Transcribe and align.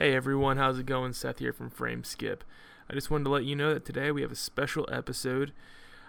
Hey 0.00 0.14
everyone, 0.14 0.56
how's 0.56 0.78
it 0.78 0.86
going? 0.86 1.12
Seth 1.12 1.40
here 1.40 1.52
from 1.52 1.68
Frame 1.68 2.04
Skip. 2.04 2.42
I 2.88 2.94
just 2.94 3.10
wanted 3.10 3.24
to 3.24 3.30
let 3.30 3.44
you 3.44 3.54
know 3.54 3.74
that 3.74 3.84
today 3.84 4.10
we 4.10 4.22
have 4.22 4.32
a 4.32 4.34
special 4.34 4.88
episode. 4.90 5.52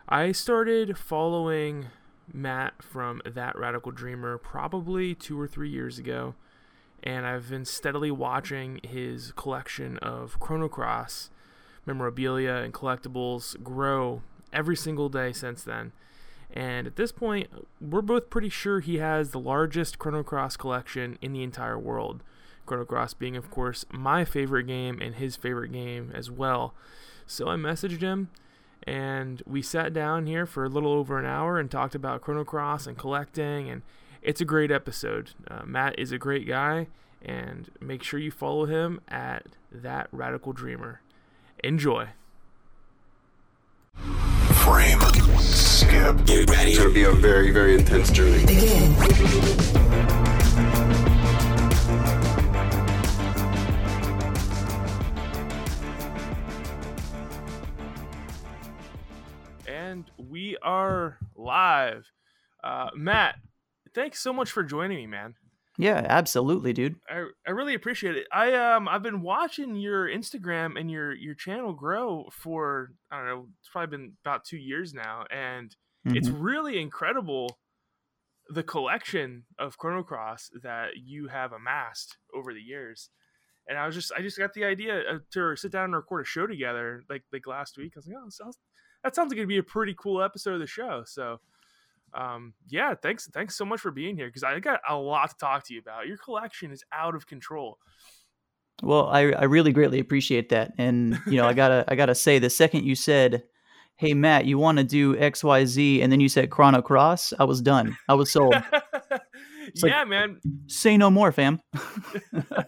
I 0.07 0.31
started 0.31 0.97
following 0.97 1.87
Matt 2.31 2.81
from 2.81 3.21
That 3.25 3.57
Radical 3.57 3.91
Dreamer 3.91 4.37
probably 4.37 5.13
two 5.13 5.37
or 5.37 5.45
three 5.45 5.69
years 5.69 5.99
ago, 5.99 6.35
and 7.03 7.25
I've 7.25 7.49
been 7.49 7.65
steadily 7.65 8.11
watching 8.11 8.79
his 8.81 9.33
collection 9.33 9.97
of 9.97 10.39
Chrono 10.39 10.69
Cross 10.69 11.29
memorabilia 11.85 12.61
and 12.63 12.73
collectibles 12.73 13.61
grow 13.61 14.21
every 14.53 14.77
single 14.77 15.09
day 15.09 15.33
since 15.33 15.65
then. 15.65 15.91
And 16.53 16.87
at 16.87 16.95
this 16.95 17.11
point, 17.11 17.49
we're 17.81 18.01
both 18.01 18.29
pretty 18.29 18.47
sure 18.47 18.79
he 18.79 18.99
has 18.99 19.31
the 19.31 19.39
largest 19.39 19.99
Chrono 19.99 20.23
Cross 20.23 20.55
collection 20.55 21.17
in 21.21 21.33
the 21.33 21.43
entire 21.43 21.77
world. 21.77 22.23
Chrono 22.65 22.85
Cross 22.85 23.15
being, 23.15 23.35
of 23.35 23.49
course, 23.49 23.85
my 23.91 24.25
favorite 24.25 24.67
game 24.67 25.01
and 25.01 25.15
his 25.15 25.35
favorite 25.35 25.71
game 25.71 26.11
as 26.13 26.29
well. 26.31 26.73
So 27.25 27.47
I 27.47 27.55
messaged 27.55 28.01
him 28.01 28.29
and 28.83 29.43
we 29.45 29.61
sat 29.61 29.93
down 29.93 30.25
here 30.25 30.45
for 30.45 30.65
a 30.65 30.69
little 30.69 30.91
over 30.91 31.19
an 31.19 31.25
hour 31.25 31.59
and 31.59 31.69
talked 31.69 31.95
about 31.95 32.21
Chrono 32.21 32.43
Cross 32.43 32.87
and 32.87 32.97
collecting. 32.97 33.69
And 33.69 33.81
it's 34.21 34.41
a 34.41 34.45
great 34.45 34.71
episode. 34.71 35.31
Uh, 35.49 35.63
Matt 35.65 35.97
is 35.99 36.11
a 36.11 36.17
great 36.17 36.47
guy, 36.47 36.87
and 37.21 37.69
make 37.79 38.03
sure 38.03 38.19
you 38.19 38.31
follow 38.31 38.65
him 38.65 38.99
at 39.07 39.45
That 39.71 40.07
Radical 40.11 40.53
Dreamer. 40.53 41.01
Enjoy. 41.63 42.09
Frame. 44.63 44.99
Skip. 45.39 46.25
Get 46.25 46.49
ready. 46.49 46.71
It's 46.71 46.79
going 46.79 46.89
to 46.89 46.93
be 46.93 47.03
a 47.03 47.11
very, 47.11 47.51
very 47.51 47.75
intense 47.75 48.11
journey. 48.11 48.45
Begin. 48.45 49.90
We 60.31 60.57
are 60.63 61.17
live. 61.35 62.05
Uh, 62.63 62.89
Matt, 62.95 63.35
thanks 63.93 64.19
so 64.19 64.31
much 64.31 64.49
for 64.51 64.63
joining 64.63 64.97
me, 64.97 65.07
man. 65.07 65.35
Yeah, 65.77 66.05
absolutely, 66.07 66.73
dude. 66.73 66.95
I, 67.09 67.25
I 67.47 67.51
really 67.51 67.73
appreciate 67.73 68.15
it. 68.15 68.27
I 68.31 68.53
um 68.53 68.87
I've 68.87 69.03
been 69.03 69.21
watching 69.21 69.75
your 69.75 70.07
Instagram 70.07 70.79
and 70.79 70.89
your 70.91 71.13
your 71.13 71.33
channel 71.35 71.73
grow 71.73 72.27
for 72.31 72.91
I 73.11 73.17
don't 73.17 73.25
know 73.25 73.47
it's 73.59 73.69
probably 73.69 73.97
been 73.97 74.13
about 74.23 74.45
two 74.45 74.57
years 74.57 74.93
now, 74.93 75.25
and 75.31 75.75
it's 76.05 76.29
Mhm. 76.29 76.37
really 76.39 76.79
incredible 76.79 77.57
the 78.49 78.63
collection 78.63 79.45
of 79.57 79.77
Chrono 79.77 80.03
Cross 80.03 80.49
that 80.61 80.97
you 80.97 81.27
have 81.27 81.51
amassed 81.53 82.17
over 82.33 82.53
the 82.53 82.61
years. 82.61 83.09
And 83.67 83.77
I 83.77 83.85
was 83.85 83.95
just 83.95 84.11
I 84.15 84.21
just 84.21 84.37
got 84.37 84.53
the 84.53 84.65
idea 84.65 84.99
uh, 84.99 85.19
to 85.33 85.55
sit 85.55 85.71
down 85.71 85.85
and 85.85 85.95
record 85.95 86.21
a 86.21 86.25
show 86.25 86.45
together 86.47 87.03
like 87.09 87.23
like 87.31 87.47
last 87.47 87.77
week. 87.77 87.93
I 87.95 87.99
was 87.99 88.07
like, 88.07 88.17
oh, 88.19 88.29
sounds, 88.29 88.57
that 89.03 89.15
sounds 89.15 89.29
like 89.31 89.37
it'd 89.37 89.47
be 89.49 89.57
a 89.57 89.63
pretty 89.63 89.95
cool 89.97 90.21
episode 90.21 90.53
of 90.53 90.59
the 90.59 90.67
show. 90.67 91.03
So 91.05 91.39
um 92.13 92.53
yeah 92.67 92.93
thanks 93.01 93.29
thanks 93.33 93.55
so 93.55 93.63
much 93.63 93.79
for 93.79 93.89
being 93.89 94.17
here 94.17 94.27
because 94.27 94.43
i 94.43 94.59
got 94.59 94.81
a 94.89 94.93
lot 94.93 95.29
to 95.29 95.35
talk 95.37 95.65
to 95.65 95.73
you 95.73 95.79
about 95.79 96.07
your 96.07 96.17
collection 96.17 96.69
is 96.69 96.83
out 96.91 97.15
of 97.15 97.25
control 97.25 97.77
Well, 98.83 99.07
I, 99.07 99.31
I 99.31 99.43
really 99.45 99.71
greatly 99.71 99.99
appreciate 99.99 100.49
that, 100.49 100.73
and 100.77 101.17
you 101.25 101.37
know, 101.37 101.47
I 101.47 101.53
gotta 101.53 101.85
I 101.87 101.95
gotta 101.95 102.13
say, 102.15 102.37
the 102.39 102.49
second 102.49 102.83
you 102.83 102.95
said, 102.95 103.43
"Hey 103.95 104.13
Matt, 104.13 104.43
you 104.45 104.57
want 104.57 104.77
to 104.79 104.83
do 104.83 105.15
X 105.17 105.41
Y 105.41 105.63
Z," 105.65 106.01
and 106.01 106.11
then 106.11 106.19
you 106.19 106.27
said 106.27 106.49
Chrono 106.49 106.81
Cross, 106.81 107.31
I 107.39 107.45
was 107.45 107.61
done. 107.61 107.95
I 108.09 108.15
was 108.15 108.29
sold. 108.31 108.55
like- 109.11 109.21
yeah 109.85 110.03
man 110.03 110.37
say 110.67 110.97
no 110.97 111.09
more, 111.09 111.31
fam. 111.31 111.61
uh, 112.33 112.65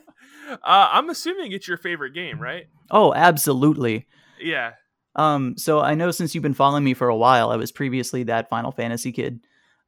i'm 0.63 1.09
assuming 1.09 1.51
it's 1.51 1.67
your 1.67 1.77
favorite 1.77 2.13
game 2.13 2.39
right 2.39 2.65
Oh, 2.91 3.13
absolutely. 3.13 4.07
yeah 4.39 4.73
Um, 5.15 5.55
so 5.57 5.79
I 5.79 5.93
know 5.95 6.11
since 6.11 6.33
you've 6.33 6.41
been 6.41 6.53
following 6.53 6.83
me 6.83 6.93
for 6.93 7.07
a 7.07 7.15
while, 7.15 7.51
I 7.51 7.55
was 7.55 7.71
previously 7.71 8.23
that 8.23 8.49
Final 8.49 8.71
Fantasy 8.71 9.11
kid. 9.11 9.41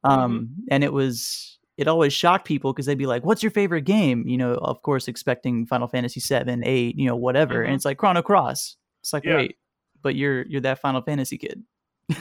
Um, 0.04 0.50
and 0.70 0.84
it 0.84 0.92
was 0.92 1.58
it 1.76 1.88
always 1.88 2.12
shocked 2.12 2.46
people 2.46 2.72
because 2.72 2.86
they'd 2.86 2.96
be 2.96 3.06
like, 3.06 3.24
"What's 3.24 3.42
your 3.42 3.50
favorite 3.50 3.82
game?" 3.82 4.26
You 4.26 4.38
know, 4.38 4.54
of 4.54 4.80
course, 4.82 5.08
expecting 5.08 5.66
Final 5.66 5.88
Fantasy 5.88 6.20
seven, 6.20 6.62
eight, 6.64 6.96
you 6.96 7.06
know, 7.06 7.16
whatever. 7.16 7.56
Mhm. 7.62 7.66
And 7.66 7.74
it's 7.74 7.84
like 7.84 7.98
Chrono 7.98 8.22
Cross. 8.22 8.76
It's 9.02 9.12
like, 9.12 9.24
Yeah. 9.24 9.36
wait, 9.36 9.56
but 10.02 10.14
you're 10.14 10.46
you're 10.46 10.60
that 10.62 10.78
Final 10.80 11.02
Fantasy 11.02 11.38
kid. 11.38 11.62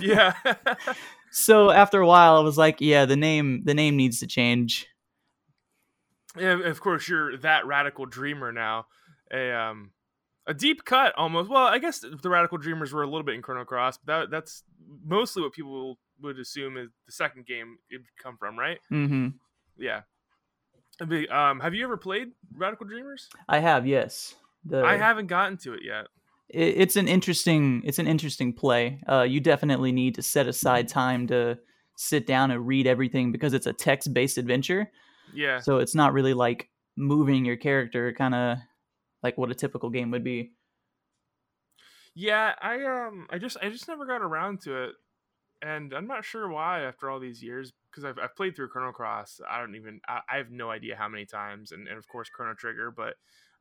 yeah 0.02 0.34
So 1.32 1.70
after 1.70 2.00
a 2.00 2.08
while, 2.08 2.38
I 2.38 2.40
was 2.40 2.58
like, 2.58 2.78
yeah, 2.82 3.06
the 3.06 3.16
name 3.18 3.62
the 3.66 3.74
name 3.76 3.96
needs 3.98 4.20
to 4.22 4.28
change. 4.28 4.88
yeah 6.38 6.60
of 6.64 6.82
course 6.82 7.08
you're 7.08 7.38
that 7.38 7.66
radical 7.66 8.06
dreamer 8.06 8.52
now 8.52 8.88
a 9.32 9.52
um 9.54 9.92
a 10.48 10.54
deep 10.54 10.86
cut 10.86 11.14
almost 11.18 11.50
well 11.50 11.66
i 11.66 11.78
guess 11.80 12.00
the 12.22 12.30
radical 12.30 12.58
dreamers 12.58 12.94
were 12.94 13.04
a 13.04 13.08
little 13.08 13.24
bit 13.24 13.36
in 13.36 13.42
chrono 13.42 13.66
cross 13.66 13.98
but 13.98 14.22
that, 14.22 14.30
that's 14.32 14.64
mostly 15.04 15.42
what 15.42 15.52
people 15.54 15.98
would 16.22 16.38
assume 16.40 16.78
is 16.78 16.90
the 17.06 17.12
second 17.12 17.46
game 17.46 17.78
it 17.90 17.98
would 17.98 18.06
come 18.22 18.38
from 18.38 18.58
right 18.58 18.80
Mm-hmm. 18.92 19.30
yeah 19.78 20.02
um 21.30 21.60
have 21.60 21.74
you 21.74 21.84
ever 21.84 21.98
played 21.98 22.30
radical 22.56 22.86
dreamers 22.86 23.28
I 23.50 23.60
have, 23.60 23.86
yes. 23.86 24.36
The, 24.66 24.84
I 24.84 24.98
haven't 24.98 25.28
gotten 25.28 25.58
to 25.58 25.74
it 25.74 25.82
yet. 25.84 26.08
it- 26.50 26.76
it's 26.78 26.96
an 26.96 27.08
interesting 27.08 27.82
it's 27.86 28.00
an 28.00 28.08
interesting 28.08 28.54
play. 28.54 29.02
Uh, 29.08 29.22
you 29.24 29.40
definitely 29.40 29.92
need 29.92 30.16
to 30.16 30.22
set 30.24 30.48
aside 30.48 30.88
time 30.88 31.28
to 31.28 31.58
sit 31.98 32.26
down 32.28 32.52
and 32.52 32.66
read 32.66 32.88
everything 32.88 33.32
because 33.32 33.54
it's 33.54 33.68
a 33.68 33.74
text 33.74 34.14
based 34.14 34.38
adventure. 34.38 34.92
Yeah. 35.34 35.60
So 35.60 35.78
it's 35.80 35.94
not 35.96 36.14
really 36.14 36.34
like 36.34 36.70
moving 36.96 37.46
your 37.46 37.58
character, 37.58 38.12
kind 38.14 38.34
of 38.36 38.58
like 39.26 39.38
what 39.38 39.50
a 39.52 39.56
typical 39.56 39.90
game 39.90 40.12
would 40.12 40.24
be. 40.24 40.52
Yeah, 42.14 42.54
I 42.62 42.84
um 42.86 43.28
I 43.30 43.38
just 43.38 43.58
I 43.62 43.70
just 43.70 43.88
never 43.88 44.06
got 44.06 44.22
around 44.22 44.62
to 44.62 44.84
it. 44.86 44.92
And 45.62 45.94
I'm 45.94 46.08
not 46.08 46.24
sure 46.24 46.48
why 46.50 46.82
after 46.84 47.10
all 47.10 47.20
these 47.20 47.42
years 47.42 47.74
because 47.90 48.06
I've, 48.06 48.20
I've 48.20 48.36
played 48.36 48.56
through 48.56 48.70
Chrono 48.70 48.92
Cross. 48.92 49.42
I 49.50 49.60
don't 49.60 49.76
even 49.76 50.00
I, 50.08 50.20
I 50.32 50.38
have 50.38 50.52
no 50.52 50.70
idea 50.70 50.96
how 50.96 51.10
many 51.10 51.26
times 51.26 51.72
and, 51.72 51.88
and 51.88 51.98
of 51.98 52.08
course 52.08 52.30
Chrono 52.30 52.54
Trigger, 52.54 52.92
but 52.96 53.16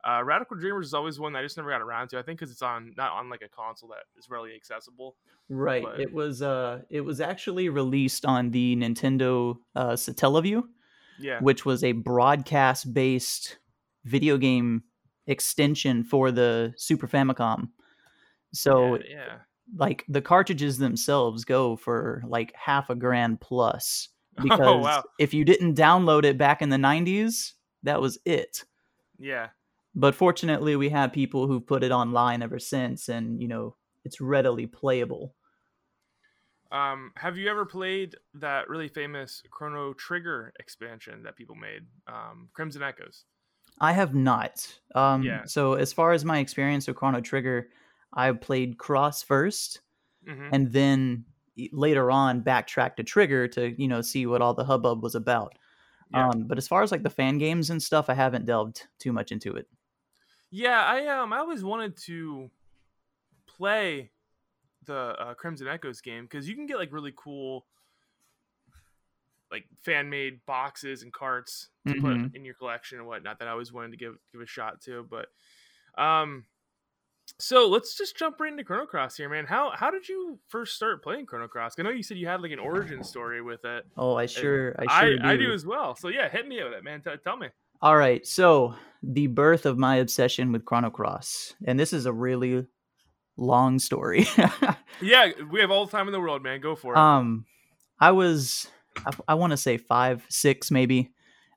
uh, 0.06 0.22
Radical 0.22 0.58
Dreamers 0.58 0.88
is 0.88 0.94
always 0.94 1.19
one 1.19 1.32
that 1.32 1.38
I 1.38 1.42
just 1.42 1.56
never 1.56 1.70
got 1.70 1.80
around 1.80 2.08
to. 2.10 2.19
I 2.19 2.22
think 2.22 2.38
because 2.38 2.53
it's 2.53 2.60
on 2.60 2.92
not 2.97 3.12
on 3.12 3.30
like 3.30 3.41
a 3.42 3.48
console 3.48 3.88
that 3.88 4.04
is 4.19 4.28
readily 4.28 4.54
accessible. 4.54 5.16
Right. 5.48 5.82
But- 5.82 5.98
It 6.00 6.12
was 6.12 6.42
uh 6.42 6.82
it 6.91 7.00
was 7.00 7.20
actually 7.20 7.69
released 7.70 8.24
on 8.26 8.50
the 8.50 8.76
Nintendo 8.76 9.56
uh 9.74 9.92
Satellaview, 9.92 10.62
Yeah. 11.19 11.41
which 11.41 11.64
was 11.64 11.82
a 11.82 11.92
broadcast 11.92 12.92
based 12.92 13.58
video 14.04 14.36
game 14.36 14.82
extension 15.26 16.04
for 16.04 16.30
the 16.30 16.74
Super 16.76 17.08
Famicom. 17.08 17.68
So 18.52 18.96
yeah, 18.96 19.02
yeah. 19.08 19.36
like 19.76 20.04
the 20.08 20.22
cartridges 20.22 20.78
themselves 20.78 21.44
go 21.44 21.76
for 21.76 22.22
like 22.26 22.54
half 22.54 22.90
a 22.90 22.94
grand 22.94 23.40
plus 23.40 24.08
because 24.42 24.60
Oh, 24.60 24.78
wow. 24.78 25.02
if 25.18 25.32
you 25.34 25.44
didn't 25.44 25.76
download 25.76 26.24
it 26.24 26.38
back 26.38 26.62
in 26.62 26.68
the 26.68 26.76
90s, 26.76 27.52
that 27.82 28.00
was 28.00 28.18
it. 28.24 28.64
Yeah. 29.18 29.48
But 29.94 30.14
fortunately, 30.14 30.74
we 30.76 30.88
have 30.88 31.12
people 31.12 31.46
who've 31.46 31.64
put 31.66 31.84
it 31.84 31.92
online 31.92 32.42
ever 32.42 32.58
since 32.58 33.08
and, 33.08 33.41
you 33.41 33.46
know, 33.48 33.76
it's 34.04 34.20
readily 34.20 34.66
playable. 34.66 35.34
Um, 36.72 37.12
have 37.16 37.36
you 37.36 37.48
ever 37.48 37.64
played 37.64 38.16
that 38.34 38.68
really 38.68 38.88
famous 38.88 39.42
Chrono 39.50 39.92
Trigger 39.92 40.52
expansion 40.58 41.22
that 41.22 41.36
people 41.36 41.54
made? 41.54 41.82
Um, 42.08 42.48
Crimson 42.52 42.82
Echoes. 42.82 43.24
I 43.80 43.92
have 43.92 44.14
not. 44.14 44.66
Um, 44.94 45.22
Yeah. 45.22 45.44
So, 45.46 45.74
as 45.74 45.92
far 45.92 46.12
as 46.12 46.24
my 46.24 46.38
experience 46.38 46.86
with 46.86 46.96
Chrono 46.96 47.20
Trigger, 47.20 47.70
I 48.12 48.32
played 48.32 48.78
Cross 48.78 49.22
first, 49.24 49.80
hmm 50.26 50.48
and 50.52 50.72
then 50.72 51.24
later 51.72 52.10
on 52.10 52.40
backtracked 52.40 52.96
to 52.96 53.04
Trigger 53.04 53.46
to 53.48 53.80
you 53.80 53.88
know 53.88 54.00
see 54.02 54.26
what 54.26 54.42
all 54.42 54.54
the 54.54 54.64
hubbub 54.64 55.02
was 55.02 55.14
about. 55.14 55.54
Yeah. 56.10 56.28
Um, 56.28 56.44
but 56.44 56.58
as 56.58 56.68
far 56.68 56.82
as 56.82 56.92
like 56.92 57.02
the 57.02 57.10
fan 57.10 57.38
games 57.38 57.70
and 57.70 57.82
stuff, 57.82 58.08
I 58.08 58.14
haven't 58.14 58.46
delved 58.46 58.86
too 58.98 59.12
much 59.12 59.32
into 59.32 59.54
it. 59.56 59.68
Yeah, 60.50 60.82
I 60.82 61.06
um 61.09 61.32
I 61.32 61.38
always 61.38 61.65
wanted 61.65 61.97
to 61.98 62.50
play 63.47 64.10
the 64.86 64.94
uh, 65.18 65.34
Crimson 65.34 65.66
Echoes 65.66 66.00
game 66.00 66.24
because 66.24 66.48
you 66.48 66.54
can 66.54 66.66
get 66.66 66.77
like 66.78 66.92
really 66.92 67.12
cool 67.16 67.66
like 69.50 69.64
fan 69.84 70.10
made 70.10 70.41
boxes 70.46 71.02
and 71.02 71.12
carts 71.12 71.68
to 71.86 71.94
Mhm. 71.94 72.00
put 72.00 72.34
in 72.36 72.44
your 72.44 72.54
collection 72.54 72.98
and 72.98 73.06
whatnot 73.06 73.38
that 73.38 73.48
I 73.48 73.50
always 73.52 73.72
wanted 73.72 73.91
to 73.92 73.96
give 73.96 74.14
give 74.32 74.41
a 74.41 74.46
shot 74.46 74.80
to. 74.82 75.06
But 75.08 75.28
um 76.00 76.44
so 77.38 77.68
let's 77.68 77.96
just 77.96 78.16
jump 78.18 78.38
right 78.38 78.52
into 78.52 78.64
Chrono 78.64 78.84
Cross 78.86 79.16
here, 79.16 79.28
man. 79.28 79.46
How 79.46 79.70
how 79.74 79.91
did 79.91 80.08
you 80.08 80.38
first 80.48 80.74
start 80.76 81.02
playing 81.02 81.26
Chrono 81.26 81.48
Cross? 81.48 81.74
I 81.78 81.82
know 81.82 81.91
you 81.91 82.02
said 82.02 82.18
you 82.18 82.26
had 82.26 82.42
like 82.42 82.52
an 82.52 82.58
origin 82.58 83.02
story 83.02 83.41
with 83.42 83.64
it. 83.64 83.86
Oh, 83.96 84.14
I 84.16 84.26
sure, 84.26 84.74
I 84.78 84.84
I, 84.88 85.00
sure 85.00 85.26
I 85.26 85.36
do 85.36 85.52
as 85.52 85.64
well. 85.64 85.94
So 85.96 86.08
yeah, 86.08 86.28
hit 86.28 86.46
me 86.46 86.62
with 86.62 86.72
it, 86.74 86.84
man. 86.84 87.00
T- 87.00 87.10
tell 87.22 87.36
me. 87.36 87.48
All 87.80 87.96
right, 87.96 88.26
so 88.26 88.74
the 89.02 89.26
birth 89.26 89.66
of 89.66 89.78
my 89.78 89.96
obsession 89.96 90.52
with 90.52 90.64
Chrono 90.64 90.91
Cross, 90.91 91.54
and 91.66 91.78
this 91.78 91.92
is 91.92 92.06
a 92.06 92.12
really 92.12 92.66
long 93.36 93.78
story. 93.78 94.26
Yeah, 95.02 95.32
we 95.50 95.58
have 95.60 95.72
all 95.72 95.86
the 95.86 95.91
time 95.91 96.06
in 96.06 96.12
the 96.12 96.20
world, 96.20 96.42
man. 96.42 96.60
Go 96.60 96.76
for 96.76 96.94
it. 96.94 96.98
um, 96.98 97.46
I 97.98 98.12
was, 98.12 98.68
I, 99.06 99.10
I 99.28 99.34
want 99.34 99.52
to 99.52 99.56
say 99.56 99.76
five, 99.76 100.24
six, 100.28 100.70
maybe. 100.70 101.12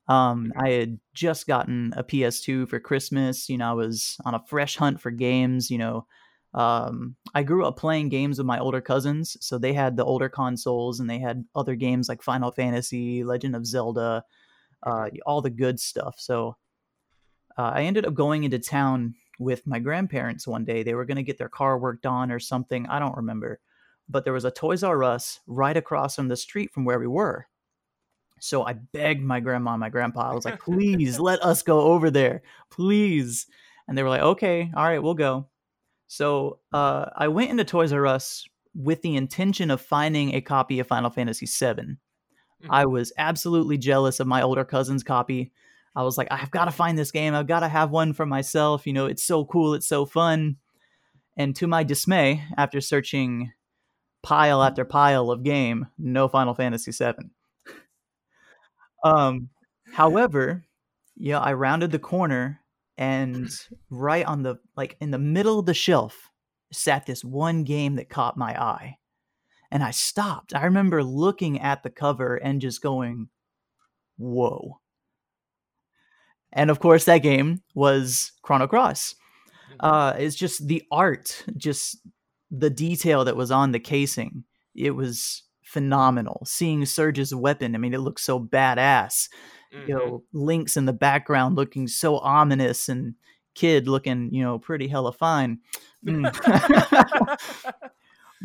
Um, 0.08 0.52
I 0.56 0.70
had 0.70 0.98
just 1.14 1.46
gotten 1.46 1.92
a 1.96 2.02
PS2 2.02 2.68
for 2.68 2.80
Christmas. 2.80 3.48
You 3.48 3.58
know, 3.58 3.70
I 3.70 3.74
was 3.74 4.16
on 4.24 4.34
a 4.34 4.42
fresh 4.46 4.76
hunt 4.76 5.00
for 5.00 5.10
games. 5.10 5.70
You 5.70 5.78
know, 5.78 6.06
um, 6.54 7.16
I 7.34 7.42
grew 7.42 7.64
up 7.64 7.76
playing 7.76 8.08
games 8.08 8.38
with 8.38 8.46
my 8.46 8.58
older 8.58 8.80
cousins, 8.80 9.36
so 9.40 9.58
they 9.58 9.74
had 9.74 9.96
the 9.96 10.04
older 10.04 10.28
consoles 10.28 10.98
and 10.98 11.08
they 11.08 11.18
had 11.18 11.44
other 11.54 11.74
games 11.74 12.08
like 12.08 12.22
Final 12.22 12.50
Fantasy, 12.50 13.22
Legend 13.22 13.54
of 13.54 13.66
Zelda, 13.66 14.24
uh, 14.82 15.10
all 15.26 15.42
the 15.42 15.50
good 15.50 15.78
stuff. 15.78 16.16
So 16.18 16.56
uh, 17.58 17.72
I 17.74 17.82
ended 17.82 18.06
up 18.06 18.14
going 18.14 18.44
into 18.44 18.58
town 18.58 19.14
with 19.38 19.66
my 19.66 19.78
grandparents 19.78 20.46
one 20.46 20.64
day. 20.64 20.82
They 20.82 20.94
were 20.94 21.04
going 21.04 21.16
to 21.16 21.22
get 21.22 21.38
their 21.38 21.48
car 21.48 21.78
worked 21.78 22.06
on 22.06 22.32
or 22.32 22.40
something. 22.40 22.86
I 22.86 22.98
don't 22.98 23.16
remember. 23.16 23.60
But 24.08 24.24
there 24.24 24.32
was 24.32 24.44
a 24.44 24.50
Toys 24.50 24.82
R 24.82 25.04
Us 25.04 25.40
right 25.46 25.76
across 25.76 26.16
from 26.16 26.28
the 26.28 26.36
street 26.36 26.72
from 26.72 26.84
where 26.84 26.98
we 26.98 27.06
were. 27.06 27.46
So 28.40 28.66
I 28.66 28.74
begged 28.74 29.22
my 29.22 29.40
grandma 29.40 29.72
and 29.72 29.80
my 29.80 29.88
grandpa. 29.88 30.30
I 30.30 30.34
was 30.34 30.44
like, 30.44 30.60
please 30.60 31.18
let 31.20 31.42
us 31.42 31.62
go 31.62 31.80
over 31.80 32.10
there. 32.10 32.42
Please. 32.70 33.46
And 33.86 33.96
they 33.96 34.02
were 34.02 34.08
like, 34.08 34.22
okay, 34.22 34.70
all 34.74 34.84
right, 34.84 35.02
we'll 35.02 35.14
go. 35.14 35.48
So 36.06 36.60
uh, 36.72 37.06
I 37.16 37.28
went 37.28 37.50
into 37.50 37.64
Toys 37.64 37.92
R 37.92 38.06
Us 38.06 38.46
with 38.74 39.02
the 39.02 39.16
intention 39.16 39.70
of 39.70 39.80
finding 39.80 40.34
a 40.34 40.40
copy 40.40 40.78
of 40.78 40.86
Final 40.86 41.10
Fantasy 41.10 41.46
VII. 41.46 41.82
Mm-hmm. 42.62 42.70
I 42.70 42.86
was 42.86 43.12
absolutely 43.18 43.78
jealous 43.78 44.20
of 44.20 44.26
my 44.26 44.42
older 44.42 44.64
cousin's 44.64 45.02
copy. 45.02 45.52
I 45.94 46.02
was 46.02 46.16
like, 46.16 46.28
I've 46.30 46.50
got 46.50 46.66
to 46.66 46.70
find 46.70 46.96
this 46.96 47.10
game. 47.10 47.34
I've 47.34 47.46
got 47.46 47.60
to 47.60 47.68
have 47.68 47.90
one 47.90 48.12
for 48.12 48.26
myself. 48.26 48.86
You 48.86 48.92
know, 48.92 49.06
it's 49.06 49.24
so 49.24 49.44
cool. 49.44 49.74
It's 49.74 49.88
so 49.88 50.06
fun. 50.06 50.56
And 51.36 51.54
to 51.56 51.66
my 51.66 51.82
dismay, 51.82 52.44
after 52.56 52.80
searching 52.80 53.52
pile 54.28 54.62
after 54.62 54.84
pile 54.84 55.30
of 55.30 55.42
game, 55.42 55.86
no 55.96 56.28
Final 56.28 56.52
Fantasy 56.52 56.92
VII. 56.92 57.30
um, 59.02 59.48
however, 59.94 60.66
yeah, 61.16 61.40
I 61.40 61.54
rounded 61.54 61.92
the 61.92 61.98
corner 61.98 62.60
and 62.98 63.48
right 63.88 64.26
on 64.26 64.42
the 64.42 64.56
like 64.76 64.98
in 65.00 65.10
the 65.10 65.18
middle 65.18 65.58
of 65.58 65.64
the 65.64 65.72
shelf 65.72 66.30
sat 66.70 67.06
this 67.06 67.24
one 67.24 67.64
game 67.64 67.96
that 67.96 68.10
caught 68.10 68.36
my 68.36 68.60
eye. 68.62 68.98
And 69.70 69.82
I 69.82 69.92
stopped. 69.92 70.54
I 70.54 70.64
remember 70.64 71.02
looking 71.02 71.60
at 71.60 71.82
the 71.82 71.90
cover 71.90 72.36
and 72.36 72.60
just 72.60 72.82
going, 72.82 73.30
"Whoa." 74.18 74.78
And 76.52 76.70
of 76.70 76.80
course, 76.80 77.06
that 77.06 77.18
game 77.18 77.62
was 77.74 78.32
Chrono 78.42 78.66
Cross. 78.66 79.14
Uh, 79.80 80.14
it's 80.18 80.36
just 80.36 80.68
the 80.68 80.82
art, 80.90 81.44
just 81.56 81.98
the 82.50 82.70
detail 82.70 83.24
that 83.24 83.36
was 83.36 83.50
on 83.50 83.72
the 83.72 83.80
casing. 83.80 84.44
It 84.74 84.92
was 84.92 85.42
phenomenal. 85.64 86.42
Seeing 86.46 86.86
Serge's 86.86 87.34
weapon, 87.34 87.74
I 87.74 87.78
mean, 87.78 87.94
it 87.94 88.00
looked 88.00 88.20
so 88.20 88.40
badass. 88.40 89.28
You 89.70 89.78
Mhm. 89.80 89.88
know, 89.88 90.22
Lynx's 90.32 90.76
in 90.78 90.86
the 90.86 90.92
background 90.94 91.56
looking 91.56 91.88
so 91.88 92.18
ominous, 92.18 92.88
and 92.88 93.14
Kid 93.54 93.86
looking, 93.88 94.32
you 94.32 94.42
know, 94.42 94.58
pretty 94.58 94.88
hella 94.88 95.12
fine. 95.12 95.58
Mm. 96.06 96.32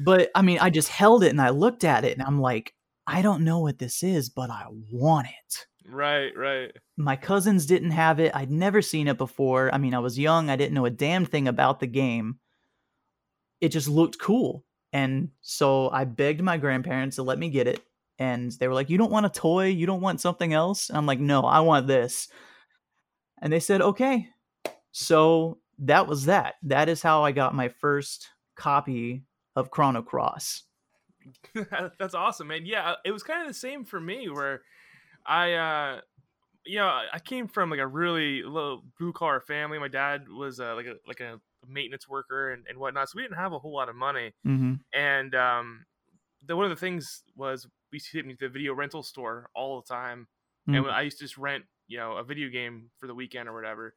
but 0.03 0.31
I 0.35 0.41
mean, 0.41 0.57
I 0.59 0.69
just 0.69 0.89
held 0.89 1.23
it 1.23 1.29
and 1.29 1.41
I 1.41 1.49
looked 1.49 1.83
at 1.83 2.03
it, 2.03 2.17
and 2.17 2.25
I'm 2.25 2.39
like, 2.41 2.73
I 3.07 3.21
don't 3.21 3.43
know 3.43 3.59
what 3.59 3.79
this 3.79 4.03
is, 4.03 4.29
but 4.29 4.49
I 4.49 4.65
want 4.91 5.27
it 5.27 5.67
right, 5.89 6.31
right. 6.37 6.71
my 6.97 7.15
cousins 7.15 7.65
didn't 7.65 7.91
have 7.91 8.19
it. 8.19 8.33
I'd 8.35 8.51
never 8.51 8.81
seen 8.81 9.07
it 9.07 9.17
before. 9.17 9.73
I 9.73 9.77
mean, 9.77 9.93
I 9.93 9.99
was 9.99 10.17
young. 10.17 10.49
I 10.49 10.55
didn't 10.55 10.73
know 10.73 10.85
a 10.85 10.89
damn 10.89 11.25
thing 11.25 11.47
about 11.47 11.79
the 11.79 11.87
game. 11.87 12.39
It 13.63 13.69
just 13.69 13.87
looked 13.87 14.19
cool. 14.19 14.65
And 14.91 15.29
so 15.39 15.89
I 15.89 16.03
begged 16.03 16.41
my 16.41 16.57
grandparents 16.57 17.15
to 17.15 17.23
let 17.23 17.39
me 17.39 17.49
get 17.49 17.65
it. 17.65 17.81
And 18.19 18.51
they 18.51 18.67
were 18.67 18.73
like, 18.73 18.89
You 18.89 18.97
don't 18.97 19.09
want 19.09 19.25
a 19.25 19.29
toy? 19.29 19.67
You 19.67 19.85
don't 19.85 20.01
want 20.01 20.19
something 20.19 20.51
else? 20.53 20.89
And 20.89 20.97
I'm 20.97 21.05
like, 21.05 21.21
No, 21.21 21.43
I 21.43 21.61
want 21.61 21.87
this. 21.87 22.27
And 23.41 23.53
they 23.53 23.61
said, 23.61 23.81
Okay. 23.81 24.27
So 24.91 25.59
that 25.79 26.07
was 26.07 26.25
that. 26.25 26.55
That 26.63 26.89
is 26.89 27.01
how 27.01 27.23
I 27.23 27.31
got 27.31 27.55
my 27.55 27.69
first 27.69 28.27
copy 28.57 29.23
of 29.55 29.71
Chrono 29.71 30.01
Cross. 30.01 30.63
That's 31.97 32.13
awesome, 32.13 32.47
man. 32.47 32.65
Yeah, 32.65 32.95
it 33.05 33.13
was 33.13 33.23
kind 33.23 33.41
of 33.41 33.47
the 33.47 33.53
same 33.53 33.85
for 33.85 34.01
me 34.01 34.29
where 34.29 34.63
I 35.25 35.53
uh 35.53 36.01
you 36.65 36.79
know, 36.79 36.87
I 36.87 37.19
came 37.19 37.47
from 37.47 37.69
like 37.69 37.79
a 37.79 37.87
really 37.87 38.43
low 38.43 38.83
blue 38.99 39.13
collar 39.13 39.39
family. 39.39 39.79
My 39.79 39.87
dad 39.87 40.27
was 40.27 40.59
uh, 40.59 40.75
like 40.75 40.85
a 40.85 40.95
like 41.07 41.21
a 41.21 41.39
maintenance 41.67 42.07
worker 42.07 42.51
and, 42.51 42.65
and 42.67 42.77
whatnot, 42.77 43.09
so 43.09 43.13
we 43.17 43.21
didn't 43.23 43.37
have 43.37 43.53
a 43.53 43.59
whole 43.59 43.73
lot 43.73 43.89
of 43.89 43.95
money. 43.95 44.33
Mm-hmm. 44.45 44.73
And 44.93 45.35
um, 45.35 45.85
the 46.45 46.55
one 46.55 46.65
of 46.65 46.71
the 46.71 46.75
things 46.75 47.23
was 47.35 47.67
we 47.91 47.97
used 47.97 48.11
to 48.11 48.17
hit 48.17 48.25
me 48.25 48.35
the 48.39 48.49
video 48.49 48.73
rental 48.73 49.03
store 49.03 49.49
all 49.55 49.81
the 49.81 49.93
time, 49.93 50.27
Mm. 50.69 50.77
and 50.77 50.87
I 50.87 51.01
used 51.01 51.17
to 51.17 51.25
just 51.25 51.37
rent 51.37 51.65
you 51.87 51.97
know 51.97 52.13
a 52.13 52.23
video 52.23 52.47
game 52.49 52.89
for 52.97 53.07
the 53.07 53.13
weekend 53.13 53.49
or 53.49 53.53
whatever. 53.53 53.93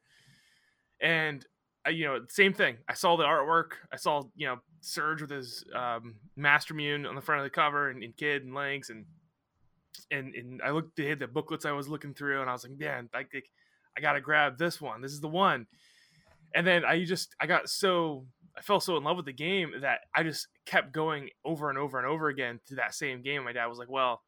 And 1.01 1.45
I, 1.85 1.91
you 1.91 2.05
know, 2.05 2.19
same 2.27 2.53
thing. 2.53 2.77
I 2.89 2.93
saw 2.93 3.15
the 3.15 3.23
artwork. 3.23 3.71
I 3.93 3.95
saw 3.95 4.23
you 4.35 4.47
know 4.47 4.57
Serge 4.81 5.21
with 5.21 5.29
his 5.29 5.63
um, 5.73 6.15
Mastermune 6.37 7.07
on 7.07 7.15
the 7.15 7.21
front 7.21 7.39
of 7.39 7.45
the 7.45 7.49
cover, 7.49 7.89
and, 7.89 8.03
and 8.03 8.15
Kid 8.17 8.43
and 8.43 8.53
Lynx, 8.53 8.89
and 8.89 9.05
and 10.11 10.35
and 10.35 10.61
I 10.61 10.71
looked 10.71 10.99
at 10.99 11.19
the 11.19 11.27
booklets 11.27 11.65
I 11.65 11.71
was 11.71 11.87
looking 11.87 12.13
through, 12.13 12.41
and 12.41 12.49
I 12.49 12.53
was 12.53 12.67
like, 12.67 12.77
man, 12.77 13.09
I 13.13 13.23
think 13.23 13.45
I 13.97 14.01
gotta 14.01 14.21
grab 14.21 14.57
this 14.57 14.81
one. 14.81 15.01
This 15.01 15.13
is 15.13 15.21
the 15.21 15.29
one. 15.29 15.67
And 16.53 16.65
then 16.65 16.85
I 16.85 17.03
just 17.03 17.35
I 17.39 17.47
got 17.47 17.69
so 17.69 18.25
I 18.57 18.61
fell 18.61 18.79
so 18.79 18.97
in 18.97 19.03
love 19.03 19.17
with 19.17 19.25
the 19.25 19.33
game 19.33 19.71
that 19.81 19.99
I 20.15 20.23
just 20.23 20.47
kept 20.65 20.91
going 20.91 21.29
over 21.45 21.69
and 21.69 21.77
over 21.77 21.97
and 21.97 22.07
over 22.07 22.29
again 22.29 22.59
to 22.67 22.75
that 22.75 22.93
same 22.95 23.21
game. 23.21 23.43
My 23.43 23.53
dad 23.53 23.67
was 23.67 23.79
like, 23.79 23.89
well. 23.89 24.21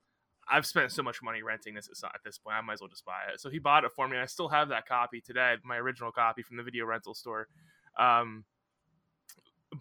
I've 0.52 0.66
spent 0.66 0.92
so 0.92 1.04
much 1.04 1.22
money 1.22 1.44
renting 1.44 1.76
this 1.76 1.88
at 2.04 2.22
this 2.26 2.40
point. 2.40 2.56
I 2.56 2.62
might 2.62 2.74
as 2.74 2.82
well 2.82 2.88
just 2.88 3.06
buy 3.06 3.20
it. 3.32 3.40
So 3.40 3.52
he 3.52 3.60
bought 3.60 3.84
it 3.84 3.92
for 3.96 4.08
me, 4.08 4.16
and 4.16 4.24
I 4.24 4.26
still 4.26 4.48
have 4.48 4.70
that 4.70 4.88
copy 4.88 5.22
today, 5.22 5.54
my 5.64 5.78
original 5.78 6.12
copy 6.12 6.42
from 6.42 6.58
the 6.58 6.64
video 6.64 6.88
rental 6.88 7.14
store. 7.14 7.48
Um, 8.00 8.46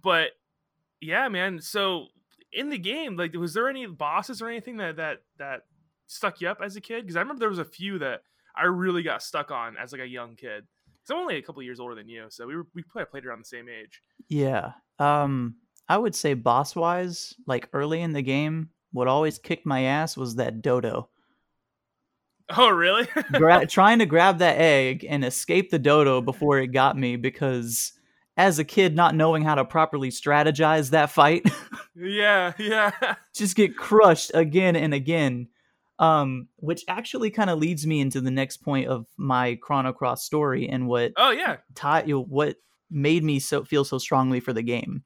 but 0.02 0.32
yeah, 1.00 1.26
man. 1.28 1.62
So 1.62 2.08
in 2.52 2.68
the 2.68 2.76
game, 2.76 3.16
like, 3.16 3.32
was 3.32 3.54
there 3.54 3.70
any 3.70 3.86
bosses 3.86 4.42
or 4.42 4.48
anything 4.50 4.76
that 4.76 4.96
that 4.96 5.22
that 5.38 5.62
stuck 6.06 6.42
you 6.42 6.48
up 6.48 6.58
as 6.62 6.76
a 6.76 6.82
kid? 6.82 7.00
Because 7.00 7.16
I 7.16 7.20
remember 7.20 7.40
there 7.40 7.48
was 7.48 7.58
a 7.58 7.64
few 7.64 7.98
that 8.00 8.20
I 8.54 8.64
really 8.64 9.02
got 9.02 9.22
stuck 9.22 9.50
on 9.50 9.78
as 9.78 9.92
like 9.92 10.02
a 10.02 10.06
young 10.06 10.36
kid. 10.36 10.66
Because 11.08 11.18
I'm 11.18 11.22
only 11.22 11.38
a 11.38 11.42
couple 11.42 11.62
years 11.62 11.80
older 11.80 11.94
than 11.94 12.08
you, 12.08 12.26
so 12.28 12.46
we 12.46 12.56
were 12.56 12.66
we 12.74 12.82
probably 12.82 13.06
played 13.10 13.26
around 13.26 13.40
the 13.40 13.44
same 13.44 13.68
age. 13.68 14.02
Yeah. 14.28 14.72
Um 14.98 15.56
I 15.88 15.96
would 15.96 16.14
say 16.14 16.34
boss 16.34 16.76
wise, 16.76 17.34
like 17.46 17.68
early 17.72 18.02
in 18.02 18.12
the 18.12 18.22
game, 18.22 18.70
what 18.92 19.08
always 19.08 19.38
kicked 19.38 19.64
my 19.64 19.82
ass 19.82 20.16
was 20.16 20.36
that 20.36 20.60
dodo. 20.60 21.08
Oh, 22.50 22.70
really? 22.70 23.06
Gra- 23.32 23.66
trying 23.68 23.98
to 23.98 24.06
grab 24.06 24.38
that 24.38 24.58
egg 24.58 25.06
and 25.08 25.24
escape 25.24 25.70
the 25.70 25.78
dodo 25.78 26.20
before 26.20 26.58
it 26.58 26.68
got 26.68 26.96
me 26.96 27.16
because 27.16 27.92
as 28.36 28.58
a 28.58 28.64
kid 28.64 28.94
not 28.94 29.14
knowing 29.14 29.42
how 29.42 29.54
to 29.54 29.64
properly 29.64 30.10
strategize 30.10 30.90
that 30.90 31.10
fight, 31.10 31.46
yeah, 31.96 32.52
yeah. 32.58 32.92
just 33.34 33.56
get 33.56 33.76
crushed 33.76 34.30
again 34.34 34.76
and 34.76 34.94
again. 34.94 35.48
Um, 36.00 36.46
which 36.56 36.84
actually 36.86 37.30
kind 37.30 37.50
of 37.50 37.58
leads 37.58 37.84
me 37.86 38.00
into 38.00 38.20
the 38.20 38.30
next 38.30 38.58
point 38.58 38.86
of 38.88 39.06
my 39.16 39.56
Chrono 39.60 39.92
Cross 39.92 40.24
story 40.24 40.68
and 40.68 40.86
what 40.86 41.12
Oh, 41.16 41.30
yeah. 41.30 41.56
ti- 41.74 42.08
you 42.08 42.20
what 42.20 42.56
made 42.90 43.24
me 43.24 43.40
so 43.40 43.64
feel 43.64 43.84
so 43.84 43.98
strongly 43.98 44.38
for 44.38 44.52
the 44.52 44.62
game. 44.62 45.02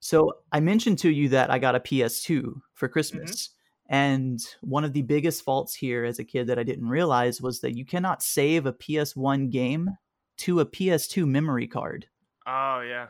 So 0.00 0.32
I 0.52 0.60
mentioned 0.60 0.98
to 1.00 1.10
you 1.10 1.28
that 1.30 1.50
I 1.50 1.58
got 1.58 1.74
a 1.76 1.80
PS2 1.80 2.60
for 2.74 2.88
Christmas. 2.88 3.50
And 3.88 4.40
one 4.62 4.84
of 4.84 4.92
the 4.92 5.02
biggest 5.02 5.42
faults 5.44 5.72
here 5.74 6.04
as 6.04 6.18
a 6.18 6.24
kid 6.24 6.48
that 6.48 6.58
I 6.58 6.64
didn't 6.64 6.88
realize 6.88 7.40
was 7.40 7.60
that 7.60 7.76
you 7.76 7.84
cannot 7.84 8.22
save 8.22 8.66
a 8.66 8.72
PS1 8.72 9.50
game 9.50 9.90
to 10.38 10.58
a 10.60 10.66
PS2 10.66 11.26
memory 11.26 11.68
card. 11.68 12.06
Oh, 12.46 12.80
yeah. 12.80 13.06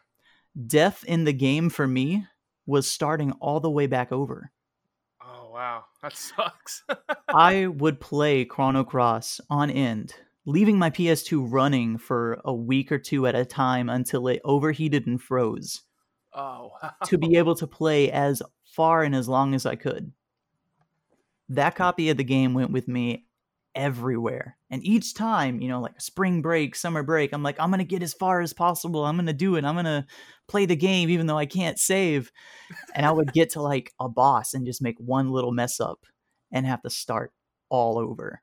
Death 0.66 1.04
in 1.04 1.24
the 1.24 1.32
game 1.32 1.70
for 1.70 1.86
me 1.86 2.26
was 2.66 2.86
starting 2.86 3.32
all 3.40 3.60
the 3.60 3.70
way 3.70 3.86
back 3.86 4.12
over. 4.12 4.52
Wow. 5.56 5.84
That 6.02 6.12
sucks. 6.16 6.84
I 7.28 7.66
would 7.66 7.98
play 7.98 8.44
Chrono 8.44 8.84
Cross 8.84 9.40
on 9.48 9.70
end, 9.70 10.14
leaving 10.44 10.78
my 10.78 10.90
PS2 10.90 11.50
running 11.50 11.96
for 11.96 12.42
a 12.44 12.52
week 12.52 12.92
or 12.92 12.98
two 12.98 13.26
at 13.26 13.34
a 13.34 13.46
time 13.46 13.88
until 13.88 14.28
it 14.28 14.42
overheated 14.44 15.06
and 15.06 15.20
froze 15.20 15.80
oh, 16.34 16.72
wow. 16.82 16.92
to 17.06 17.16
be 17.16 17.38
able 17.38 17.54
to 17.54 17.66
play 17.66 18.12
as 18.12 18.42
far 18.66 19.02
and 19.02 19.14
as 19.14 19.30
long 19.30 19.54
as 19.54 19.64
I 19.64 19.76
could. 19.76 20.12
That 21.48 21.72
hmm. 21.72 21.78
copy 21.78 22.10
of 22.10 22.18
the 22.18 22.24
game 22.24 22.52
went 22.52 22.70
with 22.70 22.86
me 22.86 23.24
everywhere. 23.76 24.56
And 24.70 24.82
each 24.84 25.14
time, 25.14 25.60
you 25.60 25.68
know, 25.68 25.80
like 25.80 26.00
spring 26.00 26.42
break, 26.42 26.74
summer 26.74 27.04
break, 27.04 27.32
I'm 27.32 27.42
like, 27.44 27.60
I'm 27.60 27.70
going 27.70 27.78
to 27.78 27.84
get 27.84 28.02
as 28.02 28.14
far 28.14 28.40
as 28.40 28.52
possible. 28.52 29.04
I'm 29.04 29.16
going 29.16 29.26
to 29.26 29.32
do 29.32 29.54
it. 29.54 29.64
I'm 29.64 29.74
going 29.74 29.84
to 29.84 30.04
play 30.48 30.66
the 30.66 30.74
game 30.74 31.10
even 31.10 31.26
though 31.26 31.38
I 31.38 31.46
can't 31.46 31.78
save. 31.78 32.32
And 32.94 33.06
I 33.06 33.12
would 33.12 33.32
get 33.32 33.50
to 33.50 33.62
like 33.62 33.92
a 34.00 34.08
boss 34.08 34.54
and 34.54 34.66
just 34.66 34.82
make 34.82 34.98
one 34.98 35.30
little 35.30 35.52
mess 35.52 35.78
up 35.78 36.06
and 36.50 36.66
have 36.66 36.82
to 36.82 36.90
start 36.90 37.32
all 37.68 37.98
over. 37.98 38.40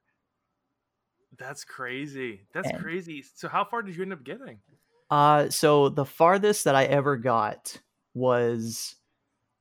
That's 1.37 1.63
crazy. 1.65 2.45
That's 2.53 2.69
And- 2.69 2.79
crazy. 2.79 3.23
So, 3.35 3.49
how 3.49 3.65
far 3.65 3.81
did 3.81 3.95
you 3.95 4.03
end 4.03 4.13
up 4.13 4.23
getting? 4.23 4.59
Uh, 5.09 5.49
so 5.49 5.89
the 5.89 6.05
farthest 6.05 6.63
that 6.63 6.75
I 6.75 6.85
ever 6.85 7.17
got 7.17 7.79
was 8.13 8.95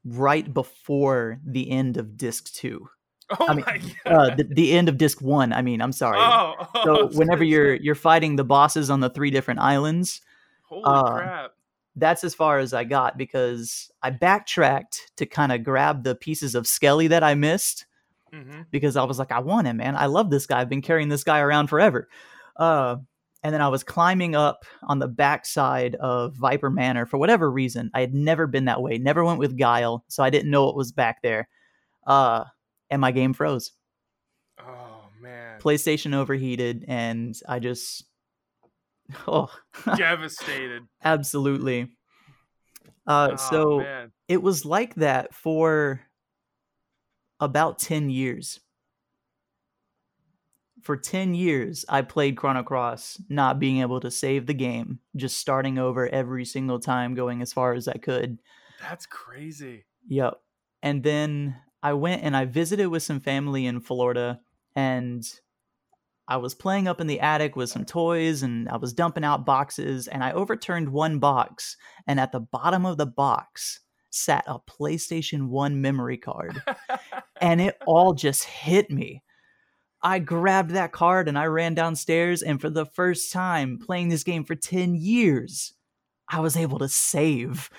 right 0.05 0.52
before 0.52 1.41
the 1.45 1.71
end 1.71 1.97
of 1.97 2.17
disc 2.17 2.52
two. 2.52 2.88
Oh 3.41 3.47
I 3.49 3.55
mean, 3.55 3.65
my 3.67 3.79
god. 4.05 4.15
uh, 4.33 4.35
the, 4.37 4.45
the 4.45 4.73
end 4.73 4.89
of 4.89 4.99
disc 4.99 5.21
one. 5.23 5.53
I 5.53 5.62
mean, 5.62 5.81
I'm 5.81 5.93
sorry. 5.93 6.19
Oh, 6.21 6.55
oh, 6.75 6.83
so 6.85 7.09
whenever 7.12 7.45
you're 7.45 7.75
you're 7.75 7.95
fighting 7.95 8.37
the 8.37 8.45
bosses 8.45 8.91
on 8.91 9.01
the 9.01 9.11
three 9.11 9.31
different 9.31 9.61
islands, 9.61 10.21
holy 10.65 10.83
uh, 10.85 11.03
crap. 11.03 11.53
that's 11.97 12.25
as 12.25 12.35
far 12.35 12.59
as 12.59 12.75
I 12.75 12.85
got 12.85 13.17
because 13.17 13.91
I 14.03 14.11
backtracked 14.11 15.12
to 15.17 15.27
kind 15.27 15.53
of 15.53 15.65
grab 15.65 16.05
the 16.05 16.15
pieces 16.15 16.55
of 16.55 16.67
Skelly 16.67 17.09
that 17.09 17.23
I 17.25 17.35
missed 17.35 17.87
hmm 18.33 18.62
because 18.71 18.97
I 18.97 19.05
was 19.05 19.19
like, 19.19 19.33
I 19.33 19.41
want 19.41 19.67
him, 19.67 19.79
man. 19.79 19.97
I 19.97 20.07
love 20.07 20.31
this 20.31 20.47
guy. 20.47 20.61
I've 20.61 20.69
been 20.69 20.83
carrying 20.83 21.09
this 21.09 21.25
guy 21.25 21.41
around 21.41 21.69
forever. 21.69 22.09
Uh, 22.57 22.97
and 23.43 23.53
then 23.53 23.61
I 23.61 23.69
was 23.69 23.83
climbing 23.85 24.35
up 24.37 24.65
on 24.85 25.01
the 25.01 25.09
backside 25.09 25.97
of 25.97 26.35
Viper 26.37 26.71
Manor 26.71 27.07
for 27.07 27.19
whatever 27.19 27.51
reason. 27.51 27.91
I 27.93 28.01
had 28.01 28.15
never 28.15 28.47
been 28.47 28.67
that 28.67 28.81
way, 28.81 28.99
never 28.99 29.25
went 29.25 29.39
with 29.41 29.59
Guile, 29.59 30.05
so 30.09 30.23
I 30.23 30.31
didn't 30.31 30.51
know 30.51 30.65
what 30.65 30.77
was 30.77 30.93
back 30.93 31.23
there. 31.23 31.49
Uh, 32.07 32.45
and 32.93 33.01
my 33.01 33.11
game 33.11 33.33
froze. 33.33 33.73
Oh 34.61 35.07
man. 35.21 35.59
PlayStation 35.61 36.15
overheated, 36.15 36.85
and 36.87 37.35
I 37.49 37.59
just, 37.59 38.05
oh, 39.27 39.49
Devastated. 39.97 40.83
absolutely. 41.05 41.89
Uh, 43.07 43.31
oh, 43.33 43.37
so 43.37 43.79
man. 43.79 44.13
it 44.29 44.43
was 44.43 44.65
like 44.65 44.95
that 44.97 45.35
for 45.35 46.03
about 47.41 47.79
10 47.79 48.11
years. 48.11 48.61
For 50.83 50.97
10 50.97 51.35
years, 51.35 51.85
I 51.89 52.03
played 52.03 52.37
Chrono 52.37 52.63
Cross, 52.63 53.23
not 53.29 53.59
being 53.59 53.81
able 53.81 54.01
to 54.01 54.11
save 54.11 54.47
the 54.47 54.55
game, 54.55 54.99
just 55.17 55.39
starting 55.39 55.79
over 55.79 56.09
every 56.09 56.45
single 56.45 56.79
time, 56.79 57.15
going 57.15 57.41
as 57.41 57.53
far 57.53 57.73
as 57.73 57.89
I 57.89 57.95
could. 57.95 58.39
That's 58.81 59.07
crazy. 59.07 59.85
Yep. 60.09 60.35
And 60.83 61.03
then 61.05 61.57
I 61.83 61.95
went 61.95 62.23
and 62.23 62.37
I 62.37 62.45
visited 62.45 62.89
with 62.89 63.03
some 63.03 63.21
family 63.21 63.67
in 63.67 63.81
Florida, 63.81 64.41
and 64.77 65.25
I 66.29 66.37
was 66.37 66.55
playing 66.55 66.89
up 66.89 67.01
in 67.01 67.07
the 67.07 67.21
attic 67.21 67.57
with 67.57 67.71
some 67.71 67.85
toys, 67.85 68.43
and 68.43 68.69
I 68.69 68.77
was 68.77 68.93
dumping 68.93 69.25
out 69.25 69.45
boxes, 69.45 70.09
and 70.09 70.23
I 70.23 70.33
overturned 70.33 70.91
one 70.91 71.19
box, 71.19 71.77
and 72.07 72.21
at 72.21 72.33
the 72.33 72.41
bottom 72.41 72.87
of 72.87 72.97
the 72.97 73.07
box 73.07 73.81
sat 74.11 74.45
a 74.47 74.59
PlayStation 74.59 75.49
1 75.49 75.81
memory 75.81 76.19
card 76.19 76.62
and 77.41 77.61
it 77.61 77.77
all 77.87 78.12
just 78.12 78.45
hit 78.45 78.91
me. 78.91 79.23
I 80.03 80.19
grabbed 80.19 80.73
that 80.73 80.93
card 80.93 81.29
and 81.29 81.39
I 81.39 81.47
ran 81.47 81.75
downstairs, 81.75 82.43
and 82.43 82.61
for 82.61 82.71
the 82.71 82.87
first 82.87 83.33
time 83.33 83.79
playing 83.79 84.09
this 84.09 84.25
game 84.25 84.45
for 84.45 84.55
10 84.55 84.95
years, 84.95 85.75
I 86.29 86.41
was 86.41 86.57
able 86.57 86.79
to 86.81 86.89
save. 86.89 87.71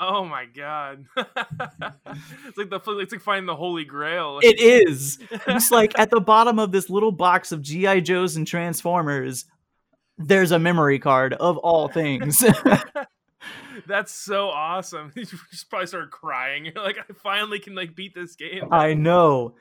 Oh 0.00 0.24
my 0.24 0.46
god. 0.46 1.06
it's 1.16 2.58
like 2.58 2.70
the 2.70 2.80
it's 3.00 3.12
like 3.12 3.20
finding 3.20 3.46
the 3.46 3.56
holy 3.56 3.84
grail. 3.84 4.40
it 4.42 4.60
is. 4.60 5.18
it's 5.30 5.70
like 5.70 5.92
at 5.98 6.10
the 6.10 6.20
bottom 6.20 6.58
of 6.58 6.72
this 6.72 6.90
little 6.90 7.12
box 7.12 7.52
of 7.52 7.62
G.I. 7.62 8.00
Joes 8.00 8.36
and 8.36 8.46
Transformers, 8.46 9.44
there's 10.18 10.50
a 10.50 10.58
memory 10.58 10.98
card 10.98 11.34
of 11.34 11.58
all 11.58 11.88
things. 11.88 12.44
That's 13.86 14.12
so 14.12 14.48
awesome. 14.48 15.12
You 15.14 15.24
just 15.24 15.68
probably 15.68 15.86
started 15.86 16.10
crying. 16.10 16.64
You're 16.64 16.82
like, 16.82 16.98
I 16.98 17.12
finally 17.22 17.58
can 17.58 17.74
like 17.74 17.94
beat 17.94 18.14
this 18.14 18.34
game. 18.34 18.68
I 18.72 18.94
know. 18.94 19.54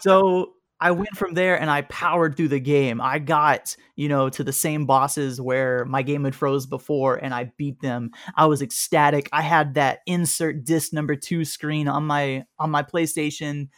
So 0.00 0.54
I 0.82 0.90
went 0.90 1.16
from 1.16 1.34
there 1.34 1.60
and 1.60 1.70
I 1.70 1.82
powered 1.82 2.36
through 2.36 2.48
the 2.48 2.58
game. 2.58 3.00
I 3.00 3.20
got, 3.20 3.76
you 3.94 4.08
know, 4.08 4.28
to 4.30 4.42
the 4.42 4.52
same 4.52 4.84
bosses 4.84 5.40
where 5.40 5.84
my 5.84 6.02
game 6.02 6.24
had 6.24 6.34
froze 6.34 6.66
before 6.66 7.14
and 7.14 7.32
I 7.32 7.52
beat 7.56 7.80
them. 7.80 8.10
I 8.34 8.46
was 8.46 8.62
ecstatic. 8.62 9.28
I 9.32 9.42
had 9.42 9.74
that 9.74 10.00
insert 10.06 10.64
disc 10.64 10.92
number 10.92 11.14
2 11.14 11.44
screen 11.44 11.86
on 11.86 12.04
my 12.04 12.46
on 12.58 12.72
my 12.72 12.82
PlayStation. 12.82 13.68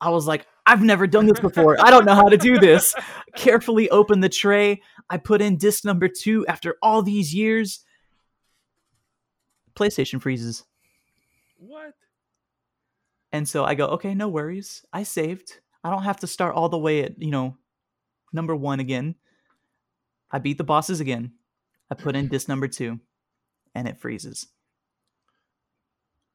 I 0.00 0.08
was 0.08 0.26
like, 0.26 0.46
I've 0.64 0.80
never 0.80 1.06
done 1.06 1.26
this 1.26 1.38
before. 1.38 1.76
I 1.78 1.90
don't 1.90 2.06
know 2.06 2.14
how 2.14 2.30
to 2.30 2.38
do 2.38 2.58
this. 2.58 2.94
Carefully 3.36 3.90
opened 3.90 4.24
the 4.24 4.30
tray. 4.30 4.80
I 5.10 5.18
put 5.18 5.42
in 5.42 5.58
disc 5.58 5.84
number 5.84 6.08
2 6.08 6.46
after 6.46 6.76
all 6.80 7.02
these 7.02 7.34
years. 7.34 7.84
PlayStation 9.76 10.18
freezes. 10.18 10.64
What? 11.58 11.92
And 13.32 13.46
so 13.46 13.66
I 13.66 13.74
go, 13.74 13.88
okay, 13.88 14.14
no 14.14 14.28
worries. 14.28 14.82
I 14.94 15.02
saved. 15.02 15.60
I 15.84 15.90
don't 15.90 16.04
have 16.04 16.20
to 16.20 16.26
start 16.26 16.54
all 16.54 16.68
the 16.68 16.78
way 16.78 17.02
at, 17.04 17.20
you 17.20 17.30
know, 17.30 17.56
number 18.32 18.54
one 18.54 18.80
again. 18.80 19.16
I 20.30 20.38
beat 20.38 20.58
the 20.58 20.64
bosses 20.64 21.00
again. 21.00 21.32
I 21.90 21.94
put 21.94 22.16
in 22.16 22.28
disc 22.28 22.48
number 22.48 22.68
two 22.68 23.00
and 23.74 23.86
it 23.88 24.00
freezes. 24.00 24.46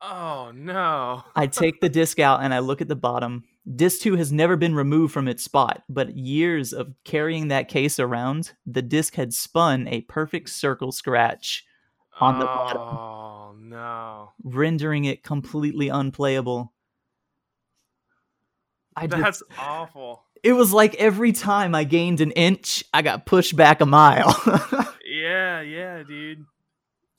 Oh 0.02 0.52
no. 0.54 1.24
I 1.36 1.48
take 1.48 1.82
the 1.82 1.90
disc 2.02 2.20
out 2.20 2.44
and 2.44 2.54
I 2.54 2.60
look 2.60 2.82
at 2.82 2.88
the 2.88 2.96
bottom. 2.96 3.46
Disc 3.76 4.02
two 4.02 4.16
has 4.16 4.32
never 4.32 4.56
been 4.56 4.76
removed 4.76 5.14
from 5.14 5.28
its 5.28 5.44
spot, 5.44 5.84
but 5.90 6.16
years 6.16 6.74
of 6.74 6.94
carrying 7.04 7.48
that 7.48 7.68
case 7.68 8.00
around, 8.00 8.54
the 8.66 8.82
disc 8.82 9.16
had 9.16 9.34
spun 9.34 9.88
a 9.88 10.02
perfect 10.02 10.50
circle 10.50 10.92
scratch, 10.92 11.66
on 12.20 12.40
the 12.40 12.46
bottom. 12.46 12.82
Oh 12.82 13.56
no. 13.60 14.32
rendering 14.44 15.06
it 15.06 15.24
completely 15.24 15.90
unplayable. 15.90 16.74
I 18.98 19.08
That's 19.08 19.44
awful. 19.60 20.24
it 20.44 20.54
was 20.54 20.74
like 20.74 20.96
every 20.96 21.32
time 21.32 21.76
I 21.76 21.84
gained 21.84 22.20
an 22.20 22.32
inch, 22.32 22.84
I 22.94 23.02
got 23.04 23.26
pushed 23.26 23.56
back 23.56 23.80
a 23.82 23.86
mile. 23.86 24.36
Yeah, 25.10 25.62
yeah, 25.62 26.04
dude. 26.04 26.46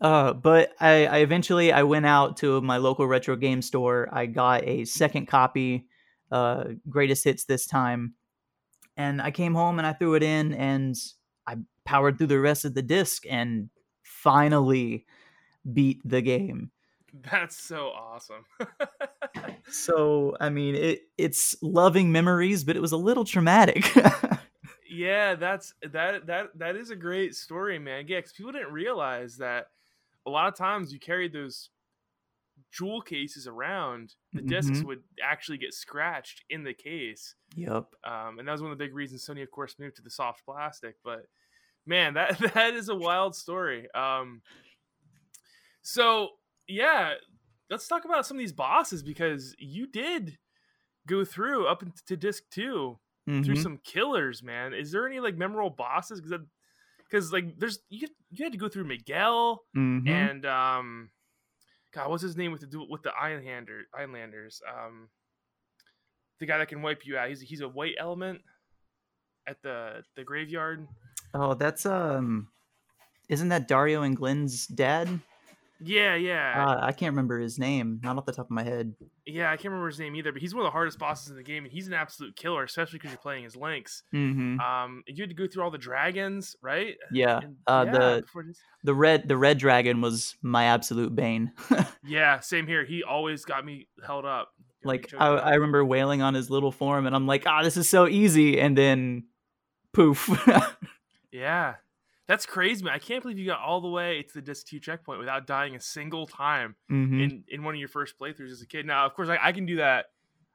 uh, 0.00 0.32
but 0.34 0.72
I, 0.78 1.06
I 1.06 1.18
eventually 1.18 1.72
I 1.72 1.82
went 1.84 2.04
out 2.06 2.36
to 2.38 2.60
my 2.60 2.76
local 2.76 3.06
retro 3.06 3.34
game 3.34 3.62
store. 3.62 4.08
I 4.12 4.26
got 4.26 4.64
a 4.64 4.84
second 4.84 5.26
copy, 5.26 5.86
uh, 6.30 6.64
greatest 6.88 7.24
hits 7.24 7.44
this 7.44 7.66
time, 7.66 8.14
and 8.96 9.22
I 9.22 9.30
came 9.30 9.54
home 9.54 9.78
and 9.78 9.86
I 9.86 9.94
threw 9.94 10.14
it 10.14 10.22
in 10.22 10.52
and 10.54 10.94
I 11.46 11.56
powered 11.84 12.18
through 12.18 12.26
the 12.28 12.40
rest 12.40 12.64
of 12.66 12.74
the 12.74 12.82
disc 12.82 13.24
and 13.28 13.70
finally 14.02 15.06
beat 15.72 16.00
the 16.04 16.20
game. 16.20 16.70
That's 17.12 17.56
so 17.56 17.88
awesome. 17.88 18.44
So 19.70 20.34
I 20.40 20.48
mean, 20.48 20.74
it 20.74 21.02
it's 21.18 21.54
loving 21.60 22.10
memories, 22.10 22.64
but 22.64 22.74
it 22.74 22.80
was 22.80 22.92
a 22.92 22.96
little 22.96 23.24
traumatic. 23.24 23.84
yeah, 24.90 25.34
that's 25.34 25.74
that 25.92 26.26
that 26.26 26.58
that 26.58 26.74
is 26.74 26.88
a 26.90 26.96
great 26.96 27.34
story, 27.34 27.78
man. 27.78 28.06
Yeah, 28.08 28.18
because 28.18 28.32
people 28.32 28.52
didn't 28.52 28.72
realize 28.72 29.36
that 29.36 29.66
a 30.26 30.30
lot 30.30 30.48
of 30.48 30.56
times 30.56 30.90
you 30.90 30.98
carried 30.98 31.34
those 31.34 31.68
jewel 32.72 33.02
cases 33.02 33.46
around, 33.46 34.14
the 34.32 34.40
discs 34.40 34.78
Mhm. 34.80 34.84
would 34.84 35.02
actually 35.22 35.58
get 35.58 35.74
scratched 35.74 36.44
in 36.48 36.64
the 36.64 36.74
case. 36.74 37.34
yep. 37.54 37.86
um, 38.04 38.38
and 38.38 38.48
that 38.48 38.52
was 38.52 38.62
one 38.62 38.72
of 38.72 38.78
the 38.78 38.84
big 38.84 38.94
reasons 38.94 39.26
Sony, 39.26 39.42
of 39.42 39.50
course, 39.50 39.78
moved 39.78 39.96
to 39.96 40.02
the 40.02 40.10
soft 40.10 40.44
plastic. 40.46 40.96
But 41.04 41.26
man, 41.84 42.14
that 42.14 42.38
that 42.54 42.72
is 42.72 42.88
a 42.88 42.94
wild 42.96 43.36
story. 43.36 43.86
Um, 43.94 44.40
so 45.82 46.30
yeah, 46.68 47.14
let's 47.70 47.88
talk 47.88 48.04
about 48.04 48.26
some 48.26 48.36
of 48.36 48.40
these 48.40 48.52
bosses 48.52 49.02
because 49.02 49.54
you 49.58 49.86
did 49.86 50.38
go 51.06 51.24
through 51.24 51.66
up 51.66 51.82
into 51.82 52.16
disc 52.16 52.44
2 52.50 52.98
through 53.26 53.54
Mhm. 53.54 53.62
some 53.62 53.78
killers, 53.78 54.42
man. 54.42 54.72
Is 54.74 54.90
there 54.92 55.06
any 55.06 55.20
like 55.20 55.36
memorable 55.36 55.70
bosses? 55.70 56.20
Because 56.20 56.40
because 56.98 57.32
like 57.32 57.58
there's 57.58 57.80
you 57.88 58.08
you 58.30 58.44
had 58.44 58.52
to 58.52 58.58
go 58.58 58.68
through 58.68 58.84
Miguel 58.84 59.64
Mhm. 59.76 60.08
and 60.08 60.46
um, 60.46 61.10
God, 61.92 62.10
what's 62.10 62.22
his 62.22 62.36
name 62.36 62.52
with 62.52 62.70
the 62.70 62.84
with 62.88 63.02
the 63.02 63.10
Einlanzer 63.10 63.82
Einlanzers? 63.98 64.60
Um, 64.66 65.08
the 66.38 66.46
guy 66.46 66.58
that 66.58 66.68
can 66.68 66.82
wipe 66.82 67.04
you 67.06 67.16
out. 67.18 67.28
He's 67.30 67.40
he's 67.40 67.60
a 67.62 67.68
white 67.68 67.96
element 67.98 68.42
at 69.46 69.60
the 69.62 70.04
the 70.16 70.24
graveyard. 70.24 70.86
Oh, 71.34 71.54
that's 71.54 71.84
um, 71.86 72.48
isn't 73.28 73.48
that 73.48 73.68
Dario 73.68 74.02
and 74.02 74.16
Glenn's 74.16 74.66
dad? 74.66 75.20
Yeah, 75.80 76.16
yeah, 76.16 76.64
Uh, 76.66 76.78
I 76.86 76.90
can't 76.92 77.12
remember 77.12 77.38
his 77.38 77.58
name, 77.58 78.00
not 78.02 78.16
off 78.18 78.26
the 78.26 78.32
top 78.32 78.46
of 78.46 78.50
my 78.50 78.64
head. 78.64 78.94
yeah. 79.26 79.46
I 79.50 79.56
can't 79.56 79.66
remember 79.66 79.86
his 79.88 80.00
name 80.00 80.16
either, 80.16 80.32
but 80.32 80.42
he's 80.42 80.52
one 80.54 80.62
of 80.64 80.66
the 80.66 80.72
hardest 80.72 80.98
bosses 80.98 81.30
in 81.30 81.36
the 81.36 81.42
game, 81.44 81.62
and 81.64 81.72
he's 81.72 81.86
an 81.86 81.92
absolute 81.94 82.34
killer, 82.34 82.64
especially 82.64 82.98
because 82.98 83.12
you're 83.12 83.18
playing 83.20 83.44
as 83.44 83.54
Lynx. 83.54 84.02
Mm-hmm. 84.12 84.58
Um, 84.58 85.02
you 85.06 85.22
had 85.22 85.28
to 85.30 85.36
go 85.36 85.46
through 85.46 85.62
all 85.62 85.70
the 85.70 85.78
dragons, 85.78 86.56
right? 86.62 86.96
Yeah. 87.12 87.38
And- 87.42 87.56
Uh, 87.66 87.84
yeah, 87.86 87.92
the 87.92 88.24
this- 88.34 88.60
the 88.82 88.94
red 88.94 89.28
the 89.28 89.36
red 89.36 89.58
dragon 89.58 90.00
was 90.00 90.36
my 90.42 90.64
absolute 90.64 91.14
bane. 91.14 91.52
yeah, 92.04 92.40
same 92.40 92.66
here. 92.66 92.84
He 92.84 93.02
always 93.04 93.44
got 93.44 93.64
me 93.64 93.86
held 94.04 94.24
up. 94.24 94.48
Got 94.82 94.88
like 94.88 95.14
I, 95.18 95.28
up. 95.28 95.46
I 95.46 95.54
remember 95.54 95.84
wailing 95.84 96.22
on 96.22 96.34
his 96.34 96.50
little 96.50 96.72
form, 96.72 97.06
and 97.06 97.14
I'm 97.14 97.26
like, 97.26 97.44
ah, 97.46 97.62
this 97.62 97.76
is 97.76 97.88
so 97.88 98.06
easy, 98.08 98.60
and 98.60 98.76
then 98.76 99.24
poof. 99.92 100.28
Yeah. 101.30 101.74
That's 102.28 102.46
crazy, 102.46 102.84
man. 102.84 102.94
I 102.94 102.98
can't 102.98 103.22
believe 103.22 103.38
you 103.38 103.46
got 103.46 103.60
all 103.60 103.80
the 103.80 103.88
way 103.88 104.22
to 104.22 104.34
the 104.34 104.42
disc 104.42 104.66
two 104.66 104.80
checkpoint 104.80 105.18
without 105.18 105.46
dying 105.46 105.74
a 105.74 105.80
single 105.80 106.26
time 106.26 106.76
hmm 106.88 107.20
in, 107.20 107.44
in 107.48 107.62
one 107.64 107.74
of 107.74 107.80
your 107.80 107.88
first 107.88 108.18
playthroughs 108.18 108.52
as 108.52 108.62
a 108.62 108.66
kid. 108.66 108.86
Now, 108.86 109.06
of 109.06 109.14
course, 109.14 109.28
I, 109.28 109.38
I 109.40 109.52
can 109.52 109.66
do 109.66 109.76
that. 109.76 110.06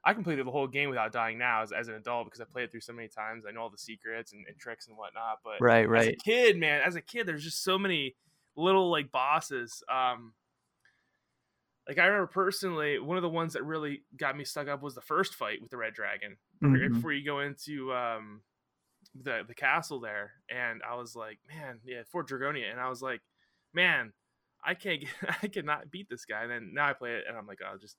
I 0.04 0.14
can 0.14 0.22
play 0.22 0.34
through 0.34 0.44
the 0.44 0.50
whole 0.50 0.68
game 0.68 0.88
without 0.90 1.12
dying 1.12 1.38
now 1.38 1.62
as, 1.62 1.72
as 1.72 1.88
an 1.88 1.94
adult 1.94 2.26
because 2.26 2.40
I 2.40 2.44
played 2.44 2.64
it 2.64 2.70
through 2.70 2.82
so 2.82 2.92
many 2.92 3.08
times. 3.08 3.44
I 3.46 3.50
know 3.52 3.62
all 3.62 3.70
the 3.70 3.78
secrets 3.78 4.32
and, 4.32 4.46
and 4.46 4.56
tricks 4.58 4.86
and 4.86 4.96
whatnot. 4.96 5.38
But 5.42 5.60
Right, 5.60 5.88
as 5.94 6.06
a 6.06 6.12
right. 6.12 6.18
kid, 6.24 6.58
man, 6.58 6.82
as 6.82 6.94
a 6.94 7.00
kid, 7.02 7.26
there's 7.26 7.42
just 7.44 7.62
so 7.64 7.78
many 7.78 8.16
little 8.54 8.90
like 8.90 9.10
bosses. 9.10 9.82
Um, 9.90 10.34
like 11.88 11.98
I 11.98 12.06
remember 12.06 12.28
personally, 12.28 12.98
one 12.98 13.16
of 13.16 13.22
the 13.22 13.28
ones 13.28 13.52
that 13.52 13.64
really 13.64 14.04
got 14.16 14.36
me 14.36 14.44
stuck 14.44 14.68
up 14.68 14.82
was 14.82 14.94
the 14.94 15.02
first 15.02 15.34
fight 15.34 15.60
with 15.60 15.70
the 15.70 15.76
red 15.76 15.94
dragon. 15.94 16.36
Right 16.62 16.88
Mhm. 16.88 16.92
Before 16.92 17.12
you 17.12 17.24
go 17.24 17.40
into 17.40 17.92
um 17.92 18.42
the 19.14 19.42
the 19.46 19.54
castle 19.54 20.00
there, 20.00 20.32
and 20.48 20.80
I 20.88 20.96
was 20.96 21.14
like, 21.14 21.38
man, 21.48 21.80
yeah, 21.84 22.02
Fort 22.10 22.28
Dragonia, 22.28 22.70
and 22.70 22.80
I 22.80 22.88
was 22.88 23.00
like, 23.02 23.20
man, 23.72 24.12
I 24.64 24.74
can't 24.74 25.00
get, 25.00 25.10
I 25.42 25.48
cannot 25.48 25.90
beat 25.90 26.08
this 26.08 26.24
guy. 26.24 26.42
And 26.42 26.50
then 26.50 26.70
now 26.74 26.88
I 26.88 26.92
play 26.94 27.14
it, 27.14 27.24
and 27.28 27.36
I'm 27.36 27.46
like, 27.46 27.60
oh, 27.64 27.76
just 27.78 27.96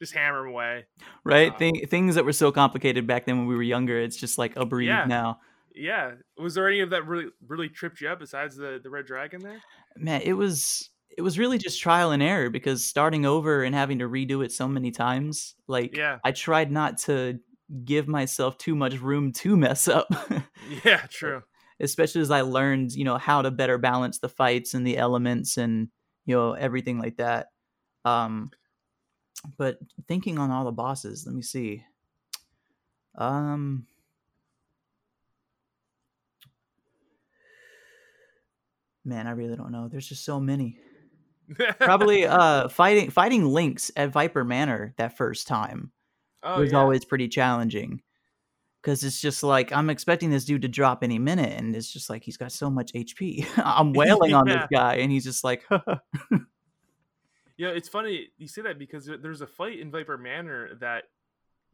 just 0.00 0.14
hammer 0.14 0.40
him 0.44 0.48
away. 0.52 0.84
right? 1.24 1.52
Uh, 1.54 1.58
Thing, 1.58 1.86
things 1.86 2.16
that 2.16 2.24
were 2.24 2.32
so 2.32 2.50
complicated 2.50 3.06
back 3.06 3.24
then 3.24 3.38
when 3.38 3.46
we 3.46 3.54
were 3.54 3.62
younger, 3.62 4.00
it's 4.00 4.16
just 4.16 4.36
like 4.36 4.56
a 4.56 4.66
breeze 4.66 4.88
Yeah. 4.88 5.04
now. 5.06 5.38
Yeah, 5.74 6.12
was 6.36 6.54
there 6.54 6.68
any 6.68 6.80
of 6.80 6.90
that 6.90 7.06
really 7.06 7.30
really 7.46 7.68
tripped 7.70 8.00
you 8.02 8.08
up 8.08 8.18
besides 8.18 8.56
the 8.56 8.78
the 8.82 8.90
red 8.90 9.06
dragon 9.06 9.40
there? 9.40 9.60
Man, 9.96 10.20
it 10.22 10.34
was 10.34 10.90
it 11.16 11.22
was 11.22 11.38
really 11.38 11.56
just 11.58 11.80
trial 11.80 12.10
and 12.10 12.22
error 12.22 12.50
because 12.50 12.84
starting 12.84 13.24
over 13.24 13.62
and 13.62 13.74
having 13.74 13.98
to 14.00 14.08
redo 14.08 14.44
it 14.44 14.50
so 14.52 14.66
many 14.68 14.90
times, 14.90 15.54
like 15.68 15.96
Yeah. 15.96 16.18
I 16.24 16.32
tried 16.32 16.70
not 16.70 16.98
to 17.00 17.38
give 17.84 18.08
myself 18.08 18.58
too 18.58 18.74
much 18.74 18.98
room 19.00 19.32
to 19.32 19.56
mess 19.56 19.88
up. 19.88 20.08
Yeah, 20.84 21.06
true. 21.08 21.42
Especially 21.80 22.20
as 22.20 22.30
I 22.30 22.42
learned, 22.42 22.92
you 22.92 23.04
know, 23.04 23.18
how 23.18 23.42
to 23.42 23.50
better 23.50 23.78
balance 23.78 24.18
the 24.18 24.28
fights 24.28 24.74
and 24.74 24.86
the 24.86 24.98
elements 24.98 25.56
and 25.56 25.88
you 26.26 26.36
know 26.36 26.52
everything 26.52 26.98
like 26.98 27.16
that. 27.16 27.48
Um 28.04 28.50
but 29.58 29.78
thinking 30.06 30.38
on 30.38 30.50
all 30.50 30.64
the 30.64 30.72
bosses, 30.72 31.24
let 31.26 31.34
me 31.34 31.42
see. 31.42 31.84
Um 33.18 33.86
Man, 39.04 39.26
I 39.26 39.32
really 39.32 39.56
don't 39.56 39.72
know. 39.72 39.88
There's 39.88 40.06
just 40.08 40.24
so 40.24 40.38
many. 40.38 40.78
Probably 41.80 42.24
uh 42.24 42.68
fighting 42.68 43.10
fighting 43.10 43.44
Lynx 43.44 43.90
at 43.96 44.10
Viper 44.10 44.44
Manor 44.44 44.94
that 44.96 45.16
first 45.16 45.48
time 45.48 45.90
oh, 46.42 46.60
was 46.60 46.72
yeah. 46.72 46.78
always 46.78 47.04
pretty 47.04 47.28
challenging. 47.28 48.02
Cause 48.82 49.04
it's 49.04 49.20
just 49.20 49.44
like 49.44 49.70
I'm 49.72 49.90
expecting 49.90 50.30
this 50.30 50.44
dude 50.44 50.62
to 50.62 50.68
drop 50.68 51.04
any 51.04 51.20
minute, 51.20 51.56
and 51.56 51.74
it's 51.76 51.92
just 51.92 52.10
like 52.10 52.24
he's 52.24 52.36
got 52.36 52.50
so 52.50 52.68
much 52.68 52.92
HP. 52.92 53.46
I'm 53.64 53.92
wailing 53.94 54.34
on 54.34 54.48
this 54.48 54.64
guy, 54.72 54.96
and 54.96 55.12
he's 55.12 55.22
just 55.22 55.44
like, 55.44 55.62
Yeah, 57.56 57.68
it's 57.68 57.88
funny 57.88 58.28
you 58.38 58.48
say 58.48 58.62
that 58.62 58.78
because 58.78 59.08
there's 59.22 59.40
a 59.40 59.46
fight 59.46 59.78
in 59.78 59.92
Viper 59.92 60.18
Manor 60.18 60.74
that 60.80 61.04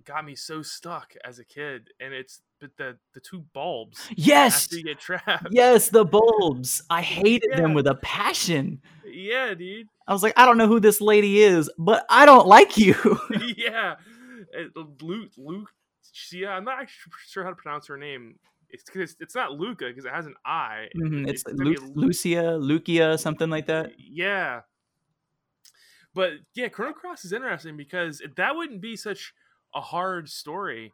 got 0.04 0.25
me 0.25 0.34
so 0.34 0.60
stuck 0.60 1.14
as 1.25 1.38
a 1.38 1.44
kid, 1.44 1.88
and 1.98 2.12
it's 2.12 2.42
but 2.60 2.76
the 2.76 2.98
the 3.14 3.20
two 3.20 3.44
bulbs 3.54 3.98
"Yes, 4.14 4.64
after 4.64 4.76
you 4.76 4.84
get 4.84 4.98
trapped. 4.98 5.48
yes, 5.50 5.88
the 5.88 6.04
bulbs. 6.04 6.82
I 6.90 7.00
hated 7.00 7.52
them 7.56 7.72
with 7.72 7.87
a 7.87 7.94
passion. 7.94 8.82
yeah, 9.06 9.54
dude. 9.54 9.88
I 10.06 10.12
was 10.12 10.22
like, 10.22 10.34
I 10.37 10.44
don't 10.44 10.58
know 10.58 10.68
who 10.68 10.80
this 10.80 11.00
lady 11.00 11.42
is, 11.42 11.70
but 11.78 12.04
I 12.10 12.26
don't 12.26 12.46
like 12.46 12.76
you. 12.76 12.94
yeah, 13.56 13.96
Luke 15.02 15.30
Luke. 15.36 15.70
Yeah, 16.32 16.50
I'm 16.50 16.64
not 16.64 16.80
actually 16.80 17.12
sure 17.26 17.44
how 17.44 17.50
to 17.50 17.56
pronounce 17.56 17.86
her 17.88 17.96
name. 17.96 18.38
It's 18.70 18.84
because 18.84 19.16
it's, 19.18 19.34
not 19.34 19.52
Luca 19.52 19.86
because 19.88 20.04
it 20.04 20.12
has 20.12 20.26
an 20.26 20.34
I. 20.44 20.88
Mhm, 20.96 21.28
It's 21.28 21.42
gonna 21.42 21.64
Lu- 21.64 21.74
Luccia, 21.94 22.58
Luccia, 22.60 23.18
something 23.18 23.48
like 23.48 23.66
that. 23.66 23.92
Yeah. 23.98 24.60
But 26.14 26.32
yeah, 26.54 26.68
Chrono 26.68 26.92
Cross 26.92 27.24
is 27.24 27.32
interesting 27.32 27.76
because 27.76 28.22
that 28.36 28.56
wouldn't 28.56 28.80
be 28.80 28.96
such 28.96 29.32
a 29.74 29.80
hard 29.80 30.28
story 30.28 30.92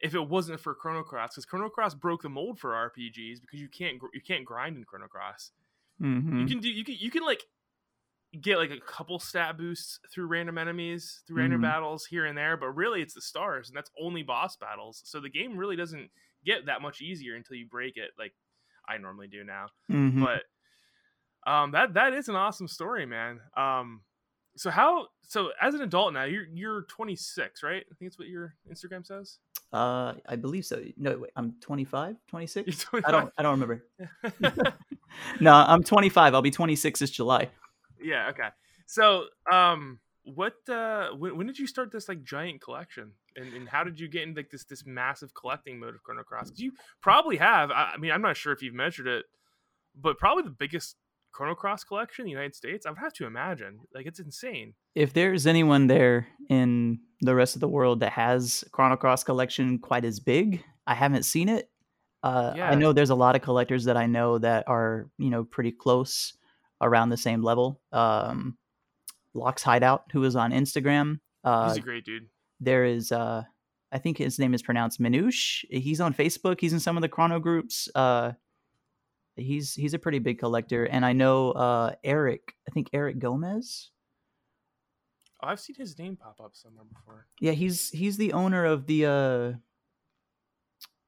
if 0.00 0.14
it 0.14 0.28
wasn't 0.28 0.60
for 0.60 0.74
Chrono 0.74 1.02
Cross. 1.02 1.34
Because 1.34 1.46
Chrono 1.46 1.68
Cross 1.68 1.94
broke 1.94 2.22
the 2.22 2.28
mold 2.28 2.58
for 2.58 2.72
RPGs 2.72 3.40
because 3.40 3.60
you 3.60 3.68
can't 3.68 4.00
you 4.12 4.20
can't 4.20 4.44
grind 4.44 4.76
in 4.76 4.84
Chrono 4.84 5.06
Cross. 5.08 5.52
hmm 5.98 6.40
You 6.40 6.46
can 6.46 6.60
do 6.60 6.68
you 6.68 6.84
can 6.84 6.96
you 6.98 7.10
can 7.10 7.22
like 7.22 7.44
get 8.40 8.58
like 8.58 8.70
a 8.70 8.78
couple 8.80 9.18
stat 9.18 9.56
boosts 9.58 9.98
through 10.12 10.26
random 10.26 10.56
enemies 10.58 11.22
through 11.26 11.38
random 11.38 11.60
Mhm. 11.60 11.62
battles 11.64 12.06
here 12.06 12.26
and 12.26 12.38
there, 12.38 12.56
but 12.56 12.68
really 12.68 13.02
it's 13.02 13.14
the 13.14 13.20
stars 13.20 13.68
and 13.68 13.76
that's 13.76 13.90
only 14.00 14.22
boss 14.22 14.56
battles. 14.56 15.02
So 15.04 15.20
the 15.20 15.28
game 15.30 15.56
really 15.56 15.74
doesn't 15.76 16.10
get 16.44 16.66
that 16.66 16.80
much 16.80 17.00
easier 17.00 17.34
until 17.34 17.56
you 17.56 17.66
break 17.66 17.96
it, 17.96 18.10
like 18.18 18.34
I 18.88 18.98
normally 18.98 19.28
do 19.28 19.44
now 19.44 19.66
hmm 19.88 20.24
but 20.24 20.42
um 21.46 21.70
that 21.72 21.94
that 21.94 22.12
is 22.12 22.28
an 22.28 22.34
awesome 22.36 22.66
story 22.68 23.06
man 23.06 23.40
um 23.56 24.02
so 24.56 24.68
how 24.70 25.06
so 25.22 25.52
as 25.60 25.74
an 25.74 25.82
adult 25.82 26.12
now 26.12 26.24
you're 26.24 26.46
you're 26.52 26.82
26 26.82 27.62
right 27.62 27.84
i 27.90 27.94
think 27.94 28.08
it's 28.08 28.18
what 28.18 28.28
your 28.28 28.54
instagram 28.70 29.06
says 29.06 29.38
Uh, 29.72 30.14
I 30.26 30.34
believe 30.34 30.66
so. 30.66 30.82
No, 30.96 31.16
wait, 31.18 31.30
I'm 31.36 31.52
25, 31.60 32.16
26. 32.26 32.84
25 32.84 33.04
I 33.08 33.12
don't. 33.12 33.32
I 33.38 33.42
don't 33.42 33.52
remember. 33.60 33.84
No, 35.40 35.52
I'm 35.54 35.82
25. 35.84 36.34
I'll 36.34 36.42
be 36.42 36.50
26 36.50 36.98
this 37.00 37.10
July. 37.10 37.48
Yeah 38.02 38.28
okay. 38.30 38.48
So 38.86 39.24
um 39.50 40.00
what 40.24 40.54
uh 40.68 41.10
when, 41.10 41.36
when 41.36 41.46
did 41.46 41.58
you 41.58 41.66
start 41.66 41.90
this 41.92 42.08
like 42.08 42.22
giant 42.22 42.60
collection? 42.60 43.12
And, 43.36 43.52
and 43.54 43.68
how 43.68 43.84
did 43.84 44.00
you 44.00 44.08
get 44.08 44.22
into 44.22 44.40
like 44.40 44.50
this 44.50 44.64
this 44.64 44.84
massive 44.84 45.32
collecting 45.34 45.78
mode 45.78 45.94
of 45.94 46.02
chrono 46.02 46.22
cross? 46.24 46.50
You 46.56 46.72
probably 47.00 47.36
have 47.36 47.70
I, 47.70 47.92
I 47.94 47.96
mean 47.96 48.10
i'm 48.10 48.22
not 48.22 48.36
sure 48.36 48.52
if 48.52 48.62
you've 48.62 48.74
measured 48.74 49.06
it 49.06 49.26
but 49.94 50.18
probably 50.18 50.42
the 50.44 50.50
biggest 50.50 50.96
chrono 51.32 51.54
cross 51.54 51.84
collection 51.84 52.22
in 52.22 52.26
the 52.26 52.32
united 52.32 52.54
states 52.54 52.86
i 52.86 52.90
would 52.90 52.98
have 52.98 53.12
to 53.14 53.26
imagine. 53.26 53.80
Like 53.94 54.06
it's 54.06 54.18
insane. 54.20 54.74
If 54.94 55.12
there's 55.12 55.46
anyone 55.46 55.86
there 55.86 56.26
in 56.48 56.98
the 57.20 57.34
rest 57.34 57.54
of 57.54 57.60
the 57.60 57.68
world 57.68 58.00
that 58.00 58.12
has 58.12 58.64
Chrono 58.72 58.96
Cross 58.96 59.24
collection 59.24 59.78
quite 59.78 60.04
as 60.04 60.20
big, 60.20 60.64
I 60.86 60.94
haven't 60.94 61.24
seen 61.24 61.48
it. 61.48 61.70
Uh, 62.22 62.54
Yeah. 62.56 62.70
I 62.70 62.74
know 62.74 62.92
there's 62.92 63.10
a 63.10 63.14
lot 63.14 63.36
of 63.36 63.42
collectors 63.42 63.84
that 63.84 63.96
I 63.96 64.06
know 64.06 64.38
that 64.38 64.64
are 64.66 65.08
you 65.18 65.30
know 65.30 65.44
pretty 65.44 65.70
close 65.72 66.34
around 66.80 67.08
the 67.10 67.16
same 67.16 67.42
level. 67.42 67.80
Um, 67.92 68.56
Locks 69.34 69.62
Hideout, 69.62 70.04
who 70.12 70.24
is 70.24 70.34
on 70.36 70.50
Instagram. 70.52 71.20
Uh, 71.44 71.68
he's 71.68 71.78
a 71.78 71.80
great 71.80 72.04
dude 72.04 72.28
there 72.62 72.84
is 72.84 73.10
uh 73.10 73.42
i 73.90 73.96
think 73.96 74.18
his 74.18 74.38
name 74.38 74.52
is 74.52 74.60
pronounced 74.60 75.00
Minouche. 75.00 75.64
he's 75.70 75.98
on 75.98 76.12
facebook 76.12 76.60
he's 76.60 76.74
in 76.74 76.80
some 76.80 76.98
of 76.98 77.00
the 77.00 77.08
chrono 77.08 77.40
groups 77.40 77.88
uh 77.94 78.32
he's 79.36 79.72
he's 79.72 79.94
a 79.94 79.98
pretty 79.98 80.18
big 80.18 80.38
collector 80.38 80.84
and 80.84 81.06
i 81.06 81.14
know 81.14 81.52
uh 81.52 81.94
eric 82.04 82.52
i 82.68 82.72
think 82.72 82.90
eric 82.92 83.18
gomez 83.18 83.90
Oh, 85.42 85.46
I've 85.48 85.60
seen 85.60 85.76
his 85.78 85.98
name 85.98 86.16
pop 86.16 86.38
up 86.44 86.50
somewhere 86.54 86.84
before. 86.92 87.26
yeah 87.40 87.52
he's 87.52 87.88
he's 87.88 88.18
the 88.18 88.34
owner 88.34 88.66
of 88.66 88.84
the 88.86 89.06
uh 89.06 89.52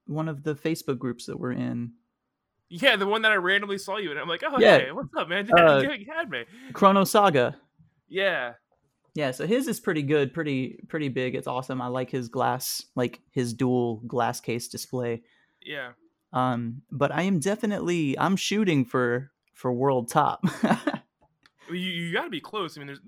one 0.06 0.30
of 0.30 0.42
the 0.42 0.54
facebook 0.54 0.98
groups 0.98 1.26
that 1.26 1.38
we're 1.38 1.52
in 1.52 1.92
Yeah, 2.74 2.96
the 2.96 3.06
one 3.06 3.20
that 3.22 3.32
I 3.32 3.35
randomly 3.37 3.76
saw 3.76 3.98
you, 3.98 4.11
and 4.11 4.18
I'm 4.18 4.28
like, 4.28 4.42
oh, 4.46 4.58
Yeah. 4.58 4.78
hey, 4.78 4.92
what's 4.92 5.14
up, 5.14 5.28
man? 5.28 5.46
Uh, 5.56 5.80
you 5.85 5.92
you 5.92 6.06
had 6.11 6.30
me. 6.30 6.44
chrono 6.72 7.04
saga 7.04 7.56
Yeah, 8.08 8.54
yeah 9.14 9.30
so 9.30 9.46
his 9.46 9.68
is 9.68 9.78
pretty 9.78 10.02
good 10.02 10.32
pretty 10.32 10.80
pretty 10.88 11.08
big 11.08 11.35
it's 11.35 11.46
awesome 11.46 11.82
i 11.82 11.87
like 11.87 12.11
his 12.11 12.28
glass 12.28 12.87
like 12.94 13.20
his 13.30 13.52
dual 13.52 13.96
glass 14.06 14.40
case 14.40 14.68
display 14.68 15.22
yeah. 15.61 15.90
um 16.32 16.80
but 16.90 17.12
i 17.12 17.20
am 17.22 17.38
definitely 17.38 18.18
i'm 18.18 18.37
shooting 18.37 18.85
for 18.87 19.30
for 19.52 19.70
world 19.70 20.08
top 20.08 20.42
You 21.68 21.76
you 21.78 22.12
got 22.12 22.24
to 22.24 22.30
be 22.30 22.40
close. 22.40 22.76
I 22.76 22.80
mean, 22.80 22.88
there's 22.88 23.00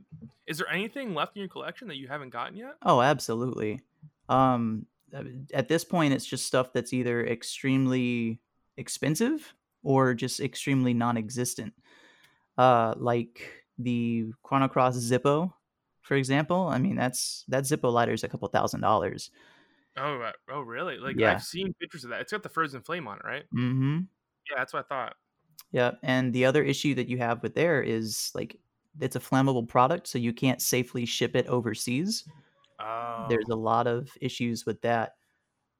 is 0.47 0.59
there 0.59 0.71
anything 0.71 1.13
left 1.15 1.37
in 1.37 1.41
your 1.41 1.49
collection 1.49 1.89
that 1.89 1.97
you 1.97 2.07
haven't 2.09 2.31
gotten 2.31 2.57
yet? 2.57 2.77
Oh, 2.83 3.01
absolutely. 3.03 3.81
Um, 4.29 4.87
uh, 5.13 5.25
at 5.53 5.69
this 5.69 5.85
point, 5.85 6.15
it's 6.15 6.25
just 6.25 6.47
stuff 6.47 6.73
that's 6.73 6.93
either 6.93 7.27
extremely 7.27 8.41
expensive 8.77 9.55
or 9.83 10.15
just 10.15 10.41
extremely 10.41 10.95
non-existent. 10.95 11.75
Uh, 12.57 12.95
like 12.97 13.65
the 13.79 14.27
Chrono 14.43 14.69
Cross 14.69 14.97
Zippo, 14.99 15.53
for 16.03 16.17
example. 16.17 16.69
I 16.69 16.79
mean, 16.79 16.97
that's 16.97 17.45
that 17.49 17.65
Zippo 17.65 17.93
lighter 17.93 18.13
is 18.13 18.25
a 18.25 18.29
couple 18.29 18.49
thousand 18.49 18.81
dollars. 18.81 19.31
Oh, 19.97 20.17
right. 20.17 20.35
oh, 20.51 20.61
really? 20.61 20.99
Like 20.99 21.17
Yeah. 21.19 21.33
I've 21.33 21.43
seen 21.43 21.75
pictures 21.81 22.05
of 22.05 22.11
that. 22.11 22.21
It's 22.21 22.33
got 22.33 22.43
the 22.43 22.49
frozen 22.49 22.81
flame 22.81 23.07
on 23.07 23.19
it, 23.19 23.25
right? 23.25 23.45
Mm-hmm. 23.55 24.01
Yeah, 24.51 24.57
that's 24.59 24.73
what 24.73 24.85
I 24.85 24.89
thought. 24.89 25.15
Yeah, 25.71 25.93
and 26.03 26.33
the 26.33 26.45
other 26.45 26.63
issue 26.63 26.95
that 26.95 27.09
you 27.09 27.19
have 27.19 27.43
with 27.43 27.55
there 27.55 27.83
is 27.83 28.31
like 28.35 28.57
it's 29.01 29.17
a 29.17 29.21
flammable 29.21 29.67
product, 29.67 30.07
so 30.07 30.19
you 30.19 30.33
can't 30.33 30.61
safely 30.61 31.05
ship 31.05 31.35
it 31.35 31.47
overseas. 31.47 32.25
Oh, 32.81 33.27
there's 33.29 33.49
a 33.49 33.57
lot 33.57 33.87
of 33.87 34.11
issues 34.21 34.67
with 34.67 34.81
that 34.83 35.15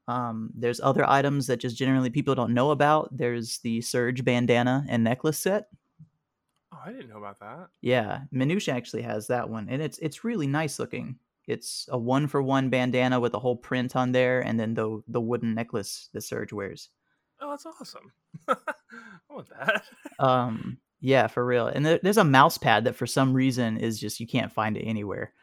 um, 0.07 0.51
there's 0.55 0.79
other 0.81 1.07
items 1.09 1.47
that 1.47 1.57
just 1.59 1.77
generally 1.77 2.09
people 2.09 2.35
don't 2.35 2.53
know 2.53 2.71
about 2.71 3.09
there's 3.15 3.59
the 3.59 3.81
serge 3.81 4.23
bandana 4.23 4.85
and 4.87 5.03
necklace 5.03 5.39
set 5.39 5.67
oh, 6.73 6.79
I 6.85 6.91
didn't 6.91 7.09
know 7.09 7.17
about 7.17 7.39
that. 7.39 7.67
yeah 7.81 8.21
Minouche 8.33 8.71
actually 8.71 9.01
has 9.03 9.27
that 9.27 9.49
one 9.49 9.67
and 9.69 9.81
it's 9.81 9.97
it's 9.99 10.23
really 10.23 10.47
nice 10.47 10.79
looking 10.79 11.17
it's 11.47 11.87
a 11.91 11.97
one 11.97 12.27
for 12.27 12.41
one 12.41 12.69
bandana 12.69 13.19
with 13.19 13.33
a 13.35 13.39
whole 13.39 13.55
print 13.55 13.95
on 13.95 14.11
there 14.11 14.41
and 14.41 14.59
then 14.59 14.73
the 14.73 15.01
the 15.07 15.21
wooden 15.21 15.53
necklace 15.55 16.09
that 16.13 16.21
serge 16.21 16.53
wears 16.53 16.89
Oh, 17.41 17.49
that's 17.49 17.65
awesome. 17.65 18.13
I 18.47 18.55
want 19.29 19.49
that. 19.49 19.83
um 20.19 20.77
yeah 21.01 21.27
for 21.27 21.45
real 21.45 21.67
and 21.67 21.85
there, 21.85 21.99
there's 22.01 22.17
a 22.17 22.23
mouse 22.23 22.57
pad 22.57 22.85
that 22.85 22.95
for 22.95 23.05
some 23.05 23.33
reason 23.33 23.77
is 23.77 23.99
just 23.99 24.19
you 24.19 24.25
can't 24.27 24.53
find 24.53 24.77
it 24.77 24.83
anywhere 24.83 25.33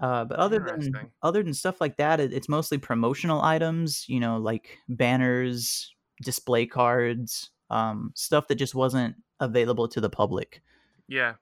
uh 0.00 0.24
but 0.24 0.38
other 0.38 0.58
than 0.58 0.92
other 1.22 1.42
than 1.42 1.54
stuff 1.54 1.80
like 1.80 1.96
that 1.96 2.20
it, 2.20 2.32
it's 2.32 2.48
mostly 2.48 2.78
promotional 2.78 3.42
items 3.42 4.08
you 4.08 4.20
know 4.20 4.36
like 4.36 4.78
banners 4.88 5.94
display 6.22 6.66
cards 6.66 7.50
um 7.70 8.12
stuff 8.14 8.46
that 8.48 8.56
just 8.56 8.74
wasn't 8.74 9.14
available 9.40 9.88
to 9.88 10.00
the 10.00 10.10
public 10.10 10.62
Yeah. 11.08 11.34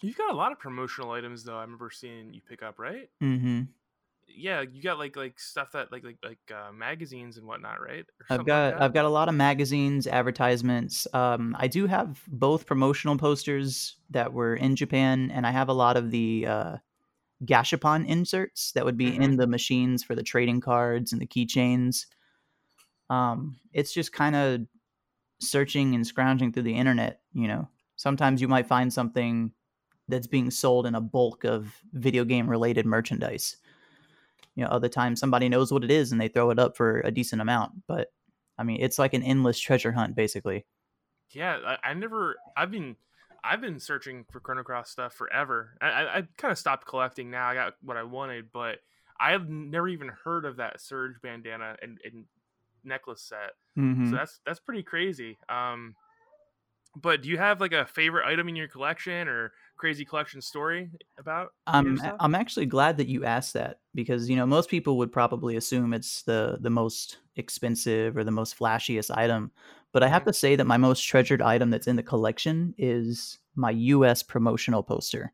You've 0.00 0.16
got 0.16 0.32
a 0.32 0.36
lot 0.36 0.52
of 0.52 0.58
promotional 0.58 1.10
items 1.10 1.42
though. 1.42 1.56
I 1.56 1.62
remember 1.62 1.90
seeing 1.90 2.32
you 2.32 2.40
pick 2.40 2.62
up, 2.62 2.78
right? 2.78 3.10
Mm-hmm. 3.22 3.62
Yeah, 4.28 4.60
you 4.60 4.82
got 4.82 4.98
like 4.98 5.16
like 5.16 5.40
stuff 5.40 5.72
that 5.72 5.90
like 5.90 6.04
like 6.04 6.18
like 6.22 6.50
uh, 6.50 6.70
magazines 6.72 7.38
and 7.38 7.46
whatnot, 7.46 7.80
right? 7.80 8.06
I've 8.30 8.44
got 8.44 8.74
like? 8.74 8.78
I've 8.78 8.92
got 8.92 9.06
a 9.06 9.08
lot 9.08 9.28
of 9.28 9.34
magazines, 9.34 10.06
advertisements. 10.06 11.06
Um, 11.14 11.56
I 11.58 11.66
do 11.66 11.86
have 11.86 12.22
both 12.28 12.66
promotional 12.66 13.16
posters 13.16 13.96
that 14.10 14.34
were 14.34 14.54
in 14.54 14.76
Japan, 14.76 15.30
and 15.30 15.46
I 15.46 15.50
have 15.50 15.68
a 15.68 15.72
lot 15.72 15.96
of 15.96 16.10
the 16.10 16.46
uh, 16.46 16.76
Gashapon 17.44 18.06
inserts 18.08 18.72
that 18.72 18.84
would 18.84 18.98
be 18.98 19.16
Mhm. 19.16 19.20
in 19.20 19.36
the 19.36 19.46
machines 19.48 20.04
for 20.04 20.14
the 20.14 20.24
trading 20.24 20.60
cards 20.60 21.12
and 21.12 21.22
the 21.22 21.26
keychains. 21.26 22.06
Um, 23.10 23.58
it's 23.72 23.92
just 23.92 24.12
kind 24.12 24.36
of 24.36 24.60
searching 25.40 25.94
and 25.94 26.06
scrounging 26.06 26.52
through 26.52 26.64
the 26.64 26.76
internet. 26.76 27.22
You 27.32 27.48
know, 27.48 27.68
sometimes 27.96 28.40
you 28.40 28.48
might 28.48 28.66
find 28.68 28.92
something 28.92 29.52
that's 30.08 30.26
being 30.28 30.50
sold 30.50 30.86
in 30.86 30.94
a 30.94 31.00
bulk 31.00 31.44
of 31.44 31.82
video 31.92 32.24
game 32.24 32.48
related 32.48 32.86
merchandise. 32.86 33.56
You 34.58 34.64
know, 34.64 34.70
other 34.70 34.88
times 34.88 35.20
somebody 35.20 35.48
knows 35.48 35.70
what 35.70 35.84
it 35.84 35.90
is 35.92 36.10
and 36.10 36.20
they 36.20 36.26
throw 36.26 36.50
it 36.50 36.58
up 36.58 36.76
for 36.76 36.98
a 37.02 37.12
decent 37.12 37.40
amount. 37.40 37.86
But 37.86 38.08
I 38.58 38.64
mean, 38.64 38.80
it's 38.80 38.98
like 38.98 39.14
an 39.14 39.22
endless 39.22 39.56
treasure 39.56 39.92
hunt, 39.92 40.16
basically. 40.16 40.66
Yeah, 41.30 41.58
I, 41.64 41.90
I 41.90 41.94
never. 41.94 42.34
I've 42.56 42.72
been, 42.72 42.96
I've 43.44 43.60
been 43.60 43.78
searching 43.78 44.24
for 44.32 44.40
Chrono 44.40 44.64
Cross 44.64 44.90
stuff 44.90 45.14
forever. 45.14 45.76
I, 45.80 45.86
I, 45.86 46.18
I 46.18 46.22
kind 46.38 46.50
of 46.50 46.58
stopped 46.58 46.88
collecting 46.88 47.30
now. 47.30 47.46
I 47.46 47.54
got 47.54 47.74
what 47.82 47.96
I 47.96 48.02
wanted, 48.02 48.50
but 48.52 48.78
I've 49.20 49.48
never 49.48 49.86
even 49.86 50.08
heard 50.08 50.44
of 50.44 50.56
that 50.56 50.80
Serge 50.80 51.22
bandana 51.22 51.76
and, 51.80 52.00
and 52.04 52.24
necklace 52.82 53.22
set. 53.22 53.52
Mhm. 53.78 54.10
So 54.10 54.16
that's 54.16 54.40
that's 54.44 54.58
pretty 54.58 54.82
crazy. 54.82 55.38
Um, 55.48 55.94
but 56.96 57.22
do 57.22 57.28
you 57.28 57.38
have 57.38 57.60
like 57.60 57.72
a 57.72 57.86
favorite 57.86 58.26
item 58.26 58.48
in 58.48 58.56
your 58.56 58.66
collection 58.66 59.28
or 59.28 59.52
crazy 59.76 60.04
collection 60.04 60.40
story 60.40 60.90
about? 61.16 61.52
stuff? 61.98 62.16
I'm 62.18 62.34
actually 62.34 62.66
glad 62.66 62.96
that 62.96 63.06
you 63.06 63.24
asked 63.24 63.54
that 63.54 63.78
because 63.98 64.30
you 64.30 64.36
know 64.36 64.46
most 64.46 64.70
people 64.70 64.96
would 64.96 65.10
probably 65.10 65.56
assume 65.56 65.92
it's 65.92 66.22
the 66.22 66.56
the 66.60 66.70
most 66.70 67.18
expensive 67.34 68.16
or 68.16 68.22
the 68.22 68.30
most 68.30 68.56
flashiest 68.56 69.10
item, 69.12 69.50
but 69.92 70.04
I 70.04 70.08
have 70.08 70.24
to 70.26 70.32
say 70.32 70.54
that 70.54 70.68
my 70.68 70.76
most 70.76 71.00
treasured 71.00 71.42
item 71.42 71.70
that's 71.70 71.88
in 71.88 71.96
the 71.96 72.02
collection 72.04 72.76
is 72.78 73.40
my 73.56 73.72
U.S. 73.72 74.22
promotional 74.22 74.84
poster, 74.84 75.32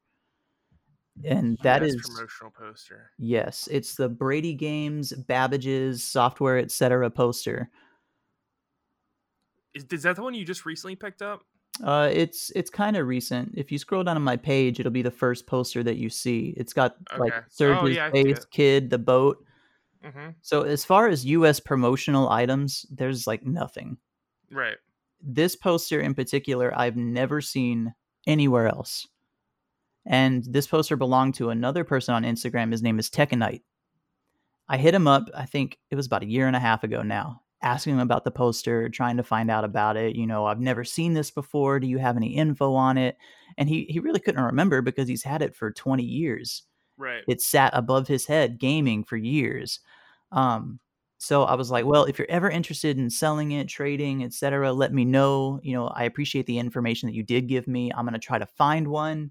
and 1.26 1.58
that 1.62 1.82
US 1.82 1.92
is 1.92 2.08
promotional 2.08 2.52
poster. 2.52 3.10
yes, 3.18 3.68
it's 3.70 3.96
the 3.96 4.08
Brady 4.08 4.54
Games, 4.54 5.12
Babbage's 5.12 6.02
software, 6.02 6.56
etc. 6.56 7.10
poster. 7.10 7.68
Is, 9.74 9.84
is 9.90 10.04
that 10.04 10.16
the 10.16 10.22
one 10.22 10.32
you 10.32 10.46
just 10.46 10.64
recently 10.64 10.96
picked 10.96 11.20
up? 11.20 11.42
Uh, 11.82 12.08
it's 12.12 12.50
it's 12.50 12.70
kind 12.70 12.96
of 12.96 13.06
recent. 13.06 13.52
If 13.56 13.72
you 13.72 13.78
scroll 13.78 14.04
down 14.04 14.16
on 14.16 14.22
my 14.22 14.36
page, 14.36 14.78
it'll 14.78 14.92
be 14.92 15.02
the 15.02 15.10
first 15.10 15.46
poster 15.46 15.82
that 15.82 15.96
you 15.96 16.08
see. 16.08 16.54
It's 16.56 16.72
got 16.72 16.96
like 17.18 17.32
Okay. 17.32 17.46
Oh, 17.60 17.86
yeah, 17.86 18.10
face, 18.10 18.44
kid, 18.50 18.90
the 18.90 18.98
boat. 18.98 19.44
Mm-hmm. 20.04 20.30
So 20.42 20.62
as 20.62 20.84
far 20.84 21.08
as 21.08 21.24
US 21.26 21.60
promotional 21.60 22.28
items, 22.28 22.86
there's 22.90 23.26
like 23.26 23.44
nothing. 23.44 23.96
Right. 24.52 24.76
This 25.20 25.56
poster 25.56 26.00
in 26.00 26.14
particular, 26.14 26.72
I've 26.78 26.96
never 26.96 27.40
seen 27.40 27.94
anywhere 28.26 28.68
else. 28.68 29.08
And 30.06 30.44
this 30.44 30.66
poster 30.66 30.96
belonged 30.96 31.34
to 31.36 31.48
another 31.48 31.82
person 31.82 32.14
on 32.14 32.24
Instagram. 32.24 32.70
His 32.70 32.82
name 32.82 32.98
is 32.98 33.08
Tekanite. 33.08 33.62
I 34.68 34.76
hit 34.76 34.94
him 34.94 35.06
up, 35.06 35.28
I 35.34 35.46
think 35.46 35.78
it 35.90 35.96
was 35.96 36.06
about 36.06 36.22
a 36.22 36.28
year 36.28 36.46
and 36.46 36.56
a 36.56 36.60
half 36.60 36.84
ago 36.84 37.02
now, 37.02 37.42
asking 37.64 37.94
him 37.94 38.00
about 38.00 38.24
the 38.24 38.30
poster, 38.32 38.88
trying 38.88 39.16
to 39.18 39.24
find 39.24 39.50
out 39.50 39.64
about 39.64 39.96
it. 39.96 40.16
You 40.16 40.26
know, 40.26 40.46
I've 40.46 40.60
never 40.60 40.84
seen 40.84 41.14
this 41.14 41.30
before. 41.32 41.80
Do 41.80 41.88
you 41.88 41.98
have 41.98 42.16
any 42.16 42.36
info 42.36 42.74
on 42.74 42.98
it? 42.98 43.16
And 43.58 43.68
he 43.68 43.84
he 43.86 44.00
really 44.00 44.20
couldn't 44.20 44.42
remember 44.44 44.82
because 44.82 45.08
he's 45.08 45.24
had 45.24 45.42
it 45.42 45.56
for 45.56 45.72
20 45.72 46.04
years 46.04 46.64
Right. 46.96 47.26
it 47.26 47.40
sat 47.40 47.72
above 47.74 48.08
his 48.08 48.26
head 48.26 48.58
gaming 48.58 49.04
for 49.04 49.16
years 49.16 49.80
um 50.32 50.78
so 51.18 51.44
i 51.44 51.54
was 51.54 51.70
like 51.70 51.84
well 51.86 52.04
if 52.04 52.18
you're 52.18 52.30
ever 52.30 52.50
interested 52.50 52.98
in 52.98 53.08
selling 53.10 53.52
it 53.52 53.68
trading 53.68 54.24
etc 54.24 54.72
let 54.72 54.92
me 54.92 55.04
know 55.04 55.60
you 55.62 55.72
know 55.72 55.88
i 55.88 56.04
appreciate 56.04 56.46
the 56.46 56.58
information 56.58 57.06
that 57.08 57.14
you 57.14 57.22
did 57.22 57.48
give 57.48 57.66
me 57.66 57.90
i'm 57.94 58.04
going 58.04 58.12
to 58.14 58.18
try 58.18 58.38
to 58.38 58.46
find 58.46 58.88
one 58.88 59.30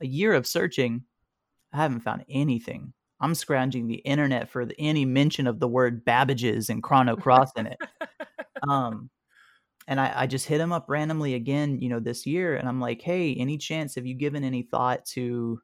a 0.00 0.06
year 0.06 0.34
of 0.34 0.46
searching 0.46 1.04
i 1.72 1.78
haven't 1.78 2.00
found 2.00 2.24
anything 2.28 2.92
i'm 3.24 3.34
scrounging 3.34 3.88
the 3.88 3.96
internet 3.96 4.48
for 4.48 4.64
the, 4.66 4.74
any 4.78 5.04
mention 5.04 5.46
of 5.46 5.60
the 5.60 5.68
word 5.68 6.04
babbages 6.04 6.68
and 6.68 6.82
chrono 6.82 7.16
cross 7.16 7.50
in 7.56 7.66
it. 7.66 7.78
Um 8.68 9.10
and 9.86 10.00
I, 10.00 10.12
I 10.22 10.26
just 10.26 10.46
hit 10.46 10.60
him 10.60 10.72
up 10.72 10.86
randomly 10.88 11.34
again 11.34 11.78
you 11.80 11.88
know 11.88 12.00
this 12.00 12.24
year 12.24 12.56
and 12.56 12.68
i'm 12.68 12.80
like 12.80 13.02
hey 13.02 13.34
any 13.34 13.58
chance 13.58 13.96
have 13.96 14.06
you 14.06 14.14
given 14.14 14.44
any 14.44 14.62
thought 14.62 15.04
to 15.06 15.60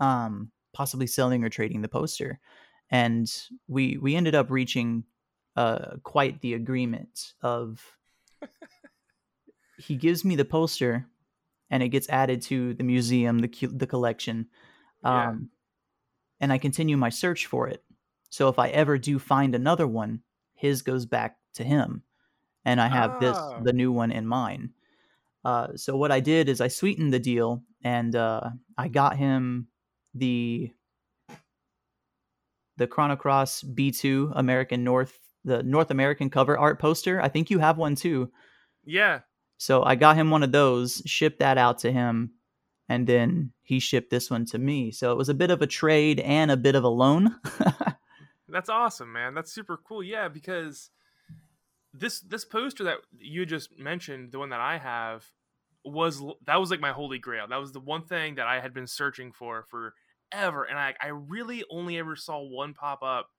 um 0.00 0.50
possibly 0.74 1.06
selling 1.06 1.42
or 1.42 1.48
trading 1.48 1.80
the 1.80 1.88
poster? 1.88 2.38
And 2.90 3.32
we 3.66 3.96
we 3.96 4.14
ended 4.14 4.34
up 4.34 4.50
reaching 4.50 5.04
uh 5.56 5.96
quite 6.02 6.40
the 6.42 6.54
agreement 6.54 7.32
of 7.40 7.80
he 9.78 9.96
gives 9.96 10.24
me 10.24 10.36
the 10.36 10.44
poster 10.44 11.06
and 11.70 11.82
it 11.82 11.88
gets 11.88 12.08
added 12.10 12.42
to 12.42 12.74
the 12.74 12.84
museum 12.84 13.38
the 13.38 13.68
the 13.72 13.86
collection. 13.86 14.48
Um 15.02 15.50
and 16.40 16.52
i 16.52 16.58
continue 16.58 16.96
my 16.96 17.08
search 17.08 17.46
for 17.46 17.68
it 17.68 17.82
so 18.30 18.48
if 18.48 18.58
i 18.58 18.68
ever 18.68 18.98
do 18.98 19.18
find 19.18 19.54
another 19.54 19.86
one 19.86 20.20
his 20.54 20.82
goes 20.82 21.06
back 21.06 21.36
to 21.54 21.64
him 21.64 22.02
and 22.64 22.80
i 22.80 22.88
have 22.88 23.20
this 23.20 23.36
Oh. 23.38 23.60
the 23.62 23.72
new 23.72 23.92
one 23.92 24.10
in 24.12 24.26
mine 24.26 24.70
uh, 25.44 25.68
so 25.76 25.94
what 25.94 26.10
I 26.10 26.20
did 26.20 26.48
is 26.48 26.62
I 26.62 26.68
sweetened 26.68 27.12
the 27.12 27.18
deal 27.18 27.62
and 27.82 28.16
uh, 28.16 28.48
I 28.78 28.88
got 28.88 29.18
him 29.18 29.68
the 30.14 30.72
the 32.78 32.86
Chrono 32.86 33.16
Cross 33.16 33.62
B2 33.62 34.32
American 34.36 34.84
North 34.84 35.18
the 35.44 35.62
North 35.62 35.90
American 35.90 36.30
cover 36.30 36.56
art 36.56 36.78
poster. 36.80 37.20
I 37.20 37.28
think 37.28 37.50
you 37.50 37.58
have 37.58 37.76
one 37.76 37.94
too. 37.94 38.32
Yeah. 38.84 39.20
So 39.58 39.82
I 39.82 39.94
got 39.96 40.16
him 40.16 40.30
one 40.30 40.42
of 40.42 40.52
those, 40.52 41.02
shipped 41.04 41.40
that 41.40 41.58
out 41.58 41.78
to 41.80 41.92
him, 41.92 42.32
and 42.88 43.06
then 43.06 43.52
he 43.64 43.80
shipped 43.80 44.10
this 44.10 44.30
one 44.30 44.44
to 44.44 44.58
me. 44.58 44.90
So 44.90 45.10
it 45.10 45.16
was 45.16 45.30
a 45.30 45.34
bit 45.34 45.50
of 45.50 45.62
a 45.62 45.66
trade 45.66 46.20
and 46.20 46.50
a 46.50 46.56
bit 46.56 46.74
of 46.74 46.84
a 46.84 46.88
loan. 46.88 47.34
That's 48.48 48.68
awesome, 48.68 49.10
man. 49.10 49.34
That's 49.34 49.50
super 49.50 49.78
cool. 49.78 50.02
Yeah, 50.02 50.28
because 50.28 50.90
this 51.94 52.20
this 52.20 52.44
poster 52.44 52.84
that 52.84 52.98
you 53.18 53.46
just 53.46 53.76
mentioned, 53.78 54.32
the 54.32 54.38
one 54.38 54.50
that 54.50 54.60
I 54.60 54.76
have, 54.76 55.24
was 55.82 56.22
that 56.46 56.60
was 56.60 56.70
like 56.70 56.80
my 56.80 56.92
holy 56.92 57.18
grail. 57.18 57.48
That 57.48 57.56
was 57.56 57.72
the 57.72 57.80
one 57.80 58.04
thing 58.04 58.34
that 58.34 58.46
I 58.46 58.60
had 58.60 58.74
been 58.74 58.86
searching 58.86 59.32
for 59.32 59.64
forever, 59.64 60.64
and 60.64 60.78
I 60.78 60.94
I 61.00 61.08
really 61.08 61.64
only 61.70 61.96
ever 61.96 62.16
saw 62.16 62.42
one 62.42 62.74
pop 62.74 63.02
up 63.02 63.30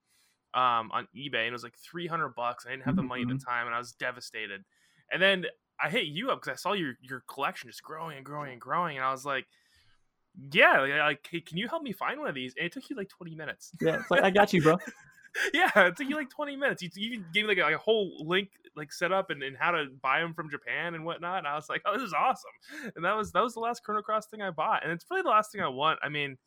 um, 0.55 0.89
on 0.91 1.07
eBay, 1.15 1.45
and 1.45 1.49
it 1.49 1.51
was 1.51 1.63
like 1.63 1.77
three 1.77 2.07
hundred 2.07 2.29
bucks. 2.29 2.65
I 2.65 2.71
didn't 2.71 2.85
have 2.85 2.95
the 2.95 3.03
money 3.03 3.21
at 3.21 3.27
the 3.27 3.37
time, 3.37 3.67
and 3.67 3.75
I 3.75 3.79
was 3.79 3.91
devastated. 3.91 4.63
And 5.11 5.21
then 5.21 5.45
I 5.79 5.89
hit 5.89 6.05
you 6.07 6.31
up 6.31 6.41
because 6.41 6.53
I 6.53 6.55
saw 6.55 6.73
your 6.73 6.95
your 6.99 7.23
collection 7.27 7.69
just 7.69 7.83
growing 7.83 8.17
and 8.17 8.25
growing 8.25 8.53
and 8.53 8.59
growing, 8.59 8.97
and 8.97 9.05
I 9.05 9.11
was 9.11 9.23
like. 9.23 9.45
Yeah, 10.51 10.81
like, 10.81 10.91
like, 10.91 11.27
hey, 11.29 11.41
can 11.41 11.57
you 11.57 11.67
help 11.67 11.83
me 11.83 11.91
find 11.93 12.19
one 12.19 12.27
of 12.29 12.35
these? 12.35 12.53
And 12.57 12.65
it 12.65 12.71
took 12.73 12.89
you 12.89 12.95
like 12.95 13.09
20 13.09 13.35
minutes. 13.35 13.71
yeah, 13.81 13.99
it's 13.99 14.11
like 14.11 14.23
I 14.23 14.29
got 14.29 14.51
you, 14.53 14.61
bro. 14.61 14.77
yeah, 15.53 15.69
it 15.75 15.95
took 15.97 16.07
you 16.09 16.15
like 16.15 16.29
20 16.29 16.55
minutes. 16.55 16.81
You, 16.81 16.89
you 16.95 17.23
gave 17.33 17.45
me 17.45 17.55
like 17.55 17.57
a, 17.57 17.73
a 17.73 17.77
whole 17.77 18.25
link 18.25 18.49
like 18.75 18.91
set 18.91 19.11
up 19.11 19.29
and, 19.29 19.41
and 19.43 19.55
how 19.57 19.71
to 19.71 19.85
buy 20.01 20.19
them 20.19 20.33
from 20.33 20.49
Japan 20.49 20.95
and 20.95 21.05
whatnot. 21.05 21.39
And 21.39 21.47
I 21.47 21.55
was 21.55 21.69
like, 21.69 21.81
oh, 21.85 21.93
this 21.93 22.03
is 22.03 22.13
awesome. 22.13 22.51
And 22.95 23.05
that 23.05 23.15
was 23.15 23.31
that 23.31 23.41
was 23.43 23.53
the 23.53 23.59
last 23.61 23.83
Chrono 23.83 24.01
Cross 24.01 24.27
thing 24.27 24.41
I 24.41 24.49
bought. 24.51 24.83
And 24.83 24.91
it's 24.91 25.05
really 25.09 25.21
the 25.23 25.29
last 25.29 25.51
thing 25.51 25.61
I 25.61 25.67
want. 25.67 25.99
I 26.03 26.09
mean, 26.09 26.37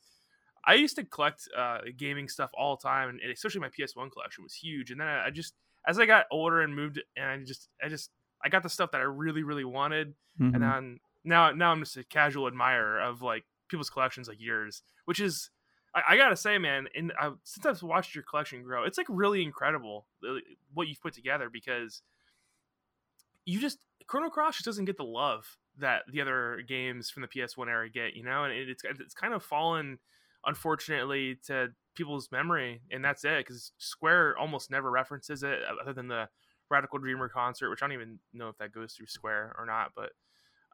I 0.67 0.75
used 0.75 0.97
to 0.97 1.05
collect 1.05 1.49
uh, 1.57 1.79
gaming 1.97 2.29
stuff 2.29 2.51
all 2.53 2.77
the 2.77 2.83
time, 2.83 3.09
and 3.09 3.21
especially 3.33 3.61
my 3.61 3.69
PS1 3.69 4.11
collection 4.13 4.45
was 4.45 4.53
huge. 4.55 4.91
And 4.91 5.01
then 5.01 5.07
I, 5.07 5.27
I 5.27 5.31
just, 5.31 5.55
as 5.87 5.99
I 5.99 6.05
got 6.05 6.27
older 6.31 6.61
and 6.61 6.75
moved, 6.75 7.01
and 7.17 7.25
I 7.27 7.39
just, 7.45 7.69
I 7.83 7.89
just, 7.89 8.11
I 8.45 8.49
got 8.51 8.63
the 8.63 8.69
stuff 8.69 8.91
that 8.91 9.01
I 9.01 9.05
really, 9.05 9.43
really 9.43 9.65
wanted, 9.65 10.15
Mhm. 10.39 10.55
and 10.55 10.63
then 10.63 11.01
now, 11.25 11.51
now 11.53 11.73
I'm 11.73 11.81
just 11.81 11.97
a 11.97 12.05
casual 12.05 12.47
admirer 12.47 13.01
of 13.01 13.23
like 13.23 13.45
people's 13.69 13.91
collections 13.91 14.29
like 14.29 14.41
yours, 14.41 14.83
which 15.05 15.21
is, 15.21 15.51
I, 15.95 16.03
I 16.11 16.17
gotta 16.17 16.37
say, 16.37 16.59
man, 16.59 16.89
and 16.95 17.13
I, 17.19 17.31
since 17.45 17.67
I've 17.67 17.83
watched 17.83 18.15
your 18.15 18.25
collection 18.25 18.63
grow, 18.63 18.85
it's 18.85 18.99
like 18.99 19.07
really 19.09 19.43
incredible 19.43 20.07
uh, 20.29 20.37
what 20.75 20.89
you've 20.89 21.01
put 21.01 21.15
together 21.15 21.49
because 21.53 22.03
you 23.45 23.61
just 23.61 23.79
Chrono 24.07 24.31
Cross 24.31 24.57
just 24.57 24.65
doesn't 24.65 24.87
get 24.87 24.97
the 24.97 25.05
love 25.05 25.59
that 25.79 26.03
the 26.11 26.21
other 26.21 26.63
games 26.67 27.11
from 27.11 27.23
the 27.23 27.29
PS1 27.29 27.69
era 27.69 27.89
get, 27.89 28.15
you 28.15 28.25
know, 28.25 28.45
and 28.45 28.53
it, 28.53 28.69
it's 28.69 28.83
it's 28.85 29.15
kind 29.15 29.35
of 29.35 29.43
fallen, 29.43 29.99
unfortunately, 30.45 31.39
to 31.47 31.69
people's 31.95 32.31
memory, 32.33 32.81
and 32.91 33.05
that's 33.05 33.25
it 33.25 33.39
because 33.39 33.73
Square 33.79 34.37
almost 34.39 34.71
never 34.71 34.91
references 34.91 35.43
it 35.43 35.59
other 35.81 35.93
than 35.93 36.09
the 36.09 36.29
Radical 36.71 36.99
Dreamer 36.99 37.29
concert, 37.29 37.71
which 37.71 37.83
I 37.83 37.87
don't 37.87 37.95
even 37.95 38.19
know 38.33 38.49
if 38.49 38.59
that 38.59 38.73
goes 38.73 38.95
through 38.95 39.07
Square 39.07 39.55
or 39.59 39.67
not, 39.67 39.93
but 39.95 40.11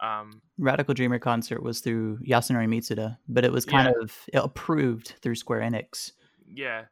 um, 0.04 0.42
Radical 0.58 0.94
Dreamer 0.94 1.18
concert 1.18 1.62
was 1.62 1.80
through 1.80 2.18
Yasunori 2.18 2.68
Mitsuda, 2.68 3.18
but 3.28 3.44
it 3.44 3.52
was 3.52 3.64
kind 3.64 3.86
Yeah. 3.86 4.02
of 4.02 4.44
approved 4.44 5.14
through 5.22 5.34
Square 5.34 5.60
Enix. 5.62 6.12
yeah, 6.46 6.84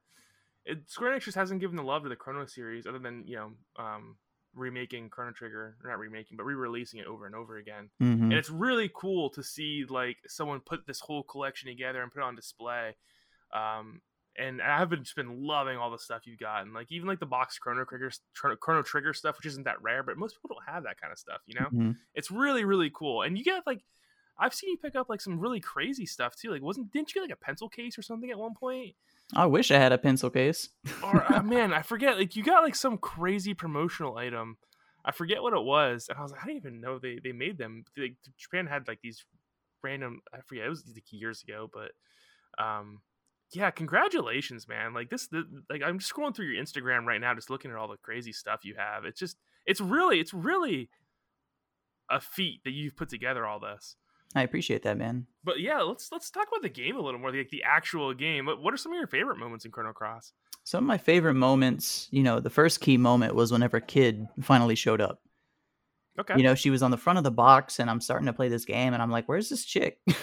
it, 0.65 0.89
Square 0.91 1.13
Enix 1.17 1.23
just 1.25 1.37
hasn't 1.37 1.61
given 1.61 1.77
the 1.77 1.83
love 1.83 2.03
to 2.05 2.09
the 2.09 2.17
Chrono 2.17 2.47
series, 2.47 2.87
other 2.87 2.99
than 2.99 3.25
you 3.27 3.37
know, 3.37 3.53
um, 3.77 4.17
remaking 4.55 5.09
Chrono 5.11 5.33
Trigger, 5.33 5.77
not 5.85 5.99
remaking, 5.99 6.37
but 6.37 6.45
re-releasing 6.45 7.01
it 7.01 7.07
over 7.07 7.27
and 7.27 7.35
over 7.35 7.57
again. 7.57 7.91
hmm 7.99 8.23
And 8.25 8.33
it's 8.35 8.51
really 8.51 8.91
cool 8.95 9.31
to 9.31 9.43
see 9.43 9.85
like 9.89 10.19
someone 10.27 10.61
put 10.61 10.87
this 10.87 11.01
whole 11.01 11.23
collection 11.23 11.69
together 11.69 12.03
and 12.03 12.11
put 12.13 12.21
it 12.21 12.25
on 12.25 12.35
display. 12.37 12.97
Um, 13.53 14.01
and 14.39 14.61
I've 14.63 14.89
been 14.89 15.03
just 15.05 15.17
been 15.17 15.43
loving 15.43 15.77
all 15.77 15.91
the 15.91 15.99
stuff 15.99 16.23
you've 16.27 16.39
gotten, 16.39 16.73
like 16.73 16.91
even 16.91 17.09
like 17.09 17.21
the 17.21 17.27
box 17.27 17.59
Chrono 17.59 17.85
Trigger, 17.85 18.11
Chrono, 18.61 18.83
Trigger 18.83 19.13
stuff, 19.13 19.37
which 19.39 19.47
isn't 19.47 19.65
that 19.65 19.83
rare, 19.83 20.03
but 20.03 20.17
most 20.17 20.37
people 20.37 20.57
don't 20.57 20.75
have 20.75 20.85
that 20.85 21.01
kind 21.01 21.13
of 21.13 21.19
stuff, 21.19 21.41
you 21.47 21.59
know. 21.59 21.67
Mhm. 21.73 21.97
It's 22.15 22.31
really 22.31 22.65
really 22.65 22.91
cool, 22.95 23.23
and 23.23 23.37
you 23.39 23.45
get 23.45 23.67
like. 23.67 23.85
I've 24.39 24.55
seen 24.55 24.71
you 24.71 24.79
pick 24.79 24.97
up 24.97 25.11
like 25.11 25.21
some 25.21 25.39
really 25.39 25.61
crazy 25.61 26.07
stuff 26.07 26.35
too. 26.35 26.51
Like, 26.51 26.63
wasn't 26.63 26.91
didn't 26.91 27.15
you 27.15 27.21
get 27.21 27.29
like 27.29 27.39
a 27.39 27.45
pencil 27.45 27.69
case 27.69 27.99
or 27.99 28.03
something 28.03 28.31
at 28.31 28.39
one 28.39 28.55
point? 28.55 28.97
I 29.35 29.45
wish 29.47 29.71
I 29.71 29.79
had 29.79 29.93
a 29.93 29.99
pencil 29.99 30.31
case. 30.31 30.71
or 31.03 31.31
uh, 31.33 31.43
man, 31.45 31.73
I 31.73 31.83
forget. 31.83 32.17
Like 32.17 32.35
you 32.35 32.43
got 32.43 32.65
like 32.65 32.75
some 32.75 32.97
crazy 32.97 33.53
promotional 33.53 34.17
item. 34.17 34.57
I 35.05 35.13
forget 35.13 35.43
what 35.43 35.53
it 35.53 35.63
was, 35.63 36.07
and 36.09 36.19
I 36.19 36.23
was 36.23 36.33
like, 36.33 36.43
I 36.43 36.47
didn't 36.47 36.57
even 36.57 36.81
know 36.81 36.99
they 36.99 37.21
they 37.23 37.33
made 37.33 37.59
them. 37.59 37.85
Like 37.97 38.17
Japan 38.39 38.67
had 38.67 38.89
like 38.89 39.01
these 39.03 39.25
random. 39.83 40.23
I 40.33 40.39
forget. 40.47 40.65
It 40.65 40.71
was 40.71 40.85
like 40.93 41.05
years 41.11 41.43
ago, 41.43 41.71
but 41.73 41.93
um, 42.63 43.03
yeah. 43.55 43.71
Congratulations, 43.71 44.69
man. 44.69 44.95
Like 44.95 45.11
this. 45.11 45.29
The, 45.29 45.45
like 45.71 45.83
I'm 45.83 45.99
just 45.99 46.13
scrolling 46.13 46.35
through 46.35 46.47
your 46.47 46.63
Instagram 46.63 47.05
right 47.05 47.21
now, 47.21 47.35
just 47.35 47.51
looking 47.51 47.71
at 47.71 47.77
all 47.77 47.89
the 47.89 47.97
crazy 47.97 48.33
stuff 48.33 48.65
you 48.65 48.75
have. 48.77 49.05
It's 49.05 49.19
just, 49.19 49.37
it's 49.67 49.81
really, 49.81 50.21
it's 50.21 50.35
really 50.35 50.91
a 52.11 52.21
feat 52.21 52.63
that 52.65 52.73
you've 52.73 52.97
put 52.97 53.09
together 53.09 53.47
all 53.47 53.61
this. 53.61 53.97
I 54.35 54.43
appreciate 54.43 54.83
that, 54.85 54.97
man. 54.97 55.27
But 55.45 55.61
yeah, 55.61 55.81
let's 55.81 56.11
let's 56.11 56.31
talk 56.31 56.49
about 56.49 56.63
the 56.63 56.69
game 56.69 56.97
a 56.97 57.01
little 57.01 57.21
more, 57.21 57.33
like 57.33 57.51
the 57.51 57.65
actual 57.65 58.15
game. 58.15 58.47
What 58.47 58.63
what 58.63 58.73
are 58.73 58.79
some 58.79 58.93
of 58.93 58.97
your 58.97 59.07
favorite 59.07 59.39
moments 59.39 59.65
in 59.65 59.71
Chrono 59.71 59.93
Cross? 59.93 60.33
Some 60.65 60.85
of 60.85 60.89
my 60.89 60.99
favorite 60.99 61.35
moments, 61.35 62.09
you 62.11 62.23
know, 62.23 62.41
the 62.41 62.51
first 62.51 62.81
key 62.81 62.97
moment 62.97 63.35
was 63.35 63.51
whenever 63.51 63.81
Kid 63.81 64.27
finally 64.41 64.77
showed 64.77 65.01
up. 65.01 65.21
Okay. 66.19 66.37
You 66.37 66.45
know, 66.45 66.55
she 66.55 66.71
was 66.71 66.83
on 66.83 66.91
the 66.91 66.97
front 66.97 67.19
of 67.19 67.25
the 67.25 67.31
box, 67.31 67.81
and 67.81 67.91
I'm 67.91 68.01
starting 68.01 68.27
to 68.27 68.33
play 68.33 68.49
this 68.49 68.65
game, 68.65 68.93
and 68.93 69.03
I'm 69.03 69.11
like, 69.11 69.29
"Where's 69.29 69.49
this 69.49 69.65
chick? 69.65 69.99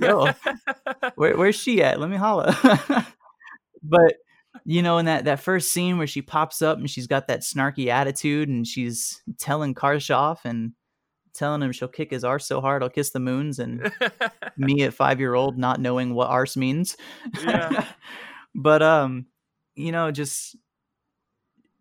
Yo, 0.00 0.28
where, 1.16 1.36
where's 1.36 1.56
she 1.56 1.82
at? 1.82 2.00
Let 2.00 2.10
me 2.10 2.16
holla." 2.16 2.56
but 3.82 4.14
you 4.64 4.82
know, 4.82 4.98
in 4.98 5.06
that 5.06 5.24
that 5.24 5.40
first 5.40 5.72
scene 5.72 5.98
where 5.98 6.06
she 6.06 6.22
pops 6.22 6.62
up 6.62 6.78
and 6.78 6.90
she's 6.90 7.06
got 7.06 7.28
that 7.28 7.40
snarky 7.40 7.88
attitude, 7.88 8.48
and 8.48 8.66
she's 8.66 9.22
telling 9.38 9.74
Karsh 9.74 10.14
off 10.14 10.44
and 10.44 10.72
telling 11.34 11.62
him 11.62 11.70
she'll 11.72 11.88
kick 11.88 12.10
his 12.10 12.24
arse 12.24 12.46
so 12.46 12.60
hard 12.60 12.82
I'll 12.82 12.88
kiss 12.88 13.10
the 13.10 13.20
moons, 13.20 13.58
and 13.58 13.92
me 14.56 14.82
at 14.82 14.94
five 14.94 15.20
year 15.20 15.34
old 15.34 15.58
not 15.58 15.80
knowing 15.80 16.14
what 16.14 16.28
arse 16.28 16.56
means. 16.56 16.96
Yeah. 17.44 17.86
but 18.54 18.82
um, 18.82 19.26
you 19.74 19.92
know, 19.92 20.10
just 20.10 20.56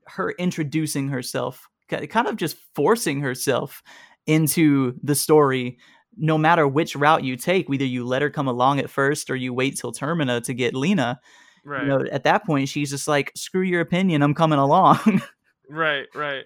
her 0.08 0.32
introducing 0.32 1.10
herself, 1.10 1.68
kind 1.90 2.28
of 2.28 2.36
just 2.36 2.58
forcing 2.76 3.22
herself 3.22 3.82
into 4.28 4.94
the 5.04 5.16
story. 5.16 5.78
No 6.18 6.38
matter 6.38 6.68
which 6.68 6.96
route 6.96 7.24
you 7.24 7.36
take, 7.36 7.68
whether 7.70 7.86
you 7.86 8.06
let 8.06 8.22
her 8.22 8.30
come 8.30 8.48
along 8.48 8.80
at 8.80 8.90
first 8.90 9.30
or 9.30 9.36
you 9.36 9.54
wait 9.54 9.78
till 9.78 9.92
Termina 9.92 10.44
to 10.46 10.54
get 10.54 10.74
Leena, 10.74 11.20
right. 11.64 11.82
you 11.84 11.88
know, 11.88 12.06
at 12.12 12.24
that 12.24 12.46
point 12.46 12.70
she's 12.70 12.90
just 12.90 13.08
like, 13.08 13.32
"Screw 13.36 13.62
your 13.64 13.82
opinion, 13.82 14.22
I'm 14.22 14.34
coming 14.34 14.60
along." 14.60 15.22
right. 15.70 16.06
Right. 16.16 16.46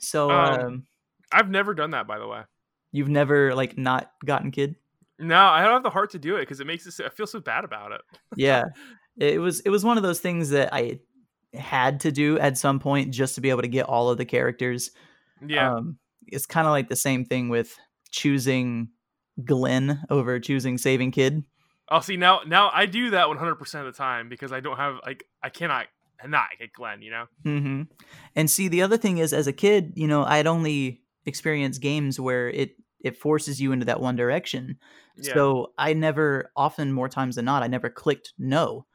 so, 0.00 0.30
Um, 0.30 0.60
um, 0.60 0.86
I've 1.32 1.48
never 1.50 1.74
done 1.74 1.90
that, 1.90 2.06
by 2.06 2.18
the 2.18 2.26
way. 2.26 2.42
you've 2.92 3.08
never 3.08 3.54
like 3.54 3.76
not 3.78 4.10
gotten 4.24 4.50
kid? 4.50 4.76
No, 5.18 5.40
I 5.46 5.62
don't 5.64 5.72
have 5.72 5.82
the 5.82 5.90
heart 5.90 6.10
to 6.10 6.18
do 6.18 6.36
it 6.36 6.40
because 6.40 6.60
it 6.60 6.66
makes 6.66 6.86
it. 6.86 7.04
I 7.04 7.08
feel 7.08 7.26
so 7.26 7.40
bad 7.40 7.64
about 7.64 7.92
it. 7.92 8.00
yeah 8.36 8.64
it 9.18 9.40
was 9.40 9.60
it 9.60 9.70
was 9.70 9.82
one 9.84 9.96
of 9.96 10.02
those 10.02 10.20
things 10.20 10.50
that 10.50 10.68
i 10.74 11.00
had 11.54 12.00
to 12.00 12.12
do 12.12 12.38
at 12.38 12.58
some 12.58 12.78
point 12.78 13.14
just 13.14 13.34
to 13.34 13.40
be 13.40 13.48
able 13.48 13.62
to 13.62 13.68
get 13.68 13.86
all 13.86 14.10
of 14.10 14.18
the 14.18 14.26
characters 14.26 14.90
Yeah. 15.46 15.76
um 15.76 15.96
it's 16.26 16.44
kind 16.44 16.66
of 16.66 16.72
like 16.72 16.88
the 16.90 16.96
same 16.96 17.24
thing 17.24 17.48
with 17.48 17.74
choosing 18.10 18.88
glenn 19.44 20.02
over 20.10 20.38
choosing 20.40 20.78
saving 20.78 21.10
kid 21.10 21.44
oh, 21.90 22.00
see 22.00 22.16
now, 22.16 22.40
now 22.46 22.70
I 22.72 22.86
do 22.86 23.10
that 23.10 23.28
100 23.28 23.56
percent 23.56 23.86
of 23.86 23.92
the 23.94 23.96
time 23.96 24.28
because 24.28 24.52
I 24.52 24.60
don't 24.60 24.76
have 24.76 24.96
like 25.04 25.24
I 25.42 25.50
cannot 25.50 25.86
not 26.26 26.46
get 26.58 26.72
Glenn. 26.72 27.02
You 27.02 27.10
know. 27.10 27.26
Mm-hmm. 27.44 27.82
and 28.34 28.50
see 28.50 28.68
the 28.68 28.82
other 28.82 28.96
thing 28.96 29.18
is 29.18 29.32
as 29.32 29.46
a 29.46 29.52
kid 29.52 29.92
you 29.96 30.08
know 30.08 30.24
i'd 30.24 30.46
only 30.46 31.02
experienced 31.26 31.80
games 31.80 32.18
where 32.18 32.48
it 32.48 32.76
it 33.00 33.16
forces 33.18 33.60
you 33.60 33.72
into 33.72 33.84
that 33.86 34.00
one 34.00 34.16
direction 34.16 34.78
Yeah. 35.16 35.34
so 35.34 35.72
i 35.76 35.92
never 35.92 36.50
often 36.56 36.92
more 36.92 37.08
times 37.08 37.36
than 37.36 37.44
not 37.44 37.62
i 37.62 37.66
never 37.66 37.90
clicked 37.90 38.32
no 38.38 38.86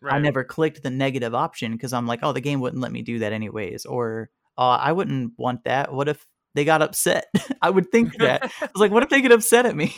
right. 0.00 0.14
I 0.14 0.18
never 0.18 0.44
clicked 0.44 0.82
the 0.82 0.90
negative 0.90 1.34
option 1.34 1.72
because 1.72 1.92
I'm 1.92 2.06
like, 2.06 2.20
oh, 2.22 2.32
the 2.32 2.40
game 2.40 2.60
wouldn't 2.60 2.82
let 2.82 2.92
me 2.92 3.02
do 3.02 3.18
that 3.20 3.32
anyways, 3.32 3.84
or 3.86 4.30
uh, 4.58 4.78
I 4.80 4.92
wouldn't 4.92 5.32
want 5.36 5.64
that. 5.64 5.92
What 5.92 6.08
if 6.08 6.26
they 6.54 6.64
got 6.64 6.82
upset? 6.82 7.26
I 7.62 7.70
would 7.70 7.90
think 7.90 8.16
that. 8.18 8.44
I 8.60 8.68
was 8.72 8.80
like, 8.80 8.90
what 8.90 9.02
if 9.02 9.08
they 9.08 9.20
get 9.20 9.32
upset 9.32 9.66
at 9.66 9.76
me? 9.76 9.94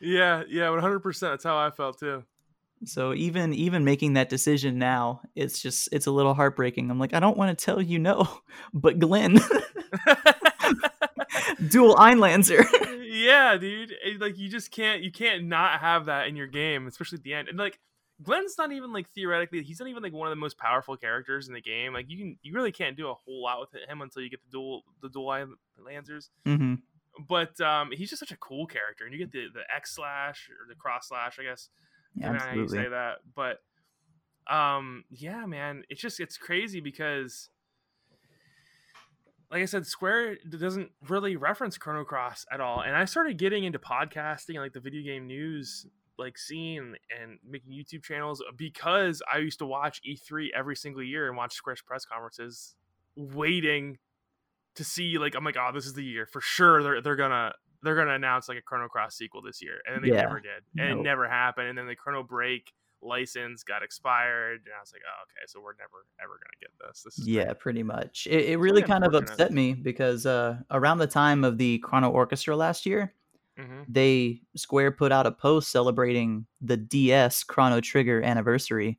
yeah. 0.00 0.42
Yeah. 0.48 0.70
100. 0.70 1.00
percent 1.00 1.32
That's 1.32 1.44
how 1.44 1.58
I 1.58 1.70
felt 1.70 1.98
too. 1.98 2.24
so 2.84 3.12
even 3.14 3.52
even 3.54 3.84
making 3.84 4.14
that 4.14 4.28
decision 4.28 4.78
now, 4.78 5.20
it's 5.34 5.60
just 5.60 5.88
it's 5.92 6.06
a 6.06 6.10
little 6.12 6.34
heartbreaking. 6.34 6.90
I'm 6.90 6.98
like, 6.98 7.14
I 7.14 7.20
don't 7.20 7.36
want 7.36 7.56
to 7.58 7.64
tell 7.64 7.82
you 7.82 7.98
no, 7.98 8.28
but 8.72 8.98
Glenn, 8.98 9.34
dual 11.68 11.96
Einlanzer. 11.96 12.64
yeah, 13.04 13.56
dude. 13.56 13.94
Like 14.18 14.38
you 14.38 14.48
just 14.48 14.70
can't 14.70 15.02
you 15.02 15.10
can't 15.10 15.44
not 15.44 15.80
have 15.80 16.06
that 16.06 16.28
in 16.28 16.36
your 16.36 16.46
game, 16.46 16.86
especially 16.86 17.18
at 17.18 17.24
the 17.24 17.34
end. 17.34 17.48
And 17.48 17.58
like 17.58 17.78
Glenn's 18.22 18.56
not 18.58 18.72
even 18.72 18.92
like 18.92 19.08
theoretically 19.10 19.62
he's 19.62 19.78
not 19.78 19.88
even 19.88 20.02
like 20.02 20.12
one 20.12 20.26
of 20.26 20.32
the 20.32 20.40
most 20.40 20.58
powerful 20.58 20.96
characters 20.96 21.46
in 21.48 21.54
the 21.54 21.60
game. 21.60 21.92
Like 21.92 22.08
you 22.08 22.18
can 22.18 22.38
you 22.42 22.52
really 22.52 22.72
can't 22.72 22.96
do 22.96 23.08
a 23.08 23.14
whole 23.14 23.42
lot 23.42 23.60
with 23.60 23.70
him 23.88 24.00
until 24.02 24.22
you 24.22 24.30
get 24.30 24.40
the 24.42 24.50
dual 24.50 24.82
the 25.02 25.08
dual 25.08 25.30
eye 25.30 25.44
lancers. 25.78 26.30
hmm 26.44 26.74
But 27.28 27.60
um 27.60 27.90
he's 27.92 28.10
just 28.10 28.20
such 28.20 28.32
a 28.32 28.36
cool 28.36 28.66
character 28.66 29.04
and 29.04 29.12
you 29.12 29.18
get 29.18 29.30
the 29.32 29.46
the 29.52 29.62
X 29.74 29.94
slash 29.94 30.48
or 30.50 30.66
the 30.68 30.74
cross 30.74 31.08
slash, 31.08 31.38
I 31.38 31.44
guess. 31.44 31.68
depending 32.16 32.40
on 32.42 32.48
how 32.48 32.54
you 32.54 32.68
say 32.68 32.88
that. 32.88 33.18
But 33.34 33.62
um 34.52 35.04
yeah, 35.10 35.46
man, 35.46 35.84
it's 35.88 36.00
just 36.00 36.18
it's 36.18 36.36
crazy 36.36 36.80
because 36.80 37.50
like 39.50 39.62
I 39.62 39.66
said, 39.66 39.86
Square 39.86 40.38
doesn't 40.50 40.90
really 41.08 41.36
reference 41.36 41.78
Chrono 41.78 42.04
Cross 42.04 42.44
at 42.52 42.60
all. 42.60 42.80
And 42.82 42.94
I 42.94 43.06
started 43.06 43.38
getting 43.38 43.64
into 43.64 43.78
podcasting 43.78 44.50
and 44.50 44.58
like 44.58 44.74
the 44.74 44.80
video 44.80 45.02
game 45.02 45.26
news 45.26 45.86
like 46.18 46.36
scene 46.38 46.96
and 47.16 47.38
making 47.48 47.72
YouTube 47.72 48.02
channels 48.02 48.42
because 48.56 49.22
I 49.32 49.38
used 49.38 49.58
to 49.60 49.66
watch 49.66 50.00
E3 50.06 50.48
every 50.54 50.76
single 50.76 51.02
year 51.02 51.28
and 51.28 51.36
watch 51.36 51.54
Square's 51.54 51.82
press 51.82 52.04
conferences 52.04 52.74
waiting 53.16 53.98
to 54.74 54.84
see 54.84 55.18
like 55.18 55.34
I'm 55.34 55.44
like, 55.44 55.56
oh, 55.58 55.70
this 55.72 55.86
is 55.86 55.94
the 55.94 56.04
year 56.04 56.26
for 56.26 56.40
sure 56.40 56.82
they're 56.82 57.00
they're 57.02 57.16
gonna 57.16 57.52
they're 57.82 57.96
gonna 57.96 58.14
announce 58.14 58.48
like 58.48 58.58
a 58.58 58.62
Chrono 58.62 58.88
Cross 58.88 59.16
sequel 59.16 59.42
this 59.42 59.62
year. 59.62 59.78
And 59.86 59.94
then 59.94 60.02
they 60.02 60.08
Yeah. 60.08 60.22
never 60.22 60.40
did. 60.40 60.64
And 60.78 60.90
Nope. 60.90 61.00
it 61.00 61.02
never 61.08 61.28
happened. 61.28 61.68
And 61.68 61.78
then 61.78 61.86
the 61.86 61.96
Chrono 61.96 62.22
Break 62.22 62.72
license 63.00 63.62
got 63.62 63.82
expired. 63.82 64.62
And 64.64 64.74
I 64.76 64.80
was 64.80 64.92
like, 64.92 65.02
oh, 65.06 65.22
okay, 65.22 65.44
so 65.46 65.60
we're 65.60 65.74
never 65.78 66.06
ever 66.22 66.34
gonna 66.34 66.58
get 66.60 66.70
this. 66.86 67.02
This 67.02 67.18
is 67.18 67.26
Yeah, 67.26 67.52
pretty 67.54 67.82
much. 67.82 68.26
It, 68.30 68.50
it 68.50 68.58
really 68.58 68.82
kind 68.82 69.04
of 69.04 69.14
upset 69.14 69.52
me 69.52 69.74
because 69.74 70.26
uh, 70.26 70.58
around 70.70 70.98
the 70.98 71.06
time 71.06 71.44
of 71.44 71.58
the 71.58 71.78
Chrono 71.78 72.10
Orchestra 72.10 72.56
last 72.56 72.86
year, 72.86 73.14
Mhm. 73.58 73.84
they 73.88 74.40
Square 74.56 74.92
put 74.92 75.10
out 75.12 75.26
a 75.26 75.32
post 75.32 75.70
celebrating 75.72 76.46
the 76.60 76.76
DS 76.76 77.42
Chrono 77.42 77.80
Trigger 77.80 78.22
anniversary, 78.22 78.98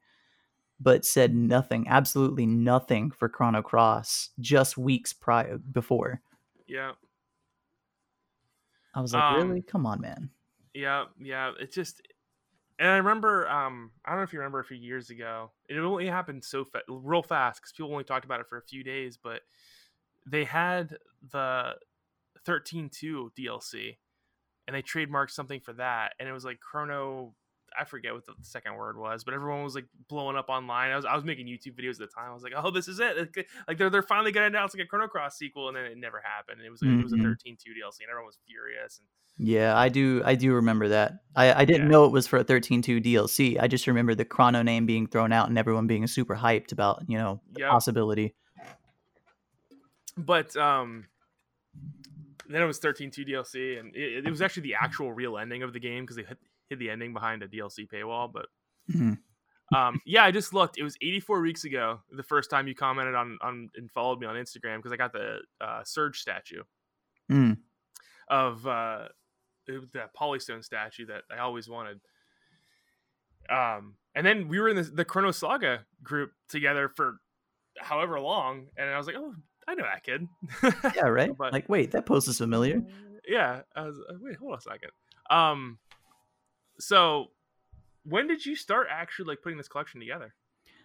but 0.80 1.06
said 1.06 1.34
nothing, 1.34 1.88
absolutely 1.88 2.46
nothing 2.46 3.10
for 3.12 3.30
Chrono 3.30 3.62
Cross 3.62 4.32
just 4.40 4.78
weeks 4.78 5.14
prior 5.14 5.58
before. 5.58 6.22
Yeah. 6.68 6.94
I 8.94 9.02
was 9.02 9.14
like, 9.14 9.24
Um, 9.24 9.48
really? 9.50 9.62
Come 9.62 9.86
on, 9.86 10.02
man. 10.02 10.30
Yeah, 10.74 11.06
yeah. 11.20 11.54
It 11.60 11.72
just, 11.72 12.02
and 12.80 12.88
I 12.90 12.98
remember. 12.98 13.48
Um, 13.50 13.92
I 14.06 14.10
don't 14.12 14.20
know 14.20 14.24
if 14.24 14.34
you 14.34 14.40
remember 14.40 14.60
a 14.60 14.66
few 14.66 14.78
years 14.78 15.10
ago. 15.10 15.52
It 15.68 15.78
only 15.78 16.08
happened 16.08 16.44
so 16.44 16.66
fa- 16.66 16.84
real 16.88 17.24
fast 17.24 17.62
because 17.62 17.72
people 17.72 17.92
only 17.92 18.04
talked 18.04 18.26
about 18.26 18.40
it 18.40 18.48
for 18.48 18.58
a 18.58 18.62
few 18.64 18.84
days. 18.84 19.18
But 19.18 19.42
they 20.26 20.44
had 20.44 20.98
the 21.32 21.76
thirteen 22.46 22.90
two 22.90 23.32
DLC, 23.38 23.98
and 24.70 24.76
they 24.76 24.84
trademarked 24.84 25.32
something 25.32 25.60
for 25.62 25.74
that, 25.74 26.14
and 26.20 26.30
it 26.30 26.32
was 26.32 26.46
like 26.46 26.60
Chrono. 26.60 27.34
I 27.80 27.86
forget 27.86 28.14
what 28.14 28.26
the 28.26 28.34
second 28.42 28.76
word 28.76 28.98
was, 28.98 29.24
but 29.24 29.34
everyone 29.34 29.64
was 29.64 29.74
like 29.74 29.86
blowing 30.08 30.36
up 30.38 30.50
online. 30.50 30.92
I 30.92 30.96
was 30.96 31.06
I 31.06 31.16
was 31.16 31.24
making 31.24 31.48
YouTube 31.48 31.74
videos 31.80 31.94
at 31.94 31.98
the 32.00 32.08
time. 32.08 32.30
I 32.30 32.34
was 32.34 32.44
like, 32.44 32.54
"Oh, 32.56 32.70
this 32.70 32.88
is 32.88 33.00
it! 33.00 33.18
Like, 33.18 33.48
Like 33.68 33.78
they're 33.80 33.90
they're 33.90 34.04
finally 34.04 34.32
gonna 34.32 34.46
announce 34.46 34.76
like 34.76 34.84
a 34.84 34.88
Chrono 34.88 35.08
Cross 35.08 35.38
sequel," 35.38 35.68
and 35.70 35.76
then 35.76 35.86
it 35.86 35.98
never 35.98 36.22
happened. 36.24 36.60
And 36.60 36.68
it 36.68 36.70
was 36.70 36.82
it 36.84 37.04
was 37.04 37.14
a 37.14 37.18
Mhm. 37.18 37.24
thirteen 37.24 37.58
two 37.58 37.72
DLC, 37.72 38.02
and 38.02 38.10
everyone 38.12 38.28
was 38.28 38.38
furious. 38.48 39.00
And 39.00 39.48
Yeah, 39.48 39.76
I 39.76 39.90
do. 39.90 40.22
I 40.24 40.36
do 40.36 40.54
remember 40.54 40.90
that. 40.90 41.14
I, 41.36 41.54
I 41.62 41.66
didn't 41.66 41.84
Yeah. 41.84 41.92
know 41.92 42.06
it 42.06 42.12
was 42.12 42.28
for 42.28 42.38
a 42.38 42.44
13.2 42.44 43.00
DLC. 43.02 43.58
I 43.60 43.68
just 43.68 43.88
remember 43.88 44.14
the 44.16 44.26
Chrono 44.26 44.62
name 44.62 44.86
being 44.86 45.08
thrown 45.08 45.32
out 45.32 45.48
and 45.50 45.58
everyone 45.58 45.88
being 45.88 46.06
super 46.08 46.36
hyped 46.36 46.72
about 46.72 47.04
you 47.08 47.18
know 47.18 47.42
the 47.52 47.62
Yep. 47.62 47.70
possibility. 47.70 48.36
but 50.18 50.56
um 50.58 51.06
then 52.56 52.62
it 52.62 52.66
was 52.66 52.80
13.2 52.80 53.28
DLC, 53.28 53.80
and 53.80 53.96
it, 53.96 54.26
it 54.26 54.30
was 54.30 54.42
actually 54.42 54.64
the 54.64 54.76
actual 54.76 55.12
real 55.14 55.38
ending 55.38 55.64
of 55.64 55.74
the 55.74 55.80
game 55.80 56.04
because 56.04 56.16
they 56.16 56.24
hid, 56.24 56.38
hid 56.70 56.80
the 56.80 56.90
ending 56.90 57.14
behind 57.14 57.44
a 57.44 57.48
DLC 57.48 57.88
paywall. 57.88 58.32
But 58.32 58.48
Mhm. 58.92 59.18
Um, 59.76 60.02
yeah, 60.04 60.24
I 60.24 60.32
just 60.32 60.52
looked. 60.52 60.80
It 60.80 60.84
was 60.84 60.98
84 61.00 61.42
weeks 61.42 61.64
ago. 61.64 62.02
The 62.12 62.24
first 62.24 62.50
time 62.50 62.68
you 62.68 62.74
commented 62.74 63.14
on 63.14 63.38
on 63.42 63.70
and 63.76 63.92
followed 63.92 64.20
me 64.20 64.26
on 64.26 64.36
Instagram 64.36 64.78
because 64.78 64.92
I 64.92 64.96
got 64.98 65.14
the 65.14 65.42
uh, 65.62 65.84
Serge 65.84 66.20
statue 66.20 66.64
Mm. 67.30 67.58
of 68.30 68.66
uh, 68.66 69.10
that 69.94 70.16
Polystone 70.16 70.64
statue 70.64 71.06
that 71.06 71.22
I 71.32 71.38
always 71.38 71.70
wanted. 71.70 72.00
Um, 73.50 73.96
and 74.16 74.26
then 74.26 74.48
we 74.48 74.60
were 74.60 74.70
in 74.70 74.76
the, 74.76 74.84
the 74.84 75.06
Chrono 75.06 75.32
Saga 75.32 75.86
group 76.04 76.32
together 76.50 76.90
for 76.90 77.18
however 77.80 78.20
long, 78.20 78.68
and 78.78 78.90
I 78.90 78.98
was 78.98 79.08
like, 79.08 79.16
oh, 79.18 79.36
I 79.70 79.76
know 79.76 79.84
that 79.84 80.04
kid. 80.04 80.28
Yeah, 80.96 81.04
right. 81.08 81.36
But- 81.38 81.54
like, 81.54 81.70
wait, 81.70 81.92
that 81.92 82.06
post 82.08 82.28
is 82.28 82.38
familiar. 82.40 82.82
yeah. 83.28 83.62
I 83.76 83.82
was 83.84 83.98
uh, 84.10 84.14
wait, 84.20 84.38
hold 84.38 84.54
on 84.54 84.58
a 84.58 84.62
second. 84.62 84.90
Um, 85.30 85.78
so 86.80 87.28
when 88.04 88.28
did 88.28 88.46
you 88.46 88.56
start 88.56 88.88
actually 88.90 89.26
like 89.28 89.42
putting 89.44 89.58
this 89.58 89.68
collection 89.68 90.00
together? 90.00 90.34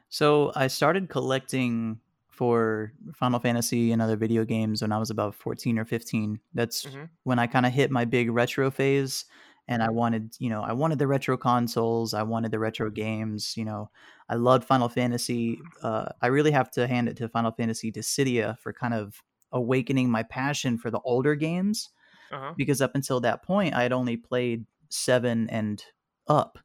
So 0.09 0.53
I 0.55 0.67
started 0.67 1.09
collecting 1.09 1.99
for 2.29 2.93
Final 3.15 3.39
Fantasy 3.39 3.93
and 3.93 4.03
other 4.03 4.17
video 4.17 4.45
games 4.45 4.83
when 4.83 4.93
I 4.93 4.99
was 4.99 5.11
about 5.11 5.35
14 5.37 5.79
or 5.79 5.85
15. 5.85 6.41
That's 6.53 6.85
Mhm. 6.85 7.09
when 7.23 7.39
I 7.39 7.47
kind 7.47 7.65
of 7.65 7.73
hit 7.73 7.91
my 7.91 8.05
big 8.05 8.31
retro 8.31 8.71
phase 8.71 9.25
and 9.69 9.83
I 9.83 9.91
wanted, 9.91 10.35
you 10.39 10.51
know, 10.51 10.63
I 10.63 10.73
wanted 10.73 10.99
the 10.99 11.07
retro 11.07 11.37
consoles, 11.37 12.15
I 12.15 12.23
wanted 12.23 12.51
the 12.53 12.59
retro 12.59 12.91
games, 12.91 13.57
you 13.57 13.65
know. 13.65 13.91
I 14.29 14.37
loved 14.37 14.65
Final 14.65 14.89
Fantasy. 14.89 15.61
Uh, 15.83 16.07
I 16.23 16.29
really 16.29 16.51
have 16.51 16.71
to 16.73 16.87
hand 16.87 17.09
it 17.09 17.17
to 17.19 17.29
Final 17.29 17.53
Fantasy 17.53 17.93
Dissidia 17.93 18.59
for 18.59 18.73
kind 18.73 18.95
of 18.95 19.23
awakening 19.53 20.11
my 20.11 20.23
passion 20.23 20.79
for 20.79 20.91
the 20.91 21.01
older 21.01 21.35
games 21.35 21.91
Uh 22.31 22.39
huh. 22.41 22.55
because 22.57 22.81
up 22.83 22.95
until 22.95 23.21
that 23.21 23.43
point 23.43 23.75
I 23.75 23.83
had 23.83 23.93
only 23.93 24.17
played 24.17 24.67
7 24.91 25.49
and 25.51 25.85
up. 26.29 26.59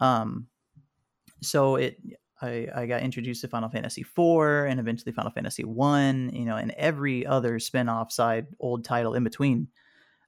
Um 0.00 0.48
so 1.42 1.76
it 1.76 1.98
I, 2.40 2.68
I 2.74 2.86
got 2.86 3.02
introduced 3.02 3.40
to 3.42 3.48
Final 3.48 3.68
Fantasy 3.68 4.02
IV 4.04 4.66
and 4.68 4.78
eventually 4.78 5.12
Final 5.12 5.32
Fantasy 5.32 5.64
One, 5.64 6.30
you 6.32 6.44
know, 6.44 6.56
and 6.56 6.70
every 6.72 7.26
other 7.26 7.58
spin-off 7.58 8.12
side 8.12 8.46
old 8.60 8.84
title 8.84 9.14
in 9.14 9.24
between. 9.24 9.68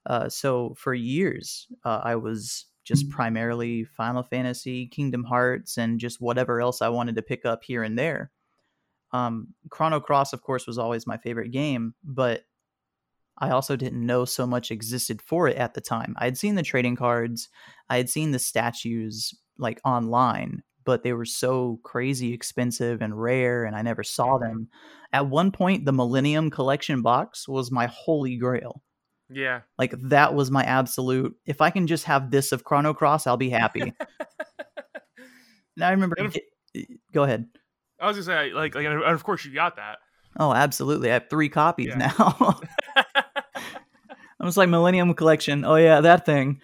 Uh, 0.05 0.29
so 0.29 0.73
for 0.77 0.93
years, 0.93 1.67
uh, 1.85 2.01
I 2.03 2.15
was 2.15 2.65
just 2.83 3.09
primarily 3.09 3.83
Final 3.83 4.23
Fantasy, 4.23 4.87
Kingdom 4.87 5.23
Hearts, 5.23 5.77
and 5.77 5.99
just 5.99 6.19
whatever 6.19 6.59
else 6.61 6.81
I 6.81 6.89
wanted 6.89 7.15
to 7.15 7.21
pick 7.21 7.45
up 7.45 7.63
here 7.63 7.83
and 7.83 7.97
there. 7.97 8.31
Um, 9.13 9.49
Chrono 9.69 9.99
Cross, 9.99 10.33
of 10.33 10.41
course, 10.41 10.65
was 10.65 10.77
always 10.77 11.05
my 11.05 11.17
favorite 11.17 11.51
game, 11.51 11.93
but 12.03 12.43
I 13.37 13.51
also 13.51 13.75
didn't 13.75 14.05
know 14.05 14.25
so 14.25 14.45
much 14.45 14.71
existed 14.71 15.21
for 15.21 15.47
it 15.47 15.57
at 15.57 15.73
the 15.73 15.81
time. 15.81 16.15
I 16.17 16.25
had 16.25 16.37
seen 16.37 16.55
the 16.55 16.63
trading 16.63 16.95
cards, 16.95 17.49
I 17.89 17.97
had 17.97 18.09
seen 18.09 18.31
the 18.31 18.39
statues 18.39 19.33
like 19.57 19.79
online, 19.83 20.63
but 20.85 21.03
they 21.03 21.13
were 21.13 21.25
so 21.25 21.79
crazy 21.83 22.33
expensive 22.33 23.01
and 23.01 23.19
rare, 23.19 23.65
and 23.65 23.75
I 23.75 23.81
never 23.81 24.03
saw 24.03 24.37
them. 24.37 24.69
At 25.13 25.27
one 25.27 25.51
point, 25.51 25.85
the 25.85 25.91
Millennium 25.91 26.49
Collection 26.49 27.01
box 27.01 27.47
was 27.47 27.71
my 27.71 27.87
holy 27.87 28.37
grail. 28.37 28.81
Yeah. 29.31 29.61
Like 29.77 29.93
that 30.09 30.33
was 30.33 30.51
my 30.51 30.63
absolute. 30.63 31.35
If 31.45 31.61
I 31.61 31.69
can 31.69 31.87
just 31.87 32.05
have 32.05 32.31
this 32.31 32.51
of 32.51 32.63
Chrono 32.63 32.93
Cross, 32.93 33.27
I'll 33.27 33.37
be 33.37 33.49
happy. 33.49 33.81
and 35.75 35.83
I 35.83 35.91
remember. 35.91 36.15
If- 36.19 36.85
go 37.13 37.23
ahead. 37.23 37.47
I 37.99 38.07
was 38.07 38.15
gonna 38.15 38.23
say 38.23 38.53
like 38.53 38.73
like 38.75 38.85
and 38.85 39.01
of 39.03 39.23
course 39.23 39.45
you 39.45 39.53
got 39.53 39.75
that. 39.75 39.99
Oh, 40.39 40.53
absolutely. 40.53 41.09
I 41.09 41.13
have 41.13 41.29
three 41.29 41.49
copies 41.49 41.87
Yeah. 41.87 42.13
now. 42.17 42.59
I 42.95 44.45
was 44.45 44.57
like 44.57 44.69
Millennium 44.69 45.13
Collection. 45.13 45.63
Oh 45.65 45.75
yeah, 45.75 46.01
that 46.01 46.25
thing. 46.25 46.61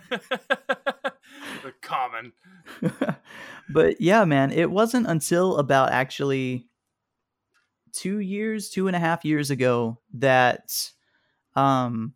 the 0.00 1.72
common. 1.80 2.32
but 3.70 4.00
yeah, 4.00 4.24
man, 4.24 4.50
it 4.52 4.70
wasn't 4.70 5.06
until 5.06 5.56
about 5.56 5.90
actually 5.90 6.66
two 7.92 8.18
years, 8.18 8.68
two 8.68 8.88
and 8.88 8.96
a 8.96 8.98
half 8.98 9.24
years 9.24 9.50
ago 9.50 9.98
that 10.14 10.90
um 11.56 12.14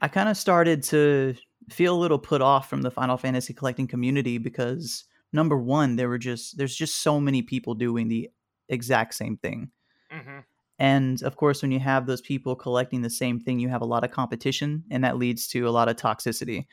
I 0.00 0.08
kind 0.08 0.28
of 0.28 0.36
started 0.36 0.82
to 0.84 1.34
feel 1.70 1.94
a 1.96 2.00
little 2.00 2.18
put 2.18 2.42
off 2.42 2.68
from 2.68 2.82
the 2.82 2.90
Final 2.90 3.16
Fantasy 3.16 3.54
collecting 3.54 3.86
community 3.86 4.38
because 4.38 5.04
number 5.32 5.56
one, 5.56 5.96
there 5.96 6.08
were 6.08 6.18
just 6.18 6.58
there's 6.58 6.76
just 6.76 6.96
so 6.96 7.20
many 7.20 7.42
people 7.42 7.74
doing 7.74 8.08
the 8.08 8.30
exact 8.68 9.14
same 9.14 9.36
thing. 9.36 9.70
hmm 10.10 10.44
And 10.78 11.22
of 11.22 11.36
course, 11.36 11.62
when 11.62 11.70
you 11.70 11.78
have 11.78 12.06
those 12.06 12.20
people 12.20 12.56
collecting 12.56 13.02
the 13.02 13.10
same 13.10 13.38
thing, 13.38 13.60
you 13.60 13.68
have 13.68 13.80
a 13.82 13.84
lot 13.86 14.02
of 14.02 14.10
competition, 14.10 14.84
and 14.90 15.04
that 15.04 15.16
leads 15.16 15.46
to 15.48 15.68
a 15.68 15.70
lot 15.70 15.88
of 15.88 15.96
toxicity 15.96 16.66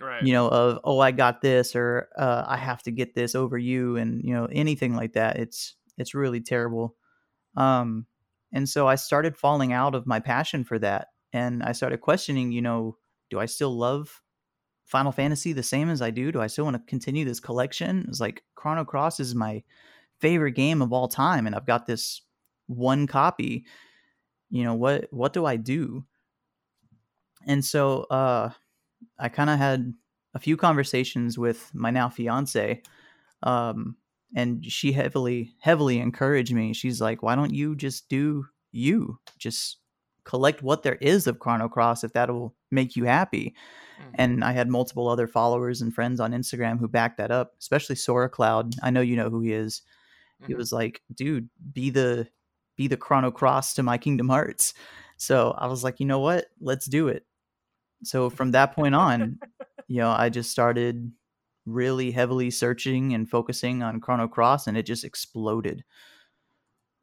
Right. 0.00 0.24
you 0.24 0.32
know 0.32 0.48
of 0.48 0.80
oh 0.84 1.00
i 1.00 1.10
got 1.12 1.42
this 1.42 1.76
or 1.76 2.08
uh, 2.18 2.44
i 2.48 2.56
have 2.56 2.82
to 2.82 2.90
get 2.92 3.14
this 3.14 3.34
over 3.34 3.58
you 3.58 3.96
and 3.96 4.22
you 4.24 4.34
know 4.34 4.46
anything 4.46 4.94
like 4.96 5.14
that 5.14 5.36
it's 5.38 5.76
it's 5.98 6.14
really 6.14 6.40
terrible 6.40 6.96
um 7.56 8.06
and 8.52 8.68
so 8.68 8.86
i 8.86 8.94
started 8.94 9.36
falling 9.36 9.72
out 9.72 9.94
of 9.94 10.06
my 10.06 10.20
passion 10.20 10.64
for 10.64 10.78
that 10.78 11.08
and 11.32 11.62
i 11.62 11.72
started 11.72 12.00
questioning 12.00 12.52
you 12.52 12.62
know 12.62 12.96
do 13.30 13.38
i 13.38 13.46
still 13.46 13.76
love 13.76 14.20
final 14.90 15.12
fantasy 15.12 15.52
the 15.52 15.62
same 15.62 15.88
as 15.88 16.02
i 16.02 16.10
do? 16.10 16.32
Do 16.32 16.40
i 16.40 16.48
still 16.48 16.64
want 16.64 16.76
to 16.76 16.90
continue 16.90 17.24
this 17.24 17.38
collection? 17.38 18.04
It's 18.08 18.20
like 18.20 18.42
chrono 18.56 18.84
cross 18.84 19.20
is 19.20 19.36
my 19.36 19.62
favorite 20.18 20.52
game 20.52 20.82
of 20.82 20.92
all 20.92 21.06
time 21.06 21.46
and 21.46 21.54
i've 21.54 21.66
got 21.66 21.86
this 21.86 22.22
one 22.66 23.06
copy. 23.06 23.64
You 24.50 24.64
know 24.64 24.74
what 24.74 25.06
what 25.12 25.32
do 25.32 25.46
i 25.46 25.56
do? 25.56 26.04
And 27.46 27.64
so 27.64 28.02
uh 28.10 28.50
I 29.18 29.28
kind 29.28 29.48
of 29.48 29.58
had 29.58 29.94
a 30.34 30.40
few 30.40 30.56
conversations 30.56 31.38
with 31.38 31.70
my 31.72 31.90
now 31.90 32.08
fiance, 32.08 32.82
um, 33.42 33.96
and 34.34 34.64
she 34.64 34.92
heavily, 34.92 35.54
heavily 35.60 35.98
encouraged 35.98 36.52
me. 36.54 36.72
She's 36.72 37.00
like, 37.00 37.22
"Why 37.22 37.34
don't 37.34 37.54
you 37.54 37.74
just 37.76 38.08
do 38.08 38.46
you? 38.72 39.18
Just 39.38 39.78
collect 40.24 40.62
what 40.62 40.82
there 40.82 40.96
is 40.96 41.26
of 41.26 41.38
Chrono 41.40 41.68
Cross 41.68 42.04
if 42.04 42.12
that'll 42.12 42.54
make 42.70 42.96
you 42.96 43.04
happy." 43.04 43.54
Mhm. 44.00 44.10
And 44.14 44.44
I 44.44 44.52
had 44.52 44.68
multiple 44.68 45.08
other 45.08 45.26
followers 45.26 45.82
and 45.82 45.94
friends 45.94 46.20
on 46.20 46.32
Instagram 46.32 46.78
who 46.78 46.88
backed 46.88 47.18
that 47.18 47.30
up, 47.30 47.54
especially 47.60 47.96
Sora 47.96 48.28
Cloud. 48.28 48.74
I 48.82 48.90
know 48.90 49.00
you 49.02 49.16
know 49.16 49.30
who 49.30 49.40
he 49.40 49.52
is. 49.52 49.82
He 50.46 50.54
Mhm. 50.54 50.56
was 50.56 50.72
like, 50.72 51.02
"Dude, 51.14 51.50
be 51.72 51.90
the 51.90 52.28
be 52.76 52.86
the 52.88 52.96
Chrono 52.96 53.30
Cross 53.30 53.74
to 53.74 53.82
my 53.82 53.98
Kingdom 53.98 54.28
Hearts." 54.28 54.74
So 55.18 55.52
I 55.58 55.66
was 55.66 55.84
like, 55.84 56.00
"You 56.00 56.06
know 56.06 56.20
what? 56.20 56.46
Let's 56.60 56.86
do 56.86 57.08
it." 57.08 57.26
So 58.04 58.30
from 58.30 58.52
that 58.52 58.74
point 58.74 58.94
on, 58.94 59.38
you 59.88 59.98
know, 59.98 60.10
I 60.10 60.30
just 60.30 60.50
started 60.50 61.12
really 61.66 62.10
heavily 62.10 62.50
searching 62.50 63.14
and 63.14 63.28
focusing 63.28 63.82
on 63.82 64.00
Chrono 64.00 64.28
Cross, 64.28 64.66
and 64.66 64.76
it 64.76 64.84
just 64.84 65.04
exploded. 65.04 65.84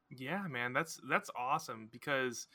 Yeah, 0.09 0.47
man, 0.47 0.73
that's 0.73 0.99
that's 1.09 1.29
awesome 1.37 1.89
because 1.91 2.47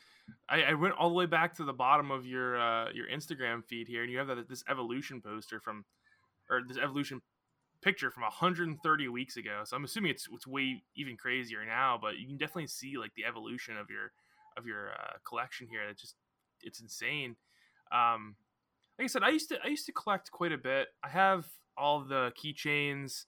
I, 0.49 0.63
I 0.63 0.75
went 0.75 0.95
all 0.95 1.09
the 1.09 1.15
way 1.15 1.27
back 1.27 1.55
to 1.57 1.65
the 1.65 1.73
bottom 1.73 2.11
of 2.11 2.27
your 2.27 2.59
uh, 2.59 2.91
your 2.93 3.07
Instagram 3.09 3.65
feed 3.65 3.89
here, 3.89 4.03
and 4.03 4.11
you 4.11 4.19
have 4.19 4.29
that 4.29 4.49
this 4.49 4.65
evolution 4.71 5.21
poster 5.21 5.61
from, 5.61 5.85
or 6.51 6.63
this 6.67 6.79
evolution 6.79 7.21
picture 7.83 8.11
from 8.11 8.23
130 8.23 9.09
weeks 9.09 9.37
ago. 9.37 9.63
So 9.65 9.77
I'm 9.77 9.85
assuming 9.85 10.13
it's 10.13 10.29
it's 10.33 10.47
way 10.47 10.83
even 10.97 11.17
crazier 11.17 11.65
now, 11.67 11.99
but 12.01 12.19
you 12.19 12.27
can 12.27 12.39
definitely 12.39 12.69
see 12.69 12.97
like 12.97 13.15
the 13.15 13.25
evolution 13.25 13.77
of 13.77 13.91
your 13.91 14.13
of 14.57 14.67
your 14.67 14.93
uh, 14.93 15.19
collection 15.25 15.67
here. 15.69 15.83
It 15.83 15.99
just 15.99 16.15
it's 16.63 16.81
insane. 16.81 17.37
Um, 17.93 18.37
like 18.99 19.05
I 19.05 19.09
said, 19.09 19.23
I 19.23 19.31
used 19.31 19.51
to 19.51 19.59
I 19.63 19.69
used 19.69 19.87
to 19.87 19.93
collect 19.93 20.31
quite 20.31 20.53
a 20.53 20.59
bit. 20.59 20.89
I 21.03 21.09
have 21.09 21.47
all 21.77 22.01
the 22.05 22.33
keychains. 22.43 23.25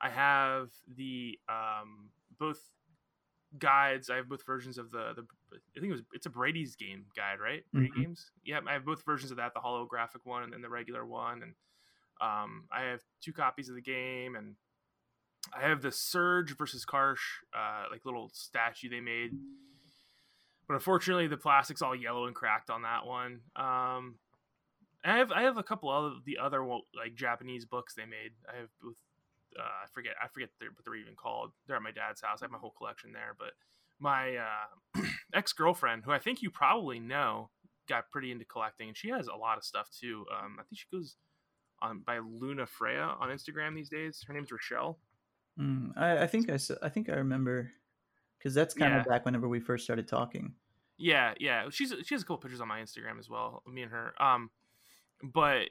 I 0.00 0.10
have 0.10 0.68
the 0.96 1.38
um, 1.48 2.10
both 2.38 2.60
guides. 3.58 4.10
I 4.10 4.16
have 4.16 4.28
both 4.28 4.44
versions 4.44 4.78
of 4.78 4.90
the 4.90 5.14
the. 5.14 5.24
I 5.76 5.80
think 5.80 5.90
it 5.90 5.92
was 5.92 6.02
it's 6.12 6.26
a 6.26 6.30
Brady's 6.30 6.76
game 6.76 7.06
guide, 7.16 7.40
right? 7.40 7.64
Brady 7.72 7.90
Mhm. 7.90 8.02
games. 8.02 8.30
Yeah, 8.44 8.60
I 8.66 8.74
have 8.74 8.84
both 8.84 9.04
versions 9.04 9.30
of 9.30 9.38
that, 9.38 9.54
the 9.54 9.60
holographic 9.60 10.24
one 10.24 10.42
and 10.42 10.52
then 10.52 10.60
the 10.62 10.68
regular 10.68 11.06
one, 11.06 11.42
and 11.42 11.54
um, 12.20 12.64
I 12.70 12.82
have 12.82 13.00
two 13.22 13.32
copies 13.32 13.68
of 13.68 13.74
the 13.74 13.82
game, 13.82 14.36
and 14.36 14.56
I 15.54 15.60
have 15.62 15.80
the 15.82 15.92
Serge 15.92 16.56
versus 16.56 16.84
Karsh, 16.84 17.20
uh, 17.54 17.84
like 17.90 18.04
little 18.04 18.30
statue 18.32 18.88
they 18.88 19.00
made. 19.00 19.32
But 20.66 20.74
unfortunately, 20.74 21.28
the 21.28 21.36
plastic's 21.36 21.80
all 21.82 21.94
yellow 21.94 22.26
and 22.26 22.34
cracked 22.34 22.70
on 22.70 22.82
that 22.82 23.06
one. 23.06 23.40
Um, 23.54 24.18
I 25.12 25.18
have 25.18 25.32
I 25.32 25.42
have 25.42 25.56
a 25.56 25.62
couple 25.62 25.90
of 25.90 26.24
the 26.24 26.38
other 26.38 26.64
like 26.64 27.14
Japanese 27.14 27.64
books 27.64 27.94
they 27.94 28.04
made. 28.06 28.32
I 28.52 28.58
have 28.60 28.68
both. 28.82 28.94
Uh, 29.58 29.62
I 29.62 29.86
forget 29.92 30.12
I 30.22 30.28
forget 30.28 30.50
they're, 30.60 30.70
what 30.70 30.84
they're 30.84 30.96
even 30.96 31.14
called. 31.14 31.52
They're 31.66 31.76
at 31.76 31.82
my 31.82 31.90
dad's 31.92 32.20
house. 32.20 32.42
I 32.42 32.44
have 32.44 32.50
my 32.52 32.58
whole 32.58 32.74
collection 32.76 33.12
there. 33.12 33.34
But 33.38 33.52
my 33.98 34.36
uh, 34.36 35.02
ex 35.34 35.52
girlfriend, 35.52 36.02
who 36.04 36.12
I 36.12 36.18
think 36.18 36.42
you 36.42 36.50
probably 36.50 36.98
know, 36.98 37.50
got 37.88 38.10
pretty 38.10 38.32
into 38.32 38.44
collecting, 38.44 38.88
and 38.88 38.96
she 38.96 39.08
has 39.10 39.28
a 39.28 39.34
lot 39.36 39.56
of 39.58 39.64
stuff 39.64 39.88
too. 39.90 40.26
Um, 40.32 40.56
I 40.58 40.62
think 40.64 40.78
she 40.78 40.86
goes 40.92 41.16
on 41.80 42.00
by 42.00 42.18
Luna 42.18 42.66
Freya 42.66 43.14
on 43.20 43.28
Instagram 43.28 43.74
these 43.74 43.88
days. 43.88 44.24
Her 44.26 44.34
name's 44.34 44.50
Rochelle. 44.50 44.98
Mm, 45.58 45.92
I, 45.96 46.22
I 46.22 46.26
think 46.26 46.50
I, 46.50 46.58
I 46.82 46.88
think 46.88 47.08
I 47.08 47.14
remember 47.14 47.70
because 48.38 48.54
that's 48.54 48.74
kind 48.74 48.92
Yeah. 48.92 49.00
of 49.00 49.06
back 49.06 49.24
whenever 49.24 49.48
we 49.48 49.60
first 49.60 49.84
started 49.84 50.06
talking. 50.08 50.54
Yeah, 50.98 51.34
yeah. 51.40 51.64
She's 51.70 51.94
she 52.04 52.14
has 52.14 52.22
a 52.22 52.24
couple 52.24 52.38
pictures 52.38 52.60
on 52.60 52.68
my 52.68 52.80
Instagram 52.80 53.18
as 53.18 53.28
well. 53.30 53.62
Me 53.70 53.82
and 53.82 53.90
her. 53.92 54.12
Um, 54.22 54.50
but 55.22 55.70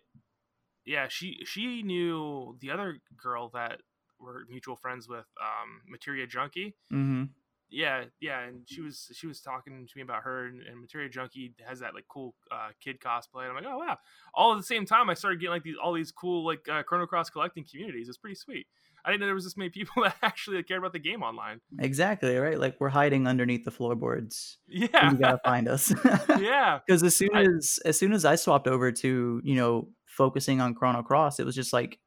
yeah, 0.86 1.08
she 1.08 1.40
she 1.46 1.84
knew 1.84 2.58
the 2.60 2.72
other 2.72 3.00
girl 3.22 3.50
that 3.54 3.82
we're 4.20 4.46
mutual 4.50 4.76
friends 4.76 5.08
with 5.08 5.26
um, 5.42 5.82
Materia 5.88 6.28
Junkie. 6.28 6.76
Mm-hmm. 6.92 7.26
Yeah, 7.70 8.06
yeah, 8.22 8.42
and 8.42 8.62
she 8.66 8.82
was 8.82 9.12
she 9.14 9.28
was 9.28 9.42
talking 9.42 9.88
to 9.88 9.94
me 9.96 10.04
about 10.04 10.24
her 10.24 10.46
and, 10.46 10.62
and 10.62 10.80
Materia 10.80 11.10
Junkie 11.10 11.54
has 11.68 11.80
that 11.80 11.96
like 11.96 12.06
cool 12.08 12.36
uh, 12.52 12.70
kid 12.80 13.00
cosplay. 13.00 13.48
And 13.48 13.50
I'm 13.50 13.56
like, 13.56 13.66
oh 13.66 13.80
wow! 13.80 13.98
All 14.34 14.54
at 14.54 14.58
the 14.58 14.64
same 14.64 14.86
time, 14.86 15.10
I 15.10 15.16
started 15.16 15.40
getting 15.40 15.54
like 15.54 15.64
these 15.64 15.76
all 15.82 15.94
these 15.94 16.12
cool 16.12 16.46
like 16.46 16.68
uh, 16.70 16.84
Chrono 16.84 17.08
Cross 17.08 17.32
collecting 17.32 17.66
communities. 17.70 18.08
It's 18.08 18.18
pretty 18.18 18.36
sweet. 18.36 18.68
I 19.06 19.12
didn't 19.12 19.22
know 19.22 19.26
there 19.28 19.36
was 19.36 19.44
this 19.44 19.58
many 19.58 19.70
people 19.70 20.02
that 20.04 20.16
actually 20.22 20.62
cared 20.64 20.80
about 20.80 20.94
the 20.94 21.00
game 21.00 21.22
online. 21.24 21.62
Exactly 21.80 22.36
right. 22.38 22.60
Like 22.60 22.76
we're 22.80 22.90
hiding 22.90 23.28
underneath 23.28 23.64
the 23.66 23.72
floorboards. 23.72 24.58
Yeah, 24.68 25.12
You 25.12 25.18
gotta 25.18 25.40
find 25.46 25.68
us. 25.68 25.94
yeah, 26.40 26.80
because 26.88 27.04
as 27.04 27.16
soon 27.16 27.30
I- 27.34 27.44
as 27.44 27.80
as 27.86 27.98
soon 28.00 28.14
as 28.14 28.26
I 28.26 28.36
swapped 28.36 28.68
over 28.68 28.92
to 28.92 29.42
you 29.44 29.56
know 29.56 29.90
focusing 30.06 30.62
on 30.62 30.74
Chrono 30.76 31.04
Cross, 31.04 31.40
it 31.40 31.46
was 31.46 31.56
just 31.56 31.74
like 31.74 32.00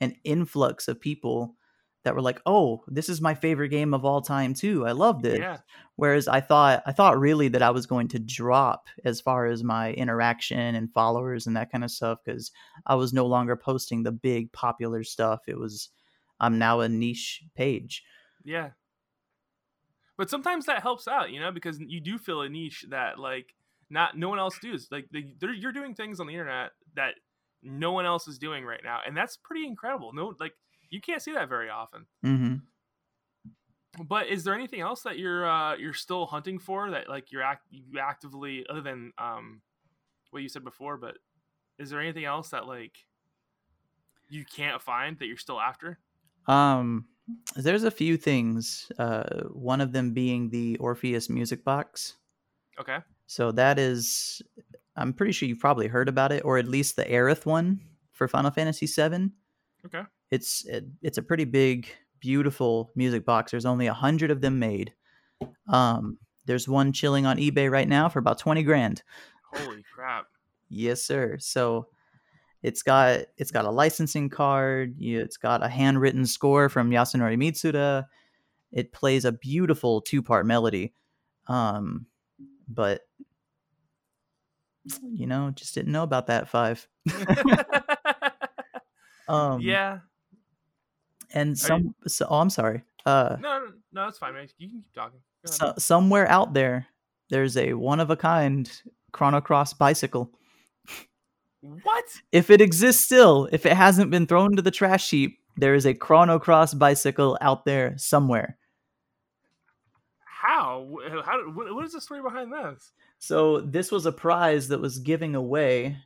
an 0.00 0.14
influx 0.24 0.88
of 0.88 1.00
people 1.00 1.56
that 2.04 2.14
were 2.14 2.22
like, 2.22 2.40
"Oh, 2.46 2.84
this 2.86 3.08
is 3.08 3.20
my 3.20 3.34
favorite 3.34 3.70
game 3.70 3.92
of 3.92 4.04
all 4.04 4.20
time 4.20 4.54
too. 4.54 4.86
I 4.86 4.92
love 4.92 5.22
this." 5.22 5.38
yeah, 5.40 5.58
Whereas 5.96 6.28
I 6.28 6.40
thought 6.40 6.82
I 6.86 6.92
thought 6.92 7.18
really 7.18 7.48
that 7.48 7.62
I 7.62 7.70
was 7.70 7.86
going 7.86 8.06
to 8.08 8.18
drop 8.20 8.86
as 9.04 9.20
far 9.20 9.46
as 9.46 9.64
my 9.64 9.92
interaction 9.94 10.76
and 10.76 10.92
followers 10.92 11.46
and 11.48 11.56
that 11.56 11.72
kind 11.72 11.82
of 11.82 11.90
stuff 11.90 12.18
because 12.24 12.52
I 12.86 12.94
was 12.94 13.12
no 13.12 13.26
longer 13.26 13.56
posting 13.56 14.02
the 14.04 14.12
big 14.12 14.52
popular 14.52 15.02
stuff. 15.02 15.40
It 15.48 15.58
was 15.58 15.90
I'm 16.40 16.58
now 16.58 16.80
a 16.80 16.88
niche 16.88 17.42
page. 17.54 18.02
yeah. 18.44 18.70
But 20.18 20.30
sometimes 20.30 20.64
that 20.64 20.80
helps 20.80 21.06
out, 21.06 21.30
you 21.30 21.40
know, 21.40 21.52
because 21.52 21.78
you 21.78 22.00
do 22.00 22.16
feel 22.16 22.40
a 22.40 22.48
niche 22.48 22.86
that 22.88 23.18
like 23.18 23.54
not 23.90 24.16
no 24.16 24.30
one 24.30 24.38
else 24.38 24.58
does. 24.58 24.88
Like 24.90 25.08
they're, 25.12 25.52
you're 25.52 25.72
doing 25.72 25.94
things 25.94 26.20
on 26.20 26.26
the 26.26 26.32
internet 26.32 26.70
that 26.94 27.14
no 27.62 27.92
one 27.92 28.06
else 28.06 28.26
is 28.26 28.38
doing 28.38 28.64
right 28.64 28.80
now, 28.82 29.00
and 29.06 29.14
that's 29.16 29.36
pretty 29.36 29.66
incredible. 29.66 30.12
No, 30.14 30.34
like 30.40 30.54
you 30.88 31.00
can't 31.02 31.20
see 31.20 31.32
that 31.32 31.48
very 31.50 31.68
often. 31.68 32.06
hmm 32.22 32.54
But 34.08 34.28
is 34.28 34.44
there 34.44 34.54
anything 34.54 34.80
else 34.80 35.02
that 35.02 35.18
you're 35.18 35.48
uh, 35.48 35.76
you're 35.76 35.94
still 35.94 36.26
hunting 36.26 36.58
for 36.58 36.90
that 36.90 37.08
like 37.08 37.30
you're 37.32 37.42
act 37.42 37.66
you 37.70 37.98
actively 37.98 38.64
other 38.70 38.82
than 38.82 39.12
um 39.18 39.60
what 40.30 40.42
you 40.42 40.48
said 40.48 40.64
before? 40.64 40.96
But 40.96 41.18
is 41.78 41.90
there 41.90 42.00
anything 42.00 42.24
else 42.24 42.50
that 42.50 42.66
like 42.66 42.92
you 44.28 44.44
can't 44.44 44.80
find 44.80 45.18
that 45.18 45.26
you're 45.26 45.36
still 45.36 45.60
after? 45.60 45.98
Um, 46.46 47.06
there's 47.56 47.84
a 47.84 47.90
few 47.90 48.16
things. 48.16 48.90
Uh, 48.98 49.44
one 49.50 49.80
of 49.80 49.92
them 49.92 50.12
being 50.12 50.50
the 50.50 50.76
Orpheus 50.78 51.28
music 51.28 51.64
box. 51.64 52.16
Okay. 52.78 52.98
So 53.26 53.50
that 53.52 53.78
is, 53.78 54.42
I'm 54.96 55.12
pretty 55.12 55.32
sure 55.32 55.48
you've 55.48 55.58
probably 55.58 55.88
heard 55.88 56.08
about 56.08 56.32
it, 56.32 56.44
or 56.44 56.58
at 56.58 56.68
least 56.68 56.96
the 56.96 57.04
Aerith 57.04 57.44
one 57.46 57.80
for 58.12 58.28
Final 58.28 58.50
Fantasy 58.50 58.86
VII. 58.86 59.30
Okay. 59.86 60.02
It's 60.30 60.64
it, 60.66 60.84
it's 61.02 61.18
a 61.18 61.22
pretty 61.22 61.44
big, 61.44 61.88
beautiful 62.20 62.90
music 62.96 63.24
box. 63.24 63.50
There's 63.50 63.66
only 63.66 63.86
a 63.86 63.94
hundred 63.94 64.30
of 64.30 64.40
them 64.40 64.58
made. 64.58 64.92
Um, 65.68 66.18
there's 66.46 66.68
one 66.68 66.92
chilling 66.92 67.26
on 67.26 67.38
eBay 67.38 67.70
right 67.70 67.88
now 67.88 68.08
for 68.08 68.18
about 68.18 68.38
twenty 68.38 68.62
grand. 68.62 69.02
Holy 69.52 69.84
crap. 69.94 70.26
Yes, 70.68 71.02
sir. 71.02 71.36
So 71.38 71.88
it's 72.62 72.82
got 72.82 73.20
it's 73.36 73.50
got 73.50 73.64
a 73.64 73.70
licensing 73.70 74.28
card. 74.28 74.96
It's 74.98 75.36
got 75.36 75.64
a 75.64 75.68
handwritten 75.68 76.26
score 76.26 76.68
from 76.68 76.90
Yasunori 76.90 77.36
Mitsuda. 77.36 78.06
It 78.72 78.92
plays 78.92 79.24
a 79.24 79.32
beautiful 79.32 80.00
two 80.00 80.22
part 80.22 80.46
melody. 80.46 80.92
Um, 81.46 82.06
but 82.68 83.02
you 85.02 85.26
know, 85.26 85.50
just 85.54 85.74
didn't 85.74 85.92
know 85.92 86.02
about 86.02 86.26
that 86.28 86.48
five. 86.48 86.86
Um, 89.28 89.60
yeah. 89.60 89.98
and 91.32 91.58
some. 91.58 91.94
So, 92.06 92.26
oh, 92.28 92.38
I'm 92.38 92.50
sorry. 92.50 92.82
Uh, 93.04 93.36
No, 93.40 93.58
no, 93.60 93.66
no, 93.92 94.04
that's 94.04 94.18
fine, 94.18 94.34
man. 94.34 94.48
You 94.58 94.68
can 94.68 94.78
keep 94.78 94.92
talking. 94.94 95.20
So, 95.44 95.74
somewhere 95.78 96.28
out 96.28 96.54
there, 96.54 96.86
there's 97.30 97.56
a 97.56 97.74
one 97.74 98.00
of 98.00 98.10
a 98.10 98.16
kind 98.16 98.70
Chrono 99.12 99.40
Cross 99.40 99.74
bicycle. 99.74 100.30
What? 101.82 102.04
if 102.32 102.50
it 102.50 102.60
exists 102.60 103.04
still, 103.04 103.48
if 103.52 103.66
it 103.66 103.72
hasn't 103.76 104.10
been 104.10 104.26
thrown 104.26 104.56
to 104.56 104.62
the 104.62 104.70
trash 104.70 105.10
heap, 105.10 105.38
there 105.56 105.74
is 105.74 105.86
a 105.86 105.94
Chrono 105.94 106.38
Cross 106.38 106.74
bicycle 106.74 107.38
out 107.40 107.64
there 107.64 107.94
somewhere. 107.96 108.58
How? 110.24 110.86
How? 111.24 111.40
What, 111.50 111.84
is 111.84 111.92
the 111.92 112.00
story 112.00 112.22
behind 112.22 112.52
this? 112.52 112.92
So 113.18 113.60
this 113.60 113.90
was 113.90 114.06
a 114.06 114.12
prize 114.12 114.68
that 114.68 114.80
was 114.80 114.98
giving 114.98 115.34
away 115.34 115.96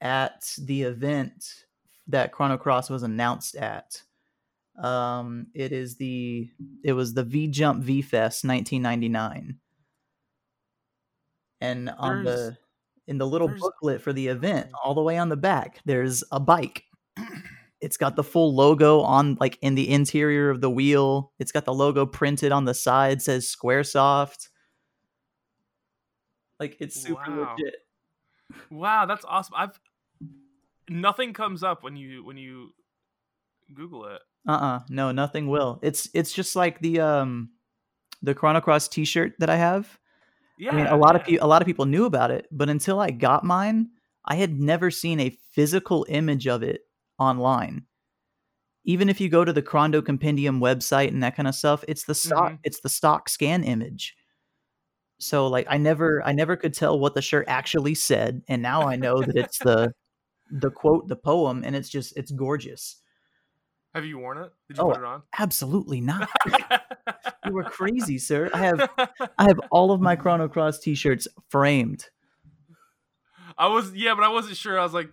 at 0.00 0.54
the 0.58 0.82
event 0.82 1.64
that 2.08 2.32
Chrono 2.32 2.56
Cross 2.58 2.90
was 2.90 3.02
announced 3.02 3.56
at. 3.56 4.02
Um, 4.82 5.48
it 5.54 5.72
is 5.72 5.96
the 5.96 6.48
it 6.84 6.92
was 6.92 7.14
the 7.14 7.24
V 7.24 7.48
Jump 7.48 7.82
V 7.82 8.02
Fest 8.02 8.44
1999, 8.44 9.58
and 11.60 11.90
on 11.98 12.24
There's- 12.24 12.40
the 12.50 12.58
in 13.08 13.18
the 13.18 13.26
little 13.26 13.48
there's- 13.48 13.60
booklet 13.60 14.00
for 14.02 14.12
the 14.12 14.28
event, 14.28 14.70
all 14.84 14.94
the 14.94 15.02
way 15.02 15.18
on 15.18 15.28
the 15.28 15.36
back, 15.36 15.80
there's 15.84 16.22
a 16.30 16.38
bike. 16.40 16.84
It's 17.80 17.96
got 17.96 18.16
the 18.16 18.24
full 18.24 18.56
logo 18.56 19.02
on 19.02 19.36
like 19.38 19.56
in 19.62 19.76
the 19.76 19.88
interior 19.88 20.50
of 20.50 20.60
the 20.60 20.68
wheel. 20.68 21.30
It's 21.38 21.52
got 21.52 21.64
the 21.64 21.72
logo 21.72 22.06
printed 22.06 22.50
on 22.50 22.64
the 22.64 22.74
side, 22.74 23.22
says 23.22 23.46
Squaresoft. 23.46 24.48
Like 26.58 26.76
it's 26.80 27.00
super 27.00 27.20
Wow. 27.30 27.54
legit. 27.56 27.74
Wow, 28.70 29.06
that's 29.06 29.24
awesome. 29.24 29.54
I've 29.56 29.78
nothing 30.88 31.32
comes 31.32 31.62
up 31.62 31.84
when 31.84 31.96
you 31.96 32.24
when 32.24 32.36
you 32.36 32.74
Google 33.74 34.06
it. 34.06 34.22
Uh-uh. 34.48 34.80
No, 34.88 35.12
nothing 35.12 35.46
will. 35.46 35.78
It's 35.80 36.08
it's 36.14 36.32
just 36.32 36.56
like 36.56 36.80
the 36.80 36.98
um 36.98 37.50
the 38.22 38.34
Chrono 38.34 38.60
Cross 38.60 38.88
t-shirt 38.88 39.34
that 39.38 39.50
I 39.50 39.56
have. 39.56 39.98
Yeah, 40.58 40.72
I 40.72 40.74
mean, 40.74 40.86
a 40.86 40.96
lot 40.96 41.16
of 41.16 41.24
people 41.24 41.46
a 41.46 41.48
lot 41.48 41.62
of 41.62 41.66
people 41.66 41.86
knew 41.86 42.04
about 42.04 42.30
it, 42.30 42.46
but 42.50 42.68
until 42.68 43.00
I 43.00 43.10
got 43.10 43.44
mine, 43.44 43.90
I 44.24 44.36
had 44.36 44.58
never 44.60 44.90
seen 44.90 45.20
a 45.20 45.30
physical 45.52 46.04
image 46.08 46.46
of 46.48 46.62
it 46.62 46.82
online. 47.18 47.86
Even 48.84 49.08
if 49.08 49.20
you 49.20 49.28
go 49.28 49.44
to 49.44 49.52
the 49.52 49.62
Chrono 49.62 50.02
Compendium 50.02 50.60
website 50.60 51.08
and 51.08 51.22
that 51.22 51.36
kind 51.36 51.48
of 51.48 51.54
stuff, 51.54 51.84
it's 51.88 52.04
the 52.04 52.14
stock 52.14 52.54
Mhm. 52.54 52.58
it's 52.64 52.80
the 52.80 52.88
stock 52.88 53.28
scan 53.28 53.64
image. 53.64 54.16
So 55.20 55.46
like 55.48 55.66
I 55.68 55.78
never 55.78 56.22
I 56.24 56.32
never 56.32 56.56
could 56.56 56.74
tell 56.74 56.98
what 56.98 57.14
the 57.14 57.22
shirt 57.22 57.46
actually 57.48 57.94
said, 57.94 58.42
and 58.48 58.62
now 58.62 58.86
I 58.86 58.96
know 58.96 59.22
that 59.22 59.36
it's 59.36 59.60
the 59.60 59.92
the 60.50 60.70
quote, 60.70 61.08
the 61.08 61.16
poem, 61.16 61.64
and 61.64 61.76
it's 61.76 61.88
just 61.90 62.16
it's 62.16 62.32
gorgeous. 62.32 62.96
Have 63.94 64.04
you 64.04 64.18
worn 64.18 64.38
it? 64.38 64.52
Did 64.68 64.76
you 64.76 64.82
Oh, 64.82 64.88
put 64.92 64.98
it 64.98 65.04
on? 65.04 65.22
Absolutely 65.38 66.00
not. 66.00 66.28
you 67.46 67.52
were 67.52 67.64
crazy, 67.64 68.18
sir. 68.18 68.50
I 68.52 68.58
have 68.58 68.90
I 69.38 69.44
have 69.44 69.60
all 69.70 69.92
of 69.92 70.00
my 70.00 70.14
Chrono 70.14 70.48
Cross 70.48 70.80
t-shirts 70.80 71.26
framed. 71.48 72.08
I 73.56 73.66
was 73.68 73.92
yeah, 73.94 74.14
but 74.14 74.24
I 74.24 74.28
wasn't 74.28 74.56
sure. 74.56 74.78
I 74.78 74.82
was 74.82 74.92
like, 74.94 75.10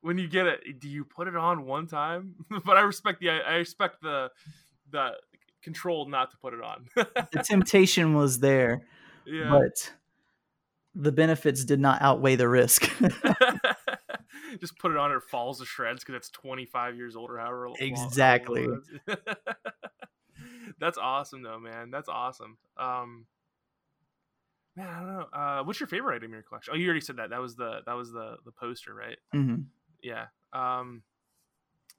when 0.00 0.18
you 0.18 0.28
get 0.28 0.46
it, 0.46 0.80
do 0.80 0.88
you 0.88 1.04
put 1.04 1.28
it 1.28 1.36
on 1.36 1.64
one 1.64 1.86
time? 1.86 2.34
but 2.64 2.76
I 2.76 2.80
respect 2.80 3.20
the 3.20 3.30
I 3.30 3.56
respect 3.56 4.02
the 4.02 4.30
the 4.90 5.12
control 5.62 6.08
not 6.08 6.30
to 6.30 6.36
put 6.38 6.54
it 6.54 6.60
on. 6.62 6.86
The 7.32 7.42
temptation 7.42 8.14
was 8.14 8.38
there, 8.38 8.82
yeah. 9.26 9.48
but 9.50 9.92
the 10.94 11.10
benefits 11.10 11.64
did 11.64 11.80
not 11.80 12.00
outweigh 12.02 12.36
the 12.36 12.48
risk. 12.48 12.88
Just 14.60 14.78
put 14.78 14.90
it 14.90 14.96
on, 14.96 15.12
it 15.12 15.22
falls 15.22 15.60
to 15.60 15.66
shreds 15.66 16.04
because 16.04 16.16
it's 16.16 16.30
25 16.30 16.96
years 16.96 17.16
old 17.16 17.30
or 17.30 17.38
however. 17.38 17.70
Exactly. 17.78 18.66
long 18.66 18.82
it 19.06 19.18
is. 19.18 19.18
That's 20.78 20.98
awesome, 20.98 21.42
though, 21.42 21.58
man. 21.58 21.90
That's 21.90 22.08
awesome. 22.08 22.58
Um, 22.76 23.26
man, 24.76 24.88
I 24.88 24.98
don't 24.98 25.08
know. 25.08 25.26
Uh, 25.32 25.62
what's 25.64 25.80
your 25.80 25.86
favorite 25.86 26.16
item 26.16 26.26
in 26.26 26.32
your 26.32 26.42
collection? 26.42 26.72
Oh, 26.74 26.76
you 26.76 26.86
already 26.86 27.00
said 27.00 27.16
that. 27.16 27.30
That 27.30 27.40
was 27.40 27.56
the 27.56 27.80
that 27.86 27.94
was 27.94 28.12
the 28.12 28.36
the 28.44 28.52
poster, 28.52 28.94
right? 28.94 29.18
Mm-hmm. 29.34 29.62
Yeah. 30.02 30.26
Um, 30.52 31.02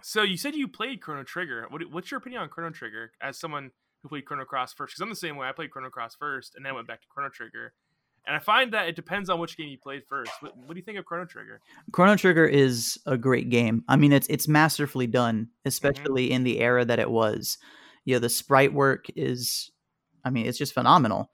so 0.01 0.21
you 0.23 0.37
said 0.37 0.55
you 0.55 0.67
played 0.67 1.01
Chrono 1.01 1.23
Trigger. 1.23 1.65
What, 1.69 1.81
what's 1.91 2.11
your 2.11 2.19
opinion 2.19 2.41
on 2.41 2.49
Chrono 2.49 2.71
Trigger 2.71 3.11
as 3.21 3.39
someone 3.39 3.71
who 4.01 4.09
played 4.09 4.25
Chrono 4.25 4.45
Cross 4.45 4.73
first? 4.73 4.91
Because 4.91 5.01
I'm 5.01 5.09
the 5.09 5.15
same 5.15 5.37
way. 5.37 5.47
I 5.47 5.51
played 5.51 5.71
Chrono 5.71 5.89
Cross 5.89 6.15
first, 6.15 6.53
and 6.55 6.65
then 6.65 6.75
went 6.75 6.87
back 6.87 7.01
to 7.01 7.07
Chrono 7.07 7.29
Trigger. 7.29 7.73
And 8.27 8.35
I 8.35 8.39
find 8.39 8.73
that 8.73 8.87
it 8.87 8.95
depends 8.95 9.29
on 9.29 9.39
which 9.39 9.55
game 9.55 9.69
you 9.69 9.77
played 9.77 10.03
first. 10.09 10.31
What, 10.39 10.57
what 10.57 10.69
do 10.69 10.75
you 10.77 10.81
think 10.83 10.97
of 10.97 11.05
Chrono 11.05 11.25
Trigger? 11.25 11.61
Chrono 11.91 12.15
Trigger 12.15 12.45
is 12.45 12.97
a 13.05 13.17
great 13.17 13.49
game. 13.49 13.83
I 13.87 13.95
mean, 13.97 14.11
it's 14.11 14.27
it's 14.27 14.47
masterfully 14.47 15.07
done, 15.07 15.49
especially 15.65 16.31
in 16.31 16.43
the 16.43 16.59
era 16.59 16.83
that 16.85 16.99
it 16.99 17.09
was. 17.11 17.57
You 18.03 18.15
know, 18.15 18.19
the 18.19 18.29
sprite 18.29 18.73
work 18.73 19.05
is, 19.15 19.71
I 20.23 20.29
mean, 20.31 20.45
it's 20.47 20.57
just 20.57 20.73
phenomenal. 20.73 21.31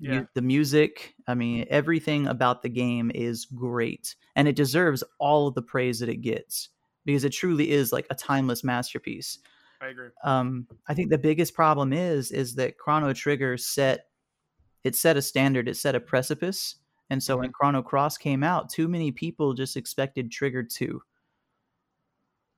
You- 0.00 0.28
the 0.34 0.42
music, 0.42 1.14
I 1.26 1.34
mean, 1.34 1.66
everything 1.70 2.26
about 2.26 2.62
the 2.62 2.68
game 2.68 3.10
is 3.14 3.46
great, 3.46 4.14
and 4.36 4.46
it 4.48 4.56
deserves 4.56 5.02
all 5.18 5.46
of 5.48 5.54
the 5.54 5.62
praise 5.62 5.98
that 6.00 6.08
it 6.10 6.20
gets 6.20 6.68
because 7.06 7.24
it 7.24 7.30
truly 7.30 7.70
is 7.70 7.92
like 7.92 8.06
a 8.10 8.14
timeless 8.14 8.62
masterpiece. 8.64 9.38
I 9.80 9.88
agree. 9.88 10.08
um, 10.24 10.66
I 10.88 10.94
think 10.94 11.10
the 11.10 11.18
biggest 11.18 11.54
problem 11.54 11.92
is 11.92 12.32
is 12.32 12.54
that 12.56 12.76
Chrono 12.78 13.12
Trigger 13.14 13.56
set 13.56 14.06
it 14.84 14.94
set 14.96 15.16
a 15.16 15.22
standard, 15.22 15.68
it 15.68 15.76
set 15.76 15.94
a 15.96 16.00
precipice, 16.00 16.76
and 17.10 17.22
so 17.22 17.38
when 17.38 17.52
Chrono 17.52 17.82
Cross 17.82 18.18
came 18.18 18.42
out, 18.44 18.70
too 18.70 18.88
many 18.88 19.12
people 19.12 19.54
just 19.54 19.76
expected 19.76 20.30
Trigger 20.30 20.62
two. 20.64 21.02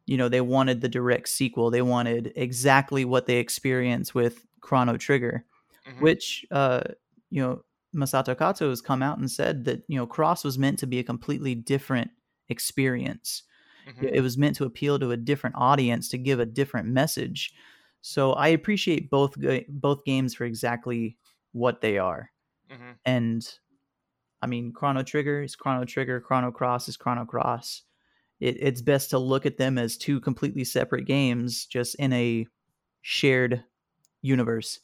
you 0.07 0.17
know, 0.17 0.29
they 0.29 0.41
wanted 0.41 0.81
the 0.81 0.89
direct 0.89 1.29
sequel. 1.29 1.71
They 1.71 1.83
wanted 1.83 2.33
exactly 2.37 3.05
what 3.05 3.27
they 3.27 3.39
experienced 3.39 4.15
with 4.15 4.47
Chrono 4.61 4.97
Trigger, 4.97 5.45
Mhm. 5.87 6.07
which, 6.07 6.47
uh, 6.51 6.83
you 7.31 7.43
know, 7.43 7.65
Masato 7.95 8.39
Kato 8.39 8.69
has 8.69 8.81
come 8.83 9.03
out 9.03 9.19
and 9.19 9.31
said 9.31 9.65
that, 9.65 9.83
you 9.89 9.97
know, 9.97 10.07
Cross 10.07 10.45
was 10.45 10.59
meant 10.59 10.79
to 10.81 10.87
be 10.87 10.99
a 10.99 11.05
completely 11.05 11.55
different 11.55 12.11
experience. 12.49 13.43
Mhm. 13.87 14.11
It 14.13 14.23
was 14.23 14.39
meant 14.39 14.57
to 14.57 14.65
appeal 14.65 14.99
to 15.01 15.13
a 15.13 15.17
different 15.17 15.57
audience 15.59 16.09
to 16.11 16.19
give 16.19 16.41
a 16.41 16.47
different 16.47 16.89
message. 16.89 17.55
So 18.03 18.33
I 18.35 18.49
appreciate 18.49 19.11
both 19.11 19.37
both 19.69 20.05
games 20.05 20.35
for 20.35 20.45
exactly 20.45 21.19
what 21.57 21.81
they 21.81 21.99
are. 21.99 22.31
Mhm. 22.69 22.99
And 23.05 23.49
I 24.43 24.47
mean, 24.47 24.73
Chrono 24.73 25.03
Trigger 25.03 25.43
is 25.43 25.57
Chrono 25.57 25.85
Trigger, 25.85 26.21
Chrono 26.21 26.51
Cross 26.53 26.89
is 26.89 26.97
Chrono 26.97 27.25
Cross. 27.25 27.83
It, 28.41 28.57
it's 28.61 28.83
best 28.83 29.11
to 29.11 29.19
look 29.19 29.47
at 29.47 29.59
them 29.59 29.79
as 29.79 29.97
two 29.97 30.21
completely 30.21 30.65
separate 30.65 31.07
games, 31.07 31.67
just 31.67 31.95
in 31.97 32.13
a 32.13 32.47
shared 33.03 33.65
universe. 34.23 34.81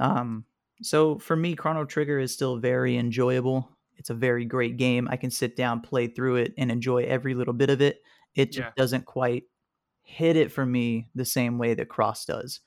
Um, 0.00 0.44
so 0.82 1.18
for 1.18 1.36
me, 1.36 1.54
Chrono 1.54 1.84
Trigger 1.84 2.18
is 2.18 2.32
still 2.32 2.58
very 2.58 2.96
enjoyable. 2.96 3.68
It's 3.96 4.10
a 4.10 4.14
very 4.14 4.44
great 4.44 4.76
game. 4.76 5.06
I 5.08 5.16
can 5.16 5.30
sit 5.30 5.56
down, 5.56 5.80
play 5.80 6.08
through 6.08 6.36
it, 6.36 6.54
and 6.58 6.70
enjoy 6.70 7.04
every 7.04 7.34
little 7.34 7.54
bit 7.54 7.70
of 7.70 7.80
it. 7.80 8.02
It 8.34 8.52
just 8.52 8.66
Yeah. 8.66 8.72
doesn't 8.76 9.06
quite 9.06 9.44
hit 10.02 10.36
it 10.36 10.52
for 10.52 10.66
me 10.66 11.08
the 11.14 11.24
same 11.24 11.58
way 11.58 11.74
that 11.74 11.88
Cross 11.88 12.26
does. 12.26 12.60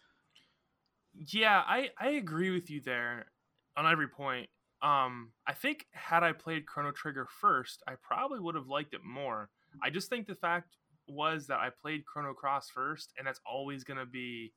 Yeah, 1.25 1.63
I 1.65 1.89
I 1.99 2.09
agree 2.11 2.51
with 2.51 2.69
you 2.69 2.81
there 2.81 3.31
on 3.75 3.85
every 3.87 4.07
point. 4.07 4.49
Um, 4.81 5.31
I 5.47 5.53
think 5.53 5.87
had 5.91 6.23
I 6.23 6.33
played 6.33 6.67
Chrono 6.67 6.91
Trigger 6.91 7.27
first, 7.41 7.81
I 7.87 7.95
probably 8.01 8.39
would 8.39 8.55
have 8.55 8.67
liked 8.67 8.93
it 8.93 9.03
more. 9.03 9.49
I 9.81 9.89
just 9.89 10.09
think 10.09 10.27
the 10.27 10.35
fact 10.35 10.77
was 11.07 11.47
that 11.47 11.59
I 11.59 11.69
played 11.69 12.05
Chrono 12.05 12.33
Cross 12.33 12.69
first, 12.69 13.13
and 13.17 13.25
that's 13.25 13.39
always 13.45 13.83
gonna 13.83 14.05
be 14.05 14.53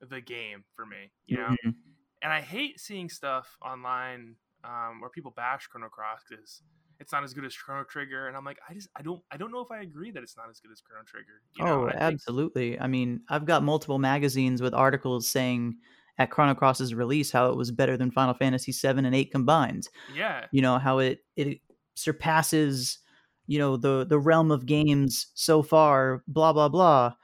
the 0.00 0.20
game 0.20 0.64
for 0.74 0.86
me, 0.86 1.12
you 1.26 1.38
know. 1.38 1.54
Mhm. 1.64 1.74
And 2.22 2.32
I 2.32 2.40
hate 2.42 2.80
seeing 2.80 3.08
stuff 3.10 3.56
online 3.62 4.36
um, 4.64 5.00
where 5.00 5.10
people 5.10 5.30
bash 5.32 5.66
Chrono 5.68 5.88
Cross 5.90 6.24
because 6.28 6.62
it's 7.00 7.12
not 7.12 7.24
as 7.24 7.34
good 7.34 7.44
as 7.44 7.54
Chrono 7.56 7.84
Trigger, 7.84 8.28
and 8.28 8.36
I'm 8.36 8.44
like, 8.44 8.58
I 8.68 8.74
just 8.74 8.88
I 8.96 9.02
don't 9.02 9.22
I 9.30 9.36
don't 9.36 9.50
know 9.52 9.60
if 9.60 9.70
I 9.70 9.80
agree 9.80 10.10
that 10.12 10.22
it's 10.22 10.36
not 10.36 10.48
as 10.50 10.60
good 10.60 10.70
as 10.72 10.80
Chrono 10.80 11.04
Trigger. 11.04 11.40
You 11.58 11.64
know? 11.64 11.82
oh, 11.84 11.86
I 11.88 11.90
think- 11.90 12.02
absolutely. 12.02 12.78
I 12.80 12.86
mean, 12.86 13.20
I've 13.28 13.44
got 13.46 13.62
multiple 13.62 13.98
magazines 13.98 14.62
with 14.62 14.74
articles 14.74 15.28
saying 15.28 15.76
at 16.18 16.30
Chrono 16.30 16.54
Cross's 16.54 16.94
release 16.94 17.30
how 17.32 17.50
it 17.50 17.56
was 17.56 17.70
better 17.72 17.96
than 17.96 18.10
Final 18.12 18.34
Fantasy 18.34 18.70
7 18.70 19.04
and 19.04 19.16
8 19.16 19.32
combined. 19.32 19.88
yeah, 20.14 20.46
You 20.52 20.62
know, 20.62 20.78
how 20.78 20.98
it 20.98 21.24
it 21.36 21.60
surpasses, 21.94 22.98
you 23.46 23.58
know, 23.58 23.76
the 23.76 24.04
the 24.08 24.18
realm 24.18 24.50
of 24.50 24.66
games 24.66 25.26
so 25.34 25.62
far, 25.62 26.22
blah 26.28 26.52
blah 26.52 26.68
blah. 26.68 27.14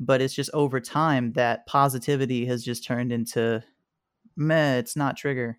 But 0.00 0.20
it's 0.20 0.34
just 0.34 0.50
over 0.54 0.80
time 0.80 1.32
that 1.32 1.66
positivity 1.66 2.46
has 2.46 2.64
just 2.64 2.84
turned 2.84 3.12
into 3.12 3.62
meh, 4.36 4.76
it's 4.78 4.96
not 4.96 5.16
trigger. 5.16 5.58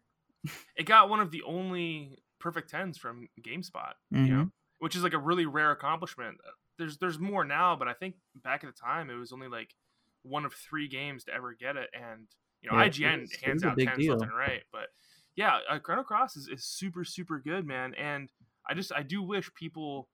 it 0.77 0.83
got 0.85 1.09
one 1.09 1.19
of 1.19 1.29
the 1.31 1.43
only 1.43 2.17
perfect 2.39 2.69
tens 2.69 2.97
from 2.97 3.27
GameSpot. 3.41 3.93
you 4.11 4.17
Mm-hmm. 4.19 4.33
know, 4.37 4.51
which 4.79 4.95
is 4.95 5.03
like 5.03 5.13
a 5.13 5.17
really 5.19 5.45
rare 5.45 5.71
accomplishment. 5.71 6.37
Uh, 6.47 6.51
There's 6.77 6.97
there's 6.97 7.19
more 7.19 7.43
now, 7.43 7.75
but 7.75 7.87
I 7.87 7.93
think 7.93 8.15
back 8.43 8.63
at 8.63 8.67
the 8.73 8.79
time 8.79 9.09
it 9.09 9.15
was 9.15 9.31
only 9.33 9.47
like 9.49 9.75
one 10.23 10.45
of 10.45 10.53
three 10.53 10.87
games 10.87 11.23
to 11.25 11.33
ever 11.33 11.53
get 11.53 11.75
it, 11.77 11.89
and 11.93 12.27
you 12.61 12.69
know 12.71 12.77
Yeah, 12.77 12.87
IGN 12.89 13.21
was- 13.21 13.35
hands 13.43 13.63
out 13.63 13.77
tens 13.77 13.97
deal. 13.97 14.13
left 14.13 14.23
and 14.23 14.37
right. 14.37 14.63
But 14.71 14.87
yeah, 15.35 15.59
uh, 15.69 15.79
Chrono 15.79 16.03
Cross 16.03 16.35
is, 16.37 16.47
is 16.47 16.63
super 16.65 17.03
super 17.03 17.39
good, 17.39 17.65
man, 17.65 17.93
and 17.95 18.29
I 18.67 18.73
just 18.73 18.91
I 18.93 19.03
do 19.03 19.21
wish 19.21 19.49
people 19.55 20.09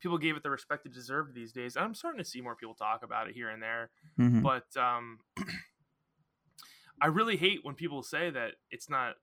people 0.00 0.18
gave 0.18 0.36
it 0.36 0.42
the 0.42 0.50
respect 0.50 0.84
it 0.86 0.92
deserved 0.92 1.34
these 1.34 1.52
days. 1.52 1.74
And 1.76 1.84
I'm 1.84 1.94
starting 1.94 2.18
to 2.22 2.24
see 2.28 2.40
more 2.40 2.54
people 2.54 2.74
talk 2.74 3.02
about 3.02 3.28
it 3.28 3.34
here 3.34 3.48
and 3.48 3.62
there, 3.62 3.90
Mhm. 4.18 4.42
but 4.42 4.66
um, 4.80 5.18
I 7.00 7.06
really 7.06 7.36
hate 7.36 7.60
when 7.62 7.74
people 7.74 8.02
say 8.02 8.30
that 8.30 8.52
it's 8.70 8.88
not 8.88 9.14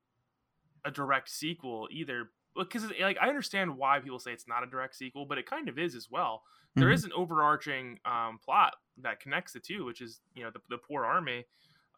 a 0.86 0.92
direct 0.92 1.30
sequel 1.30 1.88
either. 1.92 2.30
Because 2.56 2.86
like 3.02 3.18
I 3.20 3.30
understand 3.30 3.78
why 3.78 4.00
people 4.00 4.20
say 4.20 4.32
it's 4.32 4.48
not 4.48 4.64
a 4.64 4.68
direct 4.68 4.96
sequel, 4.96 5.26
but 5.26 5.38
it 5.38 5.50
kind 5.50 5.68
of 5.70 5.80
is 5.80 5.96
as 5.96 6.10
well. 6.12 6.44
There 6.76 6.90
Mhm. 6.90 6.94
is 6.94 7.04
an 7.04 7.12
overarching 7.16 8.00
um, 8.06 8.40
plot 8.44 8.76
that 9.00 9.20
connects 9.20 9.54
the 9.54 9.60
two, 9.60 9.86
which 9.86 10.02
is 10.02 10.22
you 10.36 10.44
know 10.44 10.52
the, 10.52 10.60
the 10.70 10.78
Porre 10.78 11.06
army. 11.06 11.46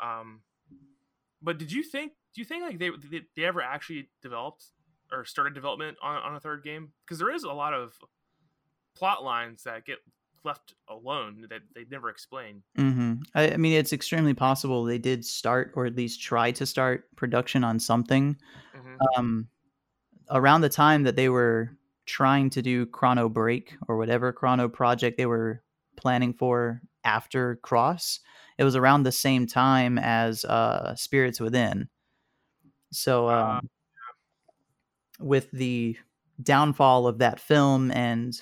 Um, 0.02 0.42
but 1.42 1.58
did 1.58 1.72
you 1.72 1.84
think? 1.84 2.14
Do 2.34 2.42
you 2.42 2.46
think 2.46 2.64
like 2.64 2.80
they 2.80 2.90
they, 3.10 3.22
they 3.36 3.44
ever 3.46 3.62
actually 3.62 4.10
developed 4.22 4.66
or 5.12 5.26
started 5.26 5.54
development 5.54 5.98
on, 6.02 6.18
on 6.18 6.36
a 6.36 6.40
third 6.40 6.64
game? 6.64 6.94
Because 7.06 7.20
there 7.20 7.32
is 7.32 7.44
a 7.44 7.52
lot 7.52 7.74
of 7.74 7.94
plot 8.96 9.24
lines 9.24 9.64
that 9.64 9.86
get 9.86 9.98
left 10.46 10.76
alone 10.88 11.48
that 11.50 11.62
they 11.74 11.86
never 11.90 12.10
explain. 12.10 12.64
hmm 12.76 13.16
I, 13.34 13.52
I 13.54 13.58
mean, 13.58 13.74
it's 13.74 13.94
extremely 13.94 14.34
possible 14.34 14.84
they 14.84 14.98
did 15.00 15.26
start, 15.26 15.74
or 15.76 15.86
at 15.86 15.96
least 15.96 16.22
try 16.22 16.52
to 16.52 16.66
start 16.66 17.14
production 17.16 17.64
on 17.64 17.80
something. 17.80 18.38
Mhm. 18.76 18.98
Um, 19.18 19.48
around 20.30 20.62
the 20.62 20.70
time 20.70 21.04
that 21.04 21.16
they 21.16 21.30
were 21.30 21.78
trying 22.06 22.50
to 22.52 22.62
do 22.62 22.86
Chrono 22.86 23.30
Break 23.30 23.76
or 23.88 23.98
whatever 23.98 24.32
Chrono 24.32 24.70
project 24.70 25.18
they 25.18 25.26
were 25.26 25.64
planning 25.98 26.34
for 26.34 26.82
after 27.04 27.58
Cross, 27.58 28.20
it 28.58 28.64
was 28.64 28.76
around 28.76 29.04
the 29.04 29.12
same 29.12 29.48
time 29.48 29.98
as 29.98 30.46
uh, 30.46 30.96
Spirits 30.96 31.40
Within. 31.40 31.90
So, 32.92 33.28
Ah, 33.30 33.58
um, 33.58 33.70
with 35.20 35.50
the 35.52 35.98
downfall 36.42 37.08
of 37.08 37.20
that 37.20 37.40
film 37.40 37.92
and 37.92 38.42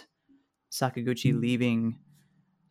Sakaguchi 0.74 1.39
leaving 1.39 1.99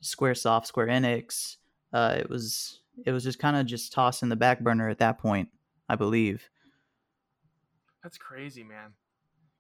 SquareSoft, 0.03 0.67
Square 0.67 0.89
Enix, 0.89 1.57
uh, 1.93 2.17
it 2.19 2.29
was 2.29 2.81
it 3.07 3.13
was 3.13 3.23
just 3.23 3.39
kind 3.39 3.57
of 3.57 3.67
just 3.67 3.93
tossed 3.93 4.23
in 4.23 4.29
the 4.29 4.37
back 4.37 4.61
burner 4.61 4.89
at 4.89 4.99
that 4.99 5.19
point, 5.19 5.49
I 5.89 5.95
believe. 5.95 6.51
That's 8.03 8.19
crazy, 8.19 8.65
man. 8.65 8.95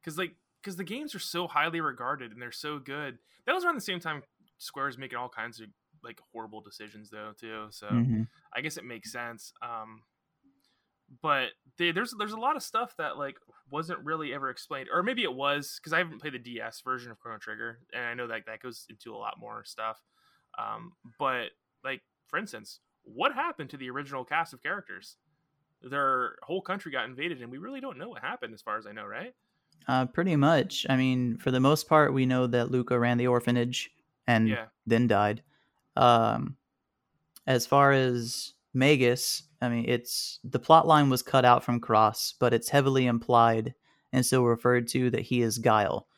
Because 0.00 0.18
like, 0.18 0.34
because 0.60 0.76
the 0.76 0.84
games 0.84 1.14
are 1.14 1.20
so 1.20 1.46
highly 1.46 1.80
regarded 1.80 2.32
and 2.32 2.42
they're 2.42 2.52
so 2.52 2.78
good. 2.78 3.18
That 3.46 3.54
was 3.54 3.64
around 3.64 3.76
the 3.76 3.80
same 3.80 4.00
time 4.00 4.22
Square 4.58 4.86
was 4.86 4.98
making 4.98 5.18
all 5.18 5.28
kinds 5.28 5.60
of 5.60 5.68
like 6.02 6.20
horrible 6.32 6.60
decisions, 6.60 7.10
though, 7.10 7.32
too. 7.38 7.68
So 7.70 7.88
Mhm. 7.88 8.28
I 8.54 8.60
guess 8.60 8.76
it 8.76 8.84
makes 8.84 9.12
sense. 9.12 9.52
Um, 9.62 10.02
but 11.20 11.50
they, 11.78 11.92
there's 11.92 12.14
there's 12.18 12.32
a 12.32 12.36
lot 12.40 12.56
of 12.56 12.62
stuff 12.62 12.96
that 12.98 13.16
like 13.18 13.36
wasn't 13.70 14.00
really 14.04 14.32
ever 14.34 14.50
explained, 14.50 14.88
or 14.92 15.02
maybe 15.02 15.22
it 15.22 15.32
was 15.34 15.78
because 15.78 15.92
I 15.92 15.98
haven't 15.98 16.20
played 16.20 16.34
the 16.34 16.38
DS 16.38 16.80
version 16.82 17.10
of 17.10 17.18
Chrono 17.18 17.38
Trigger, 17.38 17.80
and 17.92 18.04
I 18.04 18.14
know 18.14 18.26
that 18.28 18.46
that 18.46 18.60
goes 18.60 18.86
into 18.90 19.14
a 19.14 19.18
lot 19.18 19.38
more 19.38 19.64
stuff. 19.64 20.02
Um, 20.58 20.92
but 21.18 21.50
like 21.84 22.02
for 22.28 22.38
instance, 22.38 22.80
what 23.02 23.34
happened 23.34 23.70
to 23.70 23.76
the 23.76 23.90
original 23.90 24.24
cast 24.24 24.52
of 24.52 24.62
characters? 24.62 25.16
Their 25.82 26.36
whole 26.42 26.62
country 26.62 26.92
got 26.92 27.06
invaded, 27.06 27.42
and 27.42 27.50
we 27.50 27.58
really 27.58 27.80
don't 27.80 27.98
know 27.98 28.08
what 28.10 28.22
happened, 28.22 28.54
as 28.54 28.62
far 28.62 28.78
as 28.78 28.86
I 28.86 28.92
know, 28.92 29.04
right? 29.04 29.34
Uh, 29.88 30.06
pretty 30.06 30.36
much. 30.36 30.86
I 30.88 30.96
mean, 30.96 31.36
for 31.38 31.50
the 31.50 31.60
most 31.60 31.88
part, 31.88 32.12
we 32.14 32.24
know 32.26 32.46
that 32.46 32.70
Lucca 32.70 32.98
ran 32.98 33.18
the 33.18 33.26
orphanage 33.26 33.90
and 34.26 34.48
Yeah. 34.48 34.68
then 34.86 35.08
died. 35.08 35.42
Um, 35.96 36.56
as 37.46 37.66
far 37.66 37.92
as 37.92 38.54
Magus, 38.74 39.44
I 39.62 39.70
mean, 39.70 39.86
it's 39.88 40.40
the 40.44 40.60
plot 40.60 40.86
line 40.88 41.10
was 41.10 41.22
cut 41.22 41.46
out 41.46 41.64
from 41.64 41.80
Cross, 41.80 42.34
but 42.40 42.54
it's 42.54 42.70
heavily 42.70 43.06
implied 43.06 43.74
and 44.12 44.26
still 44.26 44.44
referred 44.44 44.88
to 44.90 45.10
that 45.12 45.22
he 45.22 45.42
is 45.42 45.58
Guile. 45.58 46.08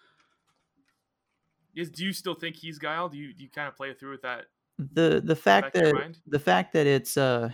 Is 1.75 1.91
do 1.91 2.05
you 2.05 2.13
still 2.13 2.35
think 2.35 2.57
he's 2.57 2.79
Guile? 2.79 3.09
Do 3.09 3.19
you 3.19 3.33
do 3.35 3.43
you 3.43 3.51
kind 3.51 3.69
of 3.69 3.77
play 3.77 3.93
through 3.95 4.13
with 4.13 4.23
that? 4.23 4.47
the 4.79 5.23
The 5.25 5.37
fact 5.37 5.73
Back 5.73 5.75
that 5.75 6.05
the 6.27 6.39
fact 6.39 6.73
that 6.73 6.87
it's 6.87 7.17
uh 7.17 7.51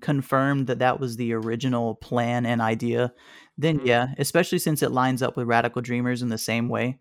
confirmed 0.00 0.66
that 0.68 0.80
that 0.80 1.00
was 1.00 1.16
the 1.16 1.32
original 1.34 1.96
plan 1.96 2.46
and 2.46 2.60
idea, 2.62 3.14
then 3.58 3.80
Mhm. 3.80 3.86
yeah, 3.86 4.08
especially 4.18 4.58
since 4.58 4.82
it 4.82 4.92
lines 4.92 5.22
up 5.22 5.36
with 5.36 5.48
Radical 5.48 5.82
Dreamers 5.82 6.22
in 6.22 6.30
the 6.30 6.38
same 6.38 6.68
way. 6.68 7.00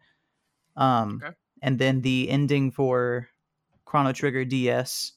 Um, 0.78 1.24
Okay. 1.24 1.36
and 1.62 1.80
then 1.80 2.02
the 2.02 2.30
ending 2.30 2.72
for 2.72 3.30
Chrono 3.86 4.14
Trigger 4.14 4.46
DS 4.46 5.14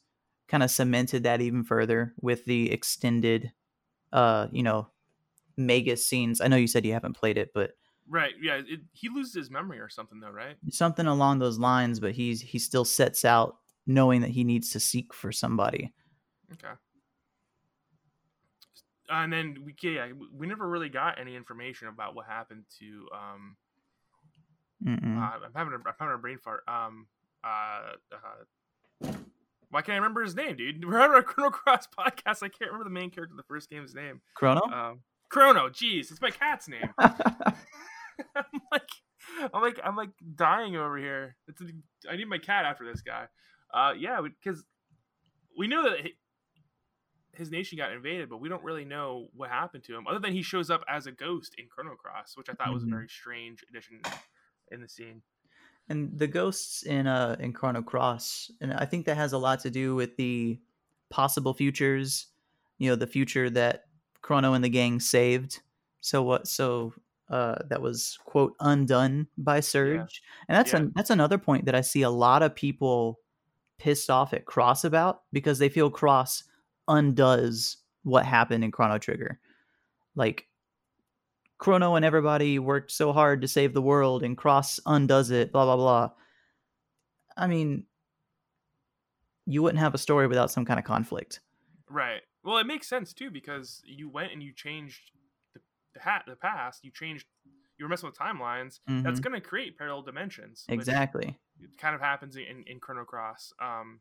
kind 0.49 0.63
of 0.63 0.71
cemented 0.71 1.23
that 1.25 1.41
even 1.41 1.63
further 1.63 2.15
with 2.21 2.45
the 2.45 2.73
extended, 2.73 3.53
uh, 4.13 4.49
you 4.51 4.63
know, 4.63 4.89
mega 5.57 5.97
scenes. 5.97 6.41
I 6.41 6.49
know 6.49 6.57
you 6.57 6.67
said 6.67 6.85
you 6.85 6.93
haven't 6.93 7.17
played 7.17 7.39
it, 7.39 7.51
but 7.55 7.73
Right. 8.11 8.33
Yeah. 8.41 8.63
It, 8.67 8.81
he 8.93 9.11
loses 9.11 9.35
his 9.35 9.51
memory 9.51 9.79
or 9.81 9.91
something, 9.91 10.19
though, 10.19 10.31
right? 10.31 10.57
something 10.71 11.07
along 11.07 11.41
those 11.41 11.59
lines. 11.59 12.01
But 12.01 12.13
he's 12.13 12.41
he 12.41 12.59
still 12.59 12.87
sets 12.87 13.25
out 13.25 13.59
knowing 13.87 14.23
that 14.23 14.31
he 14.31 14.45
needs 14.45 14.71
to 14.73 14.81
seek 14.81 15.13
for 15.13 15.31
somebody. 15.31 15.93
Okay. 16.55 16.73
And 19.11 19.33
then 19.33 19.59
we 19.65 19.75
yeah 19.83 20.09
we 20.35 20.47
never 20.47 20.69
really 20.69 20.89
got 20.89 21.19
any 21.21 21.37
information 21.37 21.89
about 21.89 22.15
what 22.15 22.27
happened 22.27 22.65
to 22.79 23.09
um 23.15 23.57
uh, 24.87 24.91
I'm 24.91 25.53
having 25.57 25.73
a, 25.73 25.77
I'm 25.77 25.95
having 25.99 26.15
a 26.15 26.19
brain 26.19 26.39
fart 26.39 26.63
um 26.69 27.07
uh, 27.43 27.95
uh 28.13 28.45
why 29.71 29.83
can't 29.83 29.95
I 29.95 29.97
remember 29.99 30.23
his 30.23 30.35
name 30.35 30.57
dude 30.57 30.85
we're 30.89 30.99
having 30.99 31.17
a 31.19 31.23
Chrono 31.23 31.51
Cross 31.51 31.89
podcast 31.99 32.43
I 32.43 32.49
can't 32.49 32.71
remember 32.71 32.85
the 32.85 32.91
main 32.91 33.11
character 33.11 33.33
of 33.35 33.37
the 33.37 33.43
first 33.49 33.69
game's 33.71 33.95
name 33.95 34.21
Chrono. 34.35 34.63
um 34.63 35.01
Chrono 35.31 35.69
jeez 35.69 36.11
it's 36.11 36.21
my 36.21 36.31
cat's 36.31 36.69
name 36.69 36.93
I'm 36.99 38.45
like 38.73 38.89
I'm 39.55 39.63
like 39.63 39.81
I'm 39.85 39.97
like 39.97 40.11
dying 40.35 40.77
over 40.77 40.97
here. 40.99 41.37
It's 41.47 41.61
I 42.11 42.17
need 42.17 42.29
my 42.29 42.39
cat 42.39 42.65
after 42.65 42.85
this 42.91 43.03
guy. 43.03 43.27
Uh, 43.73 43.93
yeah, 43.97 44.21
because 44.23 44.65
we 45.57 45.69
know 45.69 45.83
that 45.89 46.01
he- 46.01 46.17
his 47.35 47.51
nation 47.51 47.77
got 47.79 47.93
invaded, 47.93 48.29
but 48.31 48.41
we 48.41 48.49
don't 48.49 48.65
really 48.65 48.85
know 48.85 49.29
what 49.35 49.51
happened 49.51 49.85
to 49.85 49.95
him, 49.95 50.07
other 50.09 50.19
than 50.19 50.33
he 50.33 50.43
shows 50.43 50.71
up 50.71 50.83
as 50.89 51.07
a 51.07 51.13
ghost 51.13 51.55
in 51.59 51.67
Chrono 51.69 51.95
Cross, 51.95 52.37
which 52.37 52.49
I 52.49 52.55
thought 52.55 52.73
was 52.73 52.83
a 52.83 52.87
Mhm. 52.87 52.91
very 52.91 53.09
strange 53.09 53.63
addition 53.69 54.01
in 54.73 54.81
the 54.81 54.89
scene. 54.89 55.23
And 55.89 56.19
the 56.19 56.27
ghosts 56.27 56.83
in 56.83 57.07
uh 57.07 57.37
in 57.41 57.53
Chrono 57.53 57.83
Cross, 57.83 58.51
and 58.61 58.75
I 58.75 58.85
think 58.85 59.07
that 59.07 59.17
has 59.17 59.33
a 59.33 59.39
lot 59.39 59.61
to 59.61 59.71
do 59.71 59.95
with 59.95 60.17
the 60.17 60.61
possible 61.09 61.55
futures. 61.55 62.27
You 62.79 62.91
know, 62.91 62.97
the 62.97 63.07
future 63.07 63.49
that 63.51 63.87
Chrono 64.21 64.53
and 64.53 64.63
the 64.63 64.69
gang 64.69 65.01
saved. 65.01 65.61
So 66.01 66.23
what? 66.23 66.47
So 66.47 66.93
uh, 67.31 67.57
that 67.69 67.81
was 67.83 68.19
quote 68.25 68.55
undone 68.61 69.29
by 69.39 69.61
Serge, 69.61 70.23
and 70.49 70.57
that's 70.57 70.73
Yeah. 70.73 70.81
an, 70.81 70.93
that's 70.95 71.11
another 71.11 71.39
point 71.39 71.65
that 71.67 71.75
I 71.75 71.81
see 71.81 72.03
a 72.03 72.11
lot 72.11 72.43
of 72.43 72.55
people 72.55 73.21
pissed 73.79 74.11
off 74.11 74.33
at 74.33 74.45
Cross 74.47 74.85
about 74.85 75.23
because 75.33 75.59
they 75.59 75.69
feel 75.69 75.91
Cross 75.91 76.45
undoes 76.89 77.79
what 78.03 78.27
happened 78.27 78.65
in 78.65 78.71
Chrono 78.71 78.99
Trigger. 78.99 79.39
Like 80.15 80.48
Chrono 81.59 81.97
and 81.97 82.05
everybody 82.05 82.59
worked 82.59 82.91
so 82.93 83.13
hard 83.13 83.41
to 83.43 83.49
save 83.49 83.75
the 83.75 83.83
world 83.83 84.23
and 84.23 84.37
Cross 84.37 84.81
undoes 84.87 85.31
it, 85.31 85.53
blah 85.53 85.65
blah 85.65 85.77
blah. 85.77 86.11
I 87.37 87.47
mean, 87.47 87.85
you 89.47 89.63
wouldn't 89.63 89.81
have 89.81 89.95
a 89.95 89.99
story 89.99 90.27
without 90.27 90.51
some 90.51 90.65
kind 90.65 90.79
of 90.79 90.85
conflict. 90.85 91.41
Right. 91.91 92.21
Well, 92.45 92.59
it 92.59 92.67
makes 92.67 92.87
sense 92.89 93.13
too 93.13 93.31
because 93.31 93.83
you 93.85 94.09
went 94.09 94.33
and 94.33 94.43
you 94.43 94.53
changed 94.53 95.11
the 95.55 95.61
the, 95.95 96.01
hat, 96.01 96.25
the 96.27 96.37
past. 96.37 96.85
You 96.85 96.91
changed. 96.93 97.27
You 97.79 97.85
were 97.85 97.89
messing 97.89 98.09
with 98.09 98.19
timelines. 98.19 98.81
That's 98.89 99.21
Mhm. 99.21 99.23
going 99.23 99.35
to 99.41 99.41
create 99.41 99.79
parallel 99.79 100.03
dimensions. 100.03 100.65
Exactly. 100.69 101.39
It 101.61 101.79
kind 101.79 101.95
of 101.95 102.01
happens 102.01 102.37
in 102.37 102.65
in 102.67 102.81
Chrono 102.81 103.05
Cross. 103.05 103.53
Um, 103.61 104.01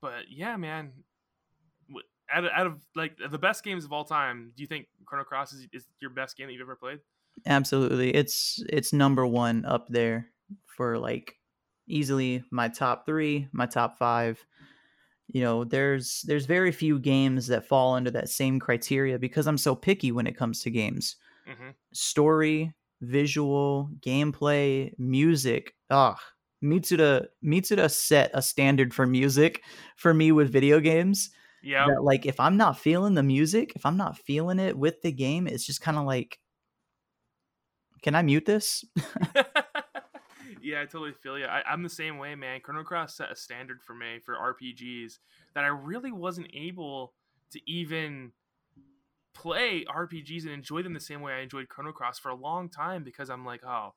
but 0.00 0.30
yeah, 0.30 0.56
man. 0.56 0.92
Out 2.32 2.44
of, 2.44 2.50
out 2.54 2.66
of 2.66 2.86
like 2.94 3.18
the 3.30 3.38
best 3.38 3.62
games 3.64 3.84
of 3.84 3.92
all 3.92 4.04
time, 4.04 4.52
do 4.56 4.62
you 4.62 4.66
think 4.66 4.88
Chrono 5.04 5.24
Cross 5.24 5.52
is, 5.52 5.68
is 5.72 5.86
your 6.00 6.10
best 6.10 6.36
game 6.36 6.46
that 6.46 6.52
you've 6.52 6.62
ever 6.62 6.76
played? 6.76 7.00
Absolutely. 7.46 8.14
It's 8.14 8.62
it's 8.68 8.92
number 8.92 9.26
1 9.26 9.64
up 9.64 9.88
there 9.88 10.30
for 10.66 10.98
like 10.98 11.36
easily 11.86 12.42
my 12.50 12.68
top 12.68 13.06
3, 13.06 13.48
my 13.52 13.66
top 13.66 13.98
5. 13.98 14.44
You 15.28 15.42
know, 15.42 15.64
there's 15.64 16.22
there's 16.22 16.46
very 16.46 16.72
few 16.72 16.98
games 16.98 17.46
that 17.48 17.66
fall 17.66 17.94
under 17.94 18.10
that 18.12 18.28
same 18.28 18.60
criteria 18.60 19.18
because 19.18 19.46
I'm 19.46 19.58
so 19.58 19.74
picky 19.74 20.12
when 20.12 20.26
it 20.26 20.36
comes 20.36 20.60
to 20.62 20.70
games. 20.70 21.16
hmm 21.46 21.74
story, 21.92 22.74
visual, 23.02 23.90
gameplay, 24.00 24.92
music. 24.98 25.74
Ah, 25.90 26.18
Mitsuda 26.62 27.26
Mitsuda 27.44 27.90
set 27.90 28.30
a 28.34 28.42
standard 28.42 28.94
for 28.94 29.06
music 29.06 29.62
for 29.96 30.14
me 30.14 30.32
with 30.32 30.52
video 30.52 30.80
games. 30.80 31.30
Yeah. 31.64 31.86
Like 32.00 32.26
if 32.26 32.38
I'm 32.38 32.56
not 32.56 32.78
feeling 32.78 33.14
the 33.14 33.22
music, 33.22 33.72
if 33.74 33.86
I'm 33.86 33.96
not 33.96 34.18
feeling 34.18 34.58
it 34.58 34.76
with 34.76 35.02
the 35.02 35.12
game, 35.12 35.46
it's 35.46 35.64
just 35.64 35.80
kind 35.80 35.96
of 35.96 36.04
like 36.04 36.38
can 38.02 38.14
I 38.14 38.20
mute 38.20 38.44
this? 38.44 38.84
yeah, 40.62 40.82
I 40.82 40.84
totally 40.84 41.12
feel 41.12 41.38
you. 41.38 41.46
I, 41.46 41.62
I'm 41.66 41.82
the 41.82 41.88
same 41.88 42.18
way, 42.18 42.34
man. 42.34 42.60
Chrono 42.60 42.84
Cross 42.84 43.16
set 43.16 43.32
a 43.32 43.36
standard 43.36 43.82
for 43.82 43.94
me 43.94 44.18
for 44.22 44.34
RPGs 44.34 45.18
that 45.54 45.64
I 45.64 45.68
really 45.68 46.12
wasn't 46.12 46.48
able 46.52 47.14
to 47.52 47.60
even 47.70 48.32
play 49.32 49.84
RPGs 49.84 50.42
and 50.42 50.52
enjoy 50.52 50.82
them 50.82 50.92
the 50.92 51.00
same 51.00 51.22
way 51.22 51.32
I 51.32 51.40
enjoyed 51.40 51.68
Chrono 51.70 51.92
Cross 51.92 52.18
for 52.18 52.28
a 52.28 52.34
long 52.34 52.68
time 52.68 53.04
because 53.04 53.30
I'm 53.30 53.44
like, 53.44 53.64
oh, 53.64 53.94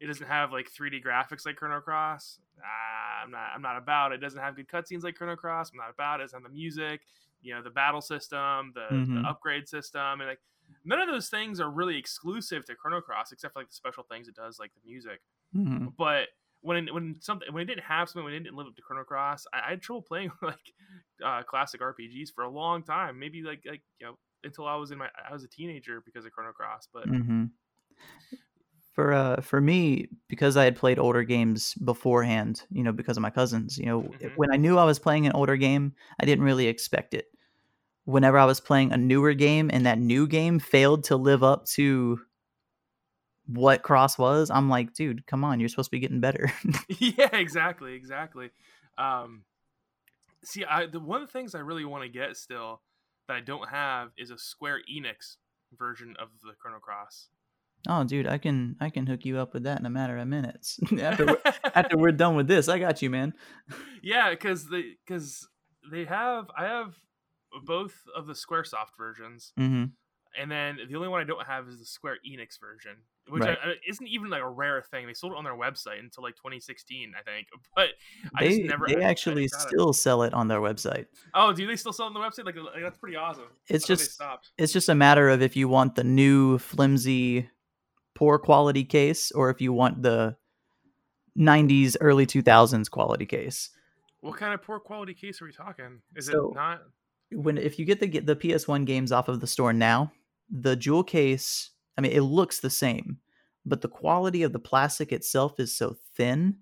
it 0.00 0.06
doesn't 0.06 0.26
have 0.26 0.50
like 0.52 0.70
3D 0.70 1.00
graphics 1.02 1.44
like 1.46 1.56
Chrono 1.56 1.80
Cross. 1.80 2.40
Ah, 2.64 3.22
I'm 3.22 3.30
not. 3.30 3.50
I'm 3.54 3.62
not 3.62 3.76
about 3.76 4.12
it. 4.12 4.16
It 4.16 4.18
doesn't 4.18 4.40
have 4.40 4.56
good 4.56 4.68
cutscenes 4.68 5.02
like 5.02 5.14
Chrono 5.16 5.36
Cross. 5.36 5.70
I'm 5.72 5.78
not 5.78 5.90
about 5.90 6.20
it. 6.20 6.24
Doesn't 6.24 6.42
have 6.42 6.50
the 6.50 6.54
music, 6.56 7.02
you 7.42 7.54
know, 7.54 7.62
the 7.62 7.70
battle 7.70 8.00
system, 8.00 8.72
the, 8.74 8.88
Mhm. 8.92 9.14
the 9.14 9.28
upgrade 9.28 9.68
system, 9.68 10.20
and 10.20 10.28
like 10.28 10.40
none 10.84 11.00
of 11.00 11.08
those 11.08 11.28
things 11.28 11.60
are 11.60 11.70
really 11.70 11.96
exclusive 11.98 12.64
to 12.66 12.74
Chrono 12.74 13.00
Cross 13.00 13.32
except 13.32 13.52
for 13.54 13.60
like 13.60 13.68
the 13.68 13.74
special 13.74 14.04
things 14.04 14.28
it 14.28 14.34
does, 14.34 14.58
like 14.58 14.72
the 14.74 14.80
music 14.88 15.20
Mhm. 15.54 15.94
but 15.96 16.28
when 16.62 16.88
it, 16.88 16.94
when 16.94 17.16
something 17.20 17.52
when 17.52 17.62
it 17.62 17.66
didn't 17.66 17.84
have 17.84 18.08
something 18.08 18.24
when 18.24 18.34
it 18.34 18.40
didn't 18.40 18.54
live 18.56 18.66
up 18.66 18.76
to 18.76 18.82
Chrono 18.82 19.02
Cross, 19.04 19.46
I, 19.52 19.60
I 19.66 19.70
had 19.70 19.80
trouble 19.82 20.02
playing 20.02 20.30
like 20.42 20.74
uh, 21.24 21.42
classic 21.42 21.80
RPGs 21.80 22.30
for 22.34 22.44
a 22.44 22.50
long 22.50 22.82
time. 22.82 23.18
Maybe 23.18 23.42
like 23.42 23.62
like 23.66 23.82
you 23.98 24.06
know 24.06 24.18
until 24.44 24.66
I 24.66 24.76
was 24.76 24.90
in 24.90 24.98
my 24.98 25.08
I 25.28 25.32
was 25.32 25.42
a 25.44 25.48
teenager 25.48 26.02
because 26.04 26.24
of 26.26 26.32
Chrono 26.32 26.52
Cross. 26.52 26.88
But 26.92 27.06
hmm 27.06 27.44
For 29.00 29.14
uh 29.14 29.40
for 29.40 29.62
me, 29.62 30.08
because 30.28 30.58
I 30.58 30.64
had 30.64 30.76
played 30.76 30.98
older 30.98 31.22
games 31.22 31.72
beforehand, 31.76 32.64
you 32.70 32.82
know, 32.82 32.92
because 32.92 33.16
of 33.16 33.22
my 33.22 33.30
cousins, 33.30 33.78
you 33.78 33.86
know, 33.86 34.02
Mhm. 34.02 34.32
when 34.36 34.52
I 34.52 34.56
knew 34.58 34.76
I 34.76 34.84
was 34.84 34.98
playing 34.98 35.24
an 35.24 35.32
older 35.32 35.56
game, 35.56 35.94
I 36.20 36.26
didn't 36.26 36.44
really 36.44 36.66
expect 36.66 37.14
it. 37.14 37.32
Whenever 38.04 38.36
I 38.36 38.44
was 38.44 38.60
playing 38.60 38.92
a 38.92 38.98
newer 38.98 39.32
game 39.32 39.70
and 39.72 39.86
that 39.86 39.98
new 39.98 40.26
game 40.26 40.58
failed 40.58 41.04
to 41.04 41.16
live 41.16 41.42
up 41.42 41.64
to 41.76 42.20
what 43.46 43.82
Cross 43.82 44.18
was, 44.18 44.50
I'm 44.50 44.68
like, 44.68 44.92
dude, 44.92 45.26
come 45.26 45.44
on, 45.44 45.60
you're 45.60 45.70
supposed 45.70 45.88
to 45.88 45.96
be 45.96 46.00
getting 46.00 46.20
better. 46.20 46.52
yeah, 46.98 47.34
exactly, 47.34 47.94
exactly. 47.94 48.50
Um, 48.98 49.44
see, 50.44 50.62
I 50.66 50.84
the 50.84 51.00
one 51.00 51.22
of 51.22 51.26
the 51.26 51.32
things 51.32 51.54
I 51.54 51.60
really 51.60 51.86
want 51.86 52.02
to 52.02 52.10
get 52.10 52.36
still 52.36 52.82
that 53.28 53.36
I 53.38 53.40
don't 53.40 53.70
have 53.70 54.10
is 54.18 54.30
a 54.30 54.36
Square 54.36 54.82
Enix 54.94 55.36
version 55.72 56.16
of 56.18 56.28
the 56.42 56.52
Chrono 56.60 56.80
Cross. 56.80 57.28
Oh, 57.88 58.04
dude, 58.04 58.26
I 58.26 58.38
can 58.38 58.76
I 58.80 58.90
can 58.90 59.06
hook 59.06 59.24
you 59.24 59.38
up 59.38 59.54
with 59.54 59.64
that 59.64 59.78
in 59.80 59.86
a 59.86 59.90
matter 59.90 60.16
of 60.18 60.26
minutes. 60.28 60.78
after 61.00 61.26
we're, 61.26 61.38
after 61.74 61.96
we're 61.98 62.12
done 62.12 62.36
with 62.36 62.46
this, 62.48 62.68
I 62.68 62.78
got 62.78 63.02
you, 63.02 63.10
man. 63.10 63.34
yeah, 64.02 64.30
because 64.30 64.68
they 64.68 64.96
because 65.06 65.46
they 65.90 66.04
have 66.04 66.50
I 66.56 66.64
have 66.66 66.94
both 67.64 67.94
of 68.16 68.26
the 68.26 68.34
SquareSoft 68.34 68.96
versions, 68.98 69.52
hmm 69.56 69.84
and 70.40 70.48
then 70.48 70.78
the 70.88 70.94
only 70.94 71.08
one 71.08 71.20
I 71.20 71.24
don't 71.24 71.44
have 71.44 71.66
is 71.66 71.80
the 71.80 71.84
Square 71.84 72.18
Enix 72.24 72.60
version, 72.60 72.92
which 73.28 73.42
Right. 73.42 73.58
I, 73.64 73.70
I- 73.70 73.74
isn't 73.88 74.06
even 74.06 74.30
like 74.30 74.42
a 74.42 74.48
rare 74.48 74.80
thing. 74.80 75.08
They 75.08 75.12
sold 75.12 75.32
it 75.32 75.36
on 75.36 75.42
their 75.42 75.56
website 75.56 75.98
until 75.98 76.22
like 76.22 76.36
2016, 76.36 77.14
I 77.18 77.22
think. 77.28 77.48
But 77.74 77.88
I 78.36 78.46
just 78.46 78.58
They 78.58 78.62
never. 78.68 78.86
they 78.86 78.94
I- 78.94 79.00
I 79.08 79.10
actually 79.10 79.48
got 79.48 79.60
it. 79.62 79.68
still 79.68 79.92
sell 79.92 80.22
it 80.22 80.32
on 80.32 80.46
their 80.46 80.60
website. 80.60 81.06
Oh, 81.34 81.52
do 81.52 81.66
they 81.66 81.74
still 81.74 81.92
sell 81.92 82.06
it 82.06 82.10
on 82.10 82.14
the 82.14 82.20
website? 82.20 82.44
Like, 82.46 82.54
like, 82.54 82.80
that's 82.80 82.96
pretty 82.96 83.16
awesome. 83.16 83.48
It's 83.66 83.86
I 83.86 83.88
just- 83.88 84.22
it's 84.56 84.72
just 84.72 84.88
a 84.88 84.94
matter 84.94 85.28
of 85.30 85.42
if 85.42 85.56
you 85.56 85.66
want 85.68 85.96
the 85.96 86.04
new 86.04 86.58
flimsy 86.58 87.50
poor 88.20 88.38
quality 88.38 88.84
case 88.84 89.32
or 89.32 89.48
if 89.48 89.60
you 89.64 89.72
want 89.72 90.02
the 90.02 90.36
90s 91.38 91.96
early 92.02 92.26
2000s 92.26 92.90
quality 92.90 93.24
case 93.24 93.70
What 94.20 94.36
kind 94.36 94.52
of 94.52 94.60
poor 94.62 94.78
quality 94.78 95.14
case 95.14 95.40
are 95.40 95.46
we 95.46 95.52
talking? 95.52 96.02
Is 96.14 96.26
So- 96.26 96.50
it 96.50 96.54
not? 96.54 96.82
when 97.32 97.56
if 97.56 97.78
you 97.78 97.84
get 97.86 98.00
the 98.00 98.08
get 98.08 98.26
the 98.26 98.36
ps1 98.36 98.84
games 98.84 99.10
off 99.12 99.28
of 99.28 99.40
the 99.40 99.46
store 99.46 99.72
now 99.72 100.12
the 100.50 100.74
jewel 100.76 101.04
case 101.04 101.70
i 101.96 102.00
mean 102.02 102.10
it 102.12 102.22
looks 102.38 102.58
the 102.60 102.68
same 102.84 103.18
but 103.64 103.80
the 103.80 103.88
quality 104.00 104.42
of 104.42 104.52
the 104.52 104.58
plastic 104.58 105.12
itself 105.12 105.60
is 105.60 105.72
so 105.74 105.94
thin 106.16 106.56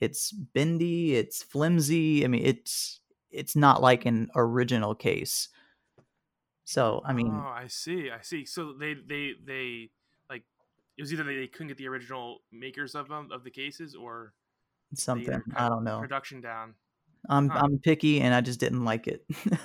it's 0.00 0.30
bendy 0.30 1.16
it's 1.16 1.42
flimsy 1.42 2.24
i 2.24 2.28
mean 2.28 2.44
it's 2.52 3.00
it's 3.32 3.56
not 3.56 3.82
like 3.82 4.06
an 4.06 4.30
original 4.36 4.94
case 4.94 5.48
so 6.64 7.02
i 7.04 7.12
mean 7.12 7.32
oh, 7.34 7.52
I 7.64 7.66
see. 7.68 8.08
I 8.18 8.22
see. 8.22 8.44
So 8.44 8.72
they 8.72 8.94
they 8.94 9.24
they 9.44 9.90
it 10.98 11.02
was 11.02 11.12
either 11.12 11.24
they, 11.24 11.36
they 11.36 11.46
couldn't 11.46 11.68
get 11.68 11.76
the 11.78 11.88
original 11.88 12.42
makers 12.52 12.94
of 12.94 13.08
them 13.08 13.28
of 13.32 13.44
the 13.44 13.50
cases 13.50 13.94
or 13.94 14.32
something 14.94 15.40
i 15.56 15.68
don't 15.68 15.84
know 15.84 16.00
production 16.00 16.40
down. 16.40 16.74
i'm 17.28 17.48
Huh. 17.48 17.60
i'm 17.64 17.78
picky 17.78 18.20
and 18.20 18.34
i 18.34 18.40
just 18.40 18.60
didn't 18.60 18.84
like 18.84 19.06
it 19.08 19.24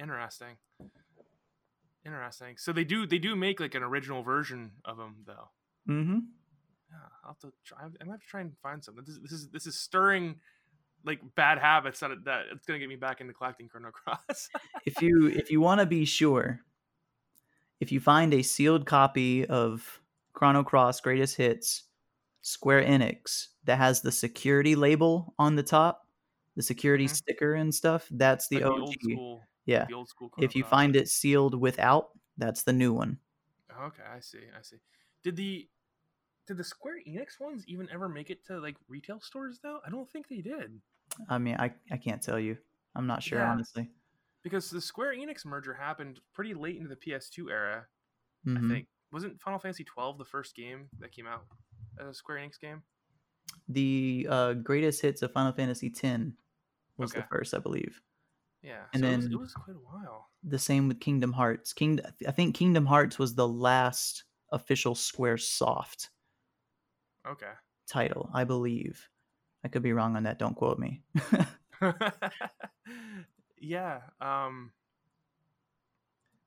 Interesting. 0.00 0.56
Interesting. 2.04 2.56
So 2.58 2.72
they 2.72 2.84
do 2.84 3.06
they 3.06 3.18
do 3.18 3.36
make 3.36 3.60
like 3.60 3.74
an 3.74 3.82
original 3.82 4.22
version 4.22 4.72
of 4.84 4.96
them 4.96 5.16
though. 5.26 5.48
mm-hmm 5.88 6.18
Yeah, 6.90 6.96
I'll 7.24 7.30
have 7.30 7.38
to 7.40 7.52
try. 7.64 7.78
I'm 7.82 7.94
gonna 7.98 8.10
have 8.12 8.20
to 8.20 8.26
try 8.26 8.40
and 8.40 8.52
find 8.62 8.82
something. 8.84 9.04
This, 9.06 9.14
is- 9.16 9.22
this 9.22 9.32
is 9.32 9.48
this 9.50 9.66
is 9.66 9.78
stirring 9.78 10.36
like 11.04 11.20
bad 11.36 11.58
habits 11.58 12.00
that 12.00 12.10
that 12.24 12.46
it's 12.52 12.66
gonna 12.66 12.78
get 12.78 12.88
me 12.88 12.96
back 12.96 13.20
into 13.20 13.32
collecting 13.32 13.68
Chrono 13.68 13.90
Cross. 13.92 14.48
if 14.84 15.00
you 15.00 15.28
if 15.28 15.50
you 15.50 15.60
want 15.60 15.80
to 15.80 15.86
be 15.86 16.04
sure 16.04 16.60
if 17.80 17.90
you 17.92 18.00
find 18.00 18.34
a 18.34 18.42
sealed 18.42 18.84
copy 18.84 19.46
of 19.46 20.00
chrono 20.34 20.62
cross 20.64 21.00
greatest 21.00 21.36
hits 21.36 21.84
square 22.42 22.82
enix 22.84 23.48
that 23.64 23.78
has 23.78 24.02
the 24.02 24.12
security 24.12 24.76
label 24.76 25.34
on 25.38 25.56
the 25.56 25.62
top 25.62 26.06
the 26.56 26.62
security 26.62 27.06
Mhm. 27.06 27.14
sticker 27.16 27.54
and 27.54 27.74
stuff 27.74 28.06
that's 28.12 28.48
the 28.48 28.60
Like 28.60 28.66
og 28.66 28.80
old 28.82 28.94
school. 29.02 29.42
yeah 29.66 29.86
The 29.88 29.94
old 29.94 30.08
school. 30.08 30.28
Chrono 30.30 30.44
if 30.46 30.54
you 30.56 30.62
Cross. 30.64 30.70
find 30.70 30.96
it 30.96 31.08
sealed 31.08 31.54
without 31.60 32.10
that's 32.36 32.64
the 32.64 32.72
new 32.72 32.92
one 32.92 33.18
Okay, 33.72 34.04
I 34.04 34.20
see. 34.20 34.44
I 34.56 34.62
see. 34.62 34.76
Did 35.24 35.36
the 35.36 35.68
did 36.46 36.58
the 36.58 36.64
Square 36.64 37.00
Enix 37.08 37.40
ones 37.40 37.64
even 37.66 37.88
ever 37.90 38.08
make 38.08 38.30
it 38.30 38.44
to 38.46 38.60
like 38.60 38.76
retail 38.88 39.20
stores 39.20 39.58
though? 39.62 39.80
I 39.86 39.90
don't 39.90 40.10
think 40.10 40.28
they 40.28 40.42
did 40.42 40.80
i 41.28 41.38
mean 41.38 41.56
i, 41.58 41.72
I 41.90 41.96
can't 41.96 42.22
tell 42.22 42.40
you 42.40 42.56
i'm 42.94 43.06
not 43.06 43.22
sure 43.22 43.38
Yeah. 43.40 43.50
honestly 43.52 43.90
because 44.42 44.68
the 44.70 44.80
Square 44.80 45.14
Enix 45.16 45.44
merger 45.46 45.74
happened 45.74 46.20
pretty 46.34 46.54
late 46.54 46.76
into 46.76 46.88
the 46.88 46.96
PS2 46.96 47.50
era. 47.50 47.86
mm-hmm. 48.46 48.64
I 48.66 48.68
think 48.74 48.88
wasn't 49.14 49.40
Final 49.40 49.58
Fantasy 49.58 49.84
12 49.84 50.18
the 50.18 50.24
first 50.24 50.54
game 50.54 50.88
that 50.98 51.12
came 51.12 51.26
out? 51.26 51.44
As 52.00 52.08
a 52.08 52.14
Square 52.14 52.38
Enix 52.38 52.60
game? 52.60 52.82
The 53.68 54.26
uh, 54.28 54.52
greatest 54.54 55.00
hits 55.00 55.22
of 55.22 55.32
Final 55.32 55.52
Fantasy 55.52 55.86
X 55.86 56.18
was 56.98 57.12
the 57.12 57.22
first, 57.30 57.54
I 57.54 57.58
believe. 57.58 58.00
Yeah. 58.62 58.80
And 58.92 59.02
so 59.02 59.08
it, 59.08 59.16
was, 59.16 59.24
then- 59.24 59.32
it 59.32 59.38
was 59.38 59.52
quite 59.54 59.76
a 59.76 59.80
while. 59.80 60.28
The 60.42 60.58
same 60.58 60.88
with 60.88 61.00
Kingdom 61.00 61.32
Hearts. 61.32 61.72
King, 61.72 62.00
I 62.26 62.30
think 62.32 62.54
Kingdom 62.54 62.84
Hearts 62.84 63.18
was 63.18 63.34
the 63.34 63.48
last 63.48 64.24
official 64.52 64.94
Square 64.94 65.38
Soft 65.38 66.10
Okay. 67.26 67.52
title, 67.88 68.28
I 68.34 68.44
believe. 68.44 69.08
I 69.64 69.68
could 69.68 69.82
be 69.82 69.92
wrong 69.94 70.16
on 70.16 70.24
that. 70.24 70.38
Don't 70.38 70.54
quote 70.54 70.78
me. 70.78 71.02
yeah. 73.58 74.00
Um. 74.20 74.72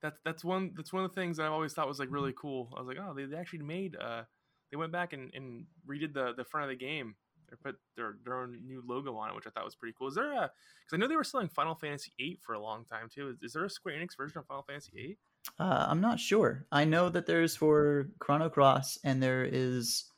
That's 0.02 0.20
that's 0.24 0.44
one 0.44 0.74
that's 0.76 0.94
one 0.94 1.04
of 1.04 1.14
the 1.14 1.20
things 1.20 1.38
that 1.38 1.46
I've 1.46 1.52
always 1.52 1.74
thought 1.74 1.88
was 1.88 2.00
like 2.00 2.12
really 2.12 2.34
cool. 2.40 2.74
I 2.76 2.80
was 2.80 2.88
like, 2.88 2.98
oh, 3.00 3.14
they, 3.14 3.26
they 3.26 3.38
actually 3.38 3.60
made 3.60 3.96
uh, 3.96 4.24
they 4.72 4.78
went 4.78 4.92
back 4.92 5.14
and, 5.14 5.32
and 5.34 5.66
redid 5.88 6.14
the 6.14 6.34
the 6.36 6.46
front 6.46 6.66
of 6.66 6.70
the 6.70 6.86
game. 6.86 7.16
They 7.50 7.56
put 7.64 7.76
their 7.96 8.18
their 8.24 8.38
own 8.40 8.60
new 8.66 8.84
logo 8.86 9.16
on 9.16 9.30
it, 9.30 9.36
which 9.36 9.48
I 9.48 9.50
thought 9.50 9.66
was 9.66 9.76
pretty 9.76 9.96
cool. 9.98 10.10
Is 10.10 10.16
there 10.16 10.32
a 10.32 10.52
because 10.86 10.94
I 10.94 10.98
know 10.98 11.08
they 11.08 11.16
were 11.16 11.24
selling 11.24 11.50
Final 11.50 11.76
Fantasy 11.76 12.12
VIII 12.18 12.40
for 12.46 12.54
a 12.54 12.60
long 12.60 12.86
time 12.86 13.10
too. 13.14 13.30
Is, 13.30 13.38
is 13.42 13.54
there 13.54 13.66
a 13.66 13.70
Square 13.70 13.96
Enix 13.96 14.18
version 14.18 14.40
of 14.40 14.46
Final 14.46 14.64
Fantasy 14.64 14.92
VIII? 14.94 15.18
Uh, 15.60 15.86
I'm 15.90 16.02
not 16.02 16.20
sure. 16.20 16.66
I 16.72 16.84
know 16.84 17.10
that 17.10 17.26
there's 17.26 17.56
for 17.56 18.10
Chrono 18.20 18.50
Cross 18.50 19.00
and 19.04 19.24
there 19.24 19.46
is 19.46 20.12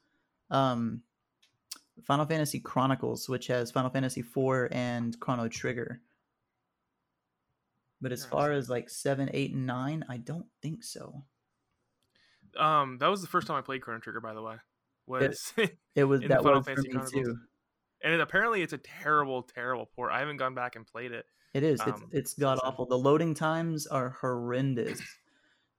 um, 0.49 1.03
Final 2.05 2.25
Fantasy 2.25 2.59
Chronicles, 2.59 3.30
which 3.30 3.47
has 3.47 3.71
Final 3.71 3.89
Fantasy 3.89 4.21
IV 4.21 4.69
and 4.71 5.19
Chrono 5.19 5.47
Trigger. 5.47 6.01
But 8.02 8.12
as 8.14 8.26
far 8.26 8.52
as 8.54 8.70
like 8.70 8.89
seven, 8.89 9.30
eight, 9.34 9.54
and 9.54 9.66
nine, 9.66 10.06
I 10.10 10.18
don't 10.18 10.45
think 10.62 10.84
so. 10.84 11.24
Um, 12.58 12.97
that 13.00 13.08
was 13.08 13.22
the 13.22 13.28
first 13.28 13.45
time 13.47 13.58
I 13.58 13.62
played 13.62 13.82
Chrono 13.82 14.00
Trigger, 14.00 14.22
by 14.22 14.34
the 14.34 14.41
way. 14.41 14.56
Was 15.06 15.54
It 15.95 16.04
was 16.06 16.22
that 16.28 16.41
Final 16.43 16.60
was 16.60 16.66
for 16.66 16.76
Fantasy 16.76 16.88
me 16.88 16.93
Chronicles? 16.93 17.12
too. 17.12 17.38
and 18.04 18.14
it, 18.14 18.20
apparently 18.22 18.62
it's 18.62 18.74
a 18.74 18.78
terrible, 18.78 19.43
terrible 19.43 19.89
port. 19.95 20.12
I 20.12 20.20
haven't 20.20 20.38
gone 20.38 20.56
back 20.56 20.76
and 20.76 20.86
played 20.88 21.12
it. 21.12 21.26
It 21.54 21.64
is. 21.64 21.82
It's 21.82 22.02
Um, 22.02 22.10
it's 22.12 22.36
so 22.36 22.41
god 22.41 22.60
awful. 22.64 22.86
The 22.86 22.97
loading 22.97 23.34
times 23.34 23.88
are 23.88 24.10
horrendous. 24.22 25.02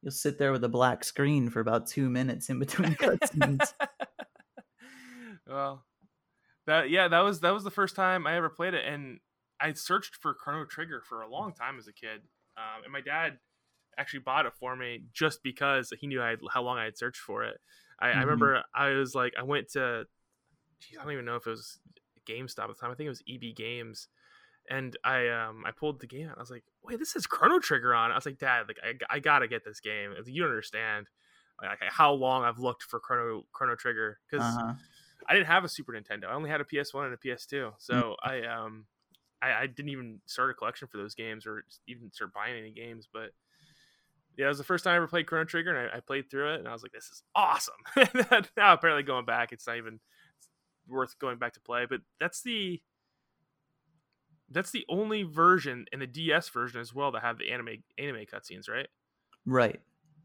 You'll 0.03 0.11
sit 0.13 0.39
there 0.39 0.51
with 0.53 0.65
a 0.65 0.69
black 0.69 1.05
screen 1.05 1.49
for 1.49 1.61
about 1.61 1.87
two 1.87 2.11
minutes 2.11 2.51
in 2.51 2.59
between 2.59 2.95
cutscenes. 2.97 3.73
well, 5.47 5.85
that 6.67 6.91
yeah, 6.91 7.09
that 7.09 7.21
was 7.21 7.41
that 7.41 7.55
was 7.55 7.65
the 7.65 7.71
first 7.71 7.95
time 7.97 8.27
I 8.27 8.37
ever 8.37 8.49
played 8.49 8.75
it, 8.75 8.85
and 8.85 9.21
I 9.61 9.73
searched 9.75 10.17
for 10.17 10.35
Chrono 10.35 10.65
Trigger 10.65 11.03
for 11.09 11.23
a 11.23 11.29
long 11.29 11.53
time 11.53 11.79
as 11.79 11.87
a 11.89 11.93
kid, 11.93 12.23
um, 12.57 12.85
and 12.85 12.93
my 12.93 13.01
dad 13.01 13.39
actually 13.99 14.21
bought 14.21 14.47
it 14.47 14.55
for 14.59 14.77
me 14.77 15.05
just 15.13 15.43
because 15.43 15.93
he 16.01 16.07
knew 16.07 16.23
I 16.23 16.31
had, 16.31 16.39
how 16.53 16.63
long 16.63 16.79
I 16.79 16.85
had 16.85 16.97
searched 16.97 17.21
for 17.21 17.45
it. 17.45 17.61
I, 18.01 18.09
I 18.11 18.21
Mhm. 18.21 18.21
remember 18.23 18.65
I 18.75 18.91
was 18.91 19.15
like, 19.15 19.35
I 19.39 19.43
went 19.43 19.71
to, 19.73 20.07
geez, 20.81 20.99
I 20.99 21.05
don't 21.05 21.13
even 21.13 21.25
know 21.25 21.37
if 21.37 21.47
it 21.47 21.51
was 21.51 21.81
GameStop 22.27 22.65
at 22.65 22.69
the 22.69 22.75
time. 22.75 22.91
I 22.91 22.95
think 22.95 23.07
it 23.07 23.11
was 23.11 23.23
EB 23.27 23.55
Games, 23.55 24.09
and 24.69 24.97
I 25.05 25.29
um 25.29 25.65
I 25.67 25.73
pulled 25.73 26.01
the 26.01 26.07
game 26.07 26.29
out. 26.29 26.39
I 26.39 26.41
was 26.41 26.51
like, 26.51 26.65
wait, 26.83 26.99
this 26.99 27.15
has 27.15 27.27
Chrono 27.27 27.59
Trigger 27.59 27.95
on. 27.95 28.13
I 28.13 28.15
was 28.15 28.27
like, 28.27 28.39
Dad, 28.39 28.69
like 28.69 28.79
I, 28.83 29.17
I 29.17 29.21
gotta 29.21 29.49
get 29.49 29.65
this 29.65 29.81
game. 29.81 30.13
Like, 30.17 30.27
you 30.27 30.43
don't 30.43 30.51
understand 30.51 31.09
like 31.63 31.79
how 31.91 32.13
long 32.13 32.45
I've 32.45 32.59
looked 32.59 32.85
for 32.85 33.01
Chrono 33.01 33.45
Chrono 33.53 33.77
Trigger 33.77 34.19
because 34.31 34.45
Uh-huh. 34.45 34.75
I 35.29 35.35
didn't 35.35 35.47
have 35.49 35.65
a 35.65 35.69
Super 35.69 35.93
Nintendo. 35.93 36.27
I 36.27 36.35
only 36.35 36.51
had 36.51 36.61
a 36.61 36.65
PS1 36.65 37.07
and 37.07 37.15
a 37.15 37.17
PS2. 37.19 37.73
So 37.79 38.17
I 38.23 38.43
um 38.43 38.87
I, 39.43 39.53
I 39.63 39.67
didn't 39.67 39.91
even 39.91 40.21
start 40.27 40.51
a 40.51 40.55
collection 40.55 40.89
for 40.89 40.99
those 40.99 41.15
games 41.15 41.47
or 41.47 41.65
even 41.87 42.13
start 42.13 42.35
buying 42.35 42.59
any 42.59 42.73
games. 42.73 43.09
But 43.13 43.31
yeah, 44.37 44.47
it 44.47 44.49
was 44.49 44.59
the 44.59 44.65
first 44.65 44.85
time 44.85 44.95
I 44.95 44.97
ever 44.97 45.09
played 45.09 45.27
Chrono 45.27 45.45
Trigger, 45.45 45.75
and 45.75 45.91
I, 45.91 45.99
I 45.99 46.01
played 46.01 46.31
through 46.31 46.55
it, 46.55 46.61
and 46.61 46.69
I 46.69 46.73
was 46.73 46.83
like, 46.83 46.93
"This 46.93 47.07
is 47.07 47.23
awesome." 47.35 47.75
now 48.57 48.73
apparently 48.73 49.03
going 49.03 49.25
back, 49.25 49.53
it's 49.53 49.67
not 49.67 49.77
even 49.77 50.01
worth 50.89 51.19
going 51.19 51.39
back 51.39 51.55
to 51.55 51.61
play. 51.61 51.87
But 51.89 52.01
that's 52.19 52.43
the 52.43 52.81
that's 54.51 54.71
the 54.71 54.85
only 54.89 55.23
version 55.23 55.87
in 55.93 56.01
the 56.01 56.07
DS 56.07 56.49
version 56.49 56.81
as 56.81 56.95
well 56.95 57.13
that 57.13 57.23
have 57.23 57.39
the 57.39 57.53
anime 57.53 57.83
anime 57.99 58.25
cutscenes, 58.33 58.69
right? 58.69 58.89
Right. 59.47 59.81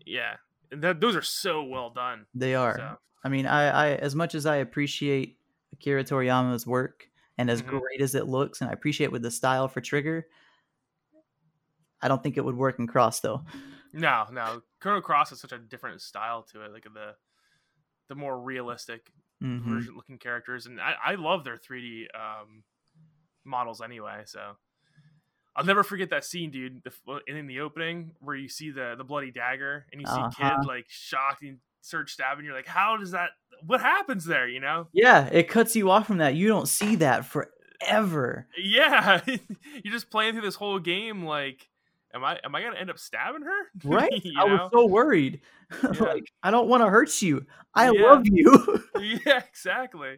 Yeah, 0.05 0.36
and 0.72 0.82
that, 0.84 0.99
those 0.99 1.16
are 1.16 1.22
so 1.22 1.63
well 1.63 1.89
done. 1.89 2.26
They 2.34 2.55
are. 2.55 2.76
So, 2.76 2.97
I 3.24 3.30
mean, 3.30 3.45
I, 3.45 3.70
I 3.70 3.88
as 3.95 4.16
much 4.16 4.36
as 4.36 4.45
I 4.45 4.57
appreciate 4.57 5.38
Akira 5.74 6.03
Toriyama's 6.03 6.68
work 6.68 7.09
and 7.38 7.50
as 7.50 7.62
Mhm. 7.62 7.80
great 7.80 8.02
as 8.02 8.16
it 8.16 8.28
looks, 8.28 8.62
and 8.62 8.70
I 8.70 8.74
appreciate 8.74 9.12
with 9.12 9.22
the 9.24 9.32
style 9.32 9.68
for 9.68 9.82
Trigger, 9.82 10.28
I 12.02 12.08
don't 12.08 12.22
think 12.22 12.38
it 12.38 12.46
would 12.46 12.56
work 12.58 12.80
in 12.80 12.88
Cross 12.88 13.22
though. 13.22 13.44
No, 13.94 14.26
no. 14.32 14.62
Chrono 14.80 15.02
Cross 15.02 15.30
has 15.30 15.40
such 15.40 15.52
a 15.52 15.60
different 15.60 16.02
style 16.02 16.44
to 16.44 16.62
it, 16.64 16.72
like 16.72 16.84
the 16.84 17.16
the 18.10 18.16
more 18.16 18.40
realistic 18.42 19.14
Mhm. 19.42 19.86
version 19.86 19.96
looking 19.96 20.20
characters, 20.20 20.66
and 20.68 20.82
I, 20.82 20.96
I 21.04 21.16
love 21.16 21.44
their 21.44 21.58
3D 21.58 22.10
um, 22.14 22.66
models 23.46 23.82
anyway. 23.82 24.24
So 24.28 24.58
I'll 25.56 25.66
never 25.66 25.84
forget 25.84 26.10
that 26.10 26.26
scene, 26.26 26.52
dude. 26.52 26.84
The, 26.84 27.22
in 27.28 27.48
the 27.48 27.62
opening 27.62 28.16
where 28.20 28.36
you 28.36 28.50
see 28.50 28.72
the 28.72 28.96
the 28.98 29.04
bloody 29.06 29.32
dagger 29.32 29.88
and 29.92 30.02
you 30.02 30.08
see 30.08 30.26
Uh-huh. 30.26 30.26
kid 30.26 30.66
like 30.66 30.86
shocked 30.90 31.44
and 31.44 31.60
start 31.86 32.10
stabbing. 32.10 32.46
You're 32.46 32.56
like, 32.56 32.68
how 32.68 32.98
does 32.98 33.12
that? 33.12 33.30
What 33.66 33.82
happens 33.82 34.26
there? 34.26 34.48
You 34.48 34.60
know? 34.60 34.88
Yeah, 34.94 35.28
it 35.32 35.48
cuts 35.48 35.76
you 35.76 35.90
off 35.90 36.08
from 36.08 36.18
that. 36.18 36.36
You 36.36 36.48
don't 36.48 36.68
see 36.68 36.96
that 36.98 37.26
forever. 37.26 38.48
Yeah, 38.58 39.22
you're 39.26 39.94
just 39.94 40.10
playing 40.10 40.34
through 40.34 40.42
this 40.44 40.56
whole 40.56 40.80
game 40.80 41.24
like. 41.26 41.68
Am 42.14 42.24
I 42.24 42.40
am 42.46 42.56
I 42.56 42.62
gonna 42.62 42.78
end 42.78 42.90
up 42.90 42.98
stabbing 42.98 43.42
her? 43.42 43.60
Right? 43.84 44.24
I 44.38 44.46
was 44.46 44.70
so 44.74 44.86
worried. 44.86 45.42
Yeah. 45.84 45.90
like, 46.00 46.32
I 46.44 46.50
don't 46.52 46.70
want 46.70 46.82
to 46.84 46.90
hurt 46.90 47.22
you. 47.22 47.46
I 47.74 47.90
Yeah. 47.92 48.04
love 48.04 48.22
you. 48.26 48.82
yeah, 49.26 49.42
exactly. 49.50 50.16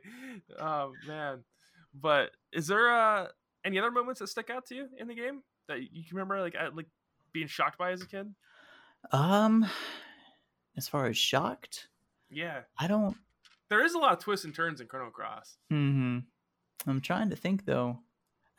Oh 0.60 0.92
man. 1.08 1.40
But 2.00 2.32
is 2.54 2.68
there 2.68 2.94
uh 2.94 3.28
any 3.66 3.80
other 3.80 3.90
moments 3.90 4.20
that 4.20 4.28
stick 4.28 4.52
out 4.52 4.68
to 4.68 4.76
you 4.76 4.88
in 5.00 5.08
the 5.08 5.16
game 5.16 5.42
that 5.70 5.80
you 5.92 6.04
can 6.08 6.18
remember 6.18 6.40
like 6.40 6.54
at, 6.54 6.76
like 6.76 6.86
being 7.34 7.48
shocked 7.48 7.80
by 7.80 7.92
as 7.94 8.02
a 8.04 8.08
kid? 8.08 8.32
um, 9.12 9.66
as 10.78 10.88
far 10.88 11.08
as 11.08 11.18
shocked, 11.18 11.88
Yeah. 12.30 12.62
I 12.78 12.88
don't. 12.88 13.16
There 13.70 13.84
is 13.84 13.94
a 13.96 13.98
lot 13.98 14.14
of 14.14 14.20
twists 14.20 14.46
and 14.46 14.56
turns 14.56 14.80
in 14.82 14.88
Chrono 14.88 15.10
Cross. 15.12 15.58
hmm 15.70 16.20
I'm 16.86 17.02
trying 17.02 17.30
to 17.32 17.36
think 17.36 17.66
though. 17.66 18.00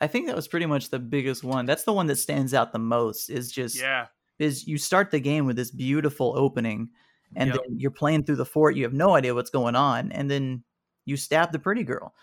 I 0.01 0.07
think 0.07 0.27
that 0.27 0.35
was 0.35 0.47
pretty 0.47 0.65
much 0.65 0.89
the 0.89 0.99
biggest 0.99 1.43
one. 1.43 1.65
That's 1.65 1.83
the 1.83 1.93
one 1.93 2.07
that 2.07 2.17
stands 2.17 2.53
out 2.53 2.71
the 2.71 2.79
most. 2.79 3.29
Is 3.29 3.51
just 3.51 3.79
Yeah. 3.79 4.07
is 4.37 4.67
you 4.67 4.77
start 4.77 5.11
the 5.11 5.19
game 5.19 5.45
with 5.45 5.55
this 5.55 5.71
beautiful 5.71 6.33
opening, 6.37 6.89
and 7.35 7.49
Yep. 7.51 7.59
then 7.67 7.79
you're 7.79 7.91
playing 7.91 8.23
through 8.23 8.35
the 8.37 8.45
fort. 8.45 8.75
You 8.75 8.83
have 8.83 8.93
no 8.93 9.15
idea 9.15 9.33
what's 9.35 9.49
going 9.49 9.75
on, 9.75 10.11
and 10.11 10.29
then 10.29 10.63
you 11.05 11.17
stab 11.17 11.51
the 11.51 11.59
pretty 11.59 11.83
girl, 11.83 12.13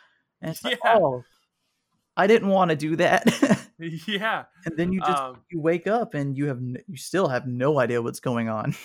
and 0.41 0.51
it's 0.51 0.63
like, 0.65 0.79
Yeah. 0.85 0.99
oh, 0.99 1.25
I 2.17 2.27
didn't 2.27 2.49
want 2.49 2.71
to 2.71 2.77
do 2.77 2.97
that. 2.97 3.25
yeah. 4.07 4.45
and 4.65 4.77
then 4.77 4.93
you 4.93 5.01
just 5.01 5.19
Um, 5.23 5.43
you 5.51 5.61
wake 5.61 5.87
up 5.87 6.15
and 6.15 6.37
you 6.37 6.47
have 6.47 6.61
you 6.63 6.97
still 6.97 7.29
have 7.29 7.47
no 7.47 7.79
idea 7.79 8.01
what's 8.01 8.21
going 8.21 8.49
on. 8.49 8.75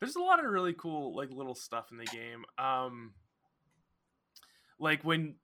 there's 0.00 0.16
a 0.16 0.20
lot 0.20 0.44
of 0.44 0.50
really 0.50 0.74
cool 0.74 1.14
like 1.16 1.30
little 1.30 1.54
stuff 1.54 1.86
in 1.90 1.98
the 1.98 2.04
game. 2.04 2.44
Um 2.58 3.12
like 4.78 5.02
when 5.04 5.36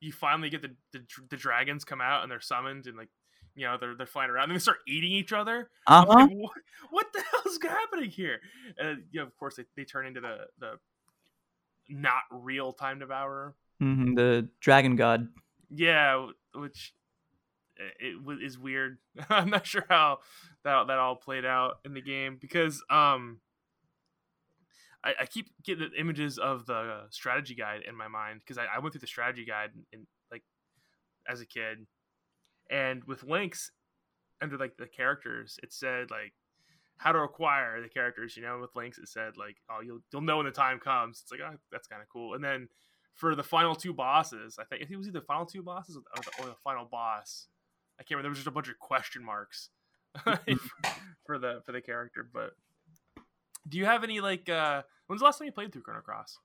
you 0.00 0.12
finally 0.12 0.50
get 0.50 0.62
the, 0.62 0.74
the 0.92 1.00
the 1.30 1.36
dragons 1.36 1.84
come 1.84 2.00
out 2.00 2.22
and 2.22 2.30
they're 2.30 2.40
summoned 2.40 2.86
and 2.86 2.96
like 2.96 3.08
you 3.54 3.66
know 3.66 3.76
they're 3.78 3.94
they're 3.96 4.06
flying 4.06 4.30
around 4.30 4.44
and 4.44 4.54
they 4.54 4.60
start 4.60 4.78
eating 4.86 5.10
each 5.12 5.32
other. 5.32 5.70
Uh-huh. 5.86 6.06
like, 6.06 6.30
what, 6.30 6.52
what 6.90 7.06
the 7.12 7.22
hell's 7.30 7.58
happening 7.62 8.10
here? 8.10 8.40
And 8.78 9.04
you 9.10 9.20
know, 9.20 9.26
of 9.26 9.36
course, 9.36 9.56
they, 9.56 9.64
they 9.76 9.84
turn 9.84 10.06
into 10.06 10.20
the 10.20 10.46
the 10.58 10.72
not 11.88 12.22
real 12.30 12.72
time 12.72 13.00
devourer. 13.00 13.54
hmm 13.80 14.14
The 14.14 14.48
dragon 14.60 14.96
god. 14.96 15.28
Yeah, 15.70 16.28
which 16.54 16.94
uh, 17.80 17.90
it 17.98 18.42
is 18.42 18.58
weird. 18.58 18.98
I'm 19.28 19.50
not 19.50 19.66
sure 19.66 19.84
how 19.88 20.18
that 20.64 20.86
that 20.86 20.98
all 20.98 21.16
played 21.16 21.44
out 21.44 21.78
in 21.84 21.94
the 21.94 22.02
game 22.02 22.38
because 22.40 22.82
um. 22.88 23.40
I, 25.08 25.22
I 25.22 25.26
keep 25.26 25.48
getting 25.64 25.88
the 25.88 25.98
images 25.98 26.38
of 26.38 26.66
the 26.66 27.04
strategy 27.10 27.54
guide 27.54 27.82
in 27.88 27.96
my 27.96 28.08
mind 28.08 28.40
because 28.40 28.58
I, 28.58 28.66
I 28.76 28.78
went 28.78 28.92
through 28.92 29.00
the 29.00 29.06
strategy 29.06 29.46
guide 29.46 29.70
in, 29.92 30.06
like 30.30 30.42
as 31.26 31.40
a 31.40 31.46
kid, 31.46 31.86
and 32.70 33.02
with 33.04 33.24
Lynx 33.24 33.70
under 34.42 34.58
like 34.58 34.76
the 34.76 34.86
characters, 34.86 35.58
it 35.62 35.72
said 35.72 36.10
like 36.10 36.34
how 36.98 37.12
to 37.12 37.20
acquire 37.20 37.80
the 37.80 37.88
characters. 37.88 38.36
You 38.36 38.42
know, 38.42 38.58
with 38.60 38.76
Lynx, 38.76 38.98
it 38.98 39.08
said 39.08 39.38
like 39.38 39.56
oh 39.70 39.80
you'll 39.82 40.00
you'll 40.12 40.20
know 40.20 40.36
when 40.36 40.46
the 40.46 40.52
time 40.52 40.78
comes. 40.78 41.20
It's 41.22 41.32
like 41.32 41.40
oh 41.40 41.56
that's 41.72 41.88
kind 41.88 42.02
of 42.02 42.08
cool. 42.10 42.34
And 42.34 42.44
then 42.44 42.68
for 43.14 43.34
the 43.34 43.42
final 43.42 43.74
two 43.74 43.94
bosses, 43.94 44.58
I 44.58 44.64
think 44.64 44.82
I 44.82 44.84
think 44.84 44.92
it 44.92 44.98
was 44.98 45.08
either 45.08 45.20
the 45.20 45.26
final 45.26 45.46
two 45.46 45.62
bosses 45.62 45.96
or 45.96 46.02
the, 46.22 46.42
or 46.42 46.48
the 46.50 46.56
final 46.62 46.84
boss. 46.84 47.48
I 47.98 48.02
can't 48.02 48.18
remember. 48.18 48.24
There 48.24 48.30
was 48.30 48.38
just 48.38 48.48
a 48.48 48.52
bunch 48.52 48.68
of 48.68 48.78
question 48.78 49.24
marks 49.24 49.70
for 51.26 51.38
the 51.38 51.62
for 51.64 51.72
the 51.72 51.80
character. 51.80 52.28
But 52.30 52.50
do 53.66 53.78
you 53.78 53.86
have 53.86 54.04
any 54.04 54.20
like? 54.20 54.50
uh 54.50 54.82
When's 55.08 55.20
the 55.20 55.24
last 55.24 55.38
time 55.38 55.46
you 55.46 55.52
played 55.52 55.72
through 55.72 55.82
Chrono 55.82 56.02
Cross? 56.02 56.38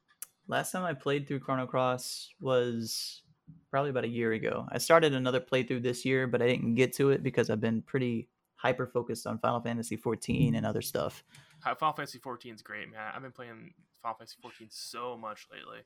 Last 0.47 0.71
time 0.71 0.83
I 0.83 0.93
played 0.93 1.27
through 1.27 1.41
Chrono 1.41 1.67
Cross 1.67 2.29
was 2.39 3.21
probably 3.69 3.89
about 3.89 4.05
a 4.05 4.09
year 4.09 4.31
ago. 4.31 4.65
I 4.71 4.77
started 4.77 5.13
another 5.13 5.41
playthrough 5.41 5.83
this 5.83 6.05
year, 6.05 6.27
but 6.27 6.41
I 6.41 6.47
didn't 6.47 6.75
get 6.75 6.93
to 6.93 7.09
it 7.11 7.23
because 7.23 7.49
I've 7.49 7.59
been 7.59 7.81
pretty 7.81 8.29
hyper 8.55 8.87
focused 8.87 9.27
on 9.27 9.37
Final 9.39 9.59
Fantasy 9.59 9.97
14 9.97 10.55
and 10.55 10.65
other 10.65 10.81
stuff. 10.81 11.25
Final 11.61 11.93
Fantasy 11.93 12.19
14 12.19 12.55
is 12.55 12.61
great, 12.61 12.89
man. 12.89 13.11
I've 13.13 13.21
been 13.21 13.33
playing 13.33 13.73
Final 14.01 14.17
Fantasy 14.17 14.37
14 14.41 14.67
so 14.71 15.17
much 15.17 15.45
lately. 15.51 15.79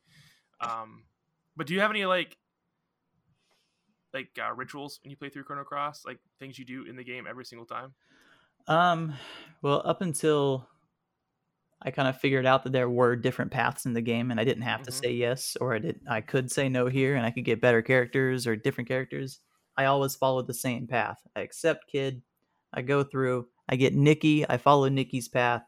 Um, 0.61 1.05
but 1.55 1.65
do 1.65 1.73
you 1.73 1.79
have 1.79 1.89
any 1.89 2.05
like 2.05 2.37
like 4.13 4.29
uh, 4.39 4.53
rituals 4.53 4.99
when 5.03 5.09
you 5.09 5.17
play 5.17 5.29
through 5.29 5.43
Chrono 5.45 5.63
Cross? 5.63 6.03
Like 6.05 6.19
things 6.39 6.59
you 6.59 6.65
do 6.65 6.83
in 6.83 6.95
the 6.95 7.03
game 7.03 7.25
every 7.27 7.45
single 7.45 7.65
time? 7.65 7.95
Um, 8.67 9.15
well, 9.63 9.81
up 9.83 10.01
until 10.01 10.67
I 11.81 11.91
kind 11.91 12.07
of 12.07 12.19
figured 12.19 12.45
out 12.45 12.63
that 12.63 12.71
there 12.73 12.89
were 12.89 13.15
different 13.15 13.51
paths 13.51 13.85
in 13.85 13.93
the 13.93 14.01
game, 14.01 14.31
and 14.31 14.39
I 14.39 14.43
didn't 14.43 14.63
have 14.63 14.81
to 14.83 14.91
Mhm. 14.91 14.99
say 14.99 15.11
yes, 15.13 15.55
or 15.61 15.75
I 15.75 15.79
did. 15.79 16.01
I 16.09 16.21
could 16.21 16.51
say 16.51 16.69
no 16.69 16.87
here, 16.87 17.15
and 17.15 17.25
I 17.25 17.31
could 17.31 17.45
get 17.45 17.61
better 17.61 17.81
characters 17.81 18.47
or 18.47 18.55
different 18.55 18.87
characters. 18.87 19.39
I 19.77 19.85
always 19.85 20.15
followed 20.15 20.47
the 20.47 20.53
same 20.55 20.87
path. 20.87 21.19
I 21.35 21.41
accept 21.41 21.87
Kid. 21.87 22.23
I 22.73 22.81
go 22.81 23.03
through. 23.03 23.47
I 23.69 23.75
get 23.75 23.93
Nikki. 23.93 24.47
I 24.49 24.57
follow 24.57 24.89
Nikki's 24.89 25.27
path, 25.27 25.63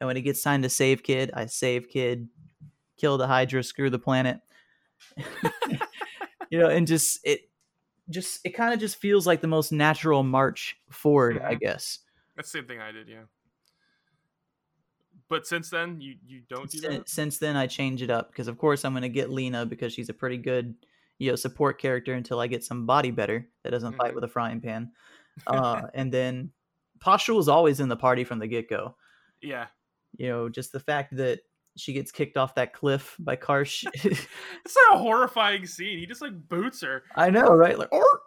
and 0.00 0.06
when 0.06 0.16
it 0.16 0.22
gets 0.22 0.42
time 0.42 0.62
to 0.62 0.68
save 0.68 1.02
Kid, 1.02 1.30
I 1.34 1.46
save 1.46 1.88
Kid, 1.88 2.28
kill 2.96 3.18
the 3.18 3.26
Hydra, 3.26 3.62
screw 3.64 3.90
the 3.90 3.98
planet. 3.98 4.40
you 6.50 6.58
know, 6.58 6.68
and 6.68 6.86
just 6.86 7.18
it, 7.24 7.50
just 8.08 8.40
it 8.44 8.50
kind 8.50 8.72
of 8.72 8.80
just 8.80 8.96
feels 8.96 9.26
like 9.26 9.40
the 9.40 9.48
most 9.48 9.72
natural 9.72 10.22
march 10.22 10.76
forward, 10.90 11.42
I 11.42 11.56
Mhm. 11.56 11.60
guess. 11.60 11.98
That's 12.36 12.50
the 12.52 12.58
same 12.58 12.66
thing 12.68 12.80
I 12.80 12.92
did, 12.92 13.08
yeah. 13.08 13.24
But 15.28 15.46
since 15.46 15.70
then, 15.70 16.00
you 16.00 16.14
you 16.26 16.42
don't 16.48 16.70
do 16.70 16.78
Sin- 16.78 16.90
that. 16.92 17.08
since 17.08 17.38
then 17.38 17.56
I 17.56 17.66
change 17.66 18.02
it 18.02 18.10
up 18.10 18.30
because 18.30 18.48
of 18.48 18.58
course 18.58 18.84
I'm 18.84 18.94
gonna 18.94 19.08
get 19.08 19.30
Leena 19.30 19.66
because 19.66 19.92
she's 19.92 20.08
a 20.08 20.14
pretty 20.14 20.36
good 20.38 20.74
you 21.18 21.30
know 21.30 21.36
support 21.36 21.80
character 21.80 22.14
until 22.14 22.38
I 22.40 22.46
get 22.46 22.62
somebody 22.62 23.10
better 23.10 23.48
that 23.64 23.70
doesn't 23.70 23.96
fight 23.96 24.12
Mhm. 24.12 24.14
with 24.16 24.24
a 24.24 24.28
frying 24.28 24.60
pan. 24.60 24.92
Uh, 25.46 25.82
and 25.92 26.10
then 26.10 26.50
Pastral 26.98 27.38
is 27.38 27.48
always 27.48 27.80
in 27.80 27.88
the 27.90 27.96
party 27.96 28.24
from 28.24 28.38
the 28.38 28.46
get 28.46 28.70
go. 28.70 28.96
Yeah, 29.42 29.66
You 30.16 30.28
know, 30.28 30.48
just 30.48 30.72
the 30.72 30.80
fact 30.80 31.14
that 31.16 31.40
she 31.76 31.92
gets 31.92 32.10
kicked 32.10 32.38
off 32.38 32.54
that 32.54 32.72
cliff 32.72 33.14
by 33.18 33.36
Karsh. 33.36 33.84
it's 34.02 34.76
not 34.88 34.94
a 34.94 34.98
horrifying 34.98 35.66
scene. 35.66 35.98
He 35.98 36.06
just 36.06 36.22
like 36.22 36.48
boots 36.48 36.80
her. 36.80 37.02
I 37.14 37.28
know, 37.28 37.48
right? 37.54 37.78
Like, 37.78 37.92
"Or!" 37.92 38.20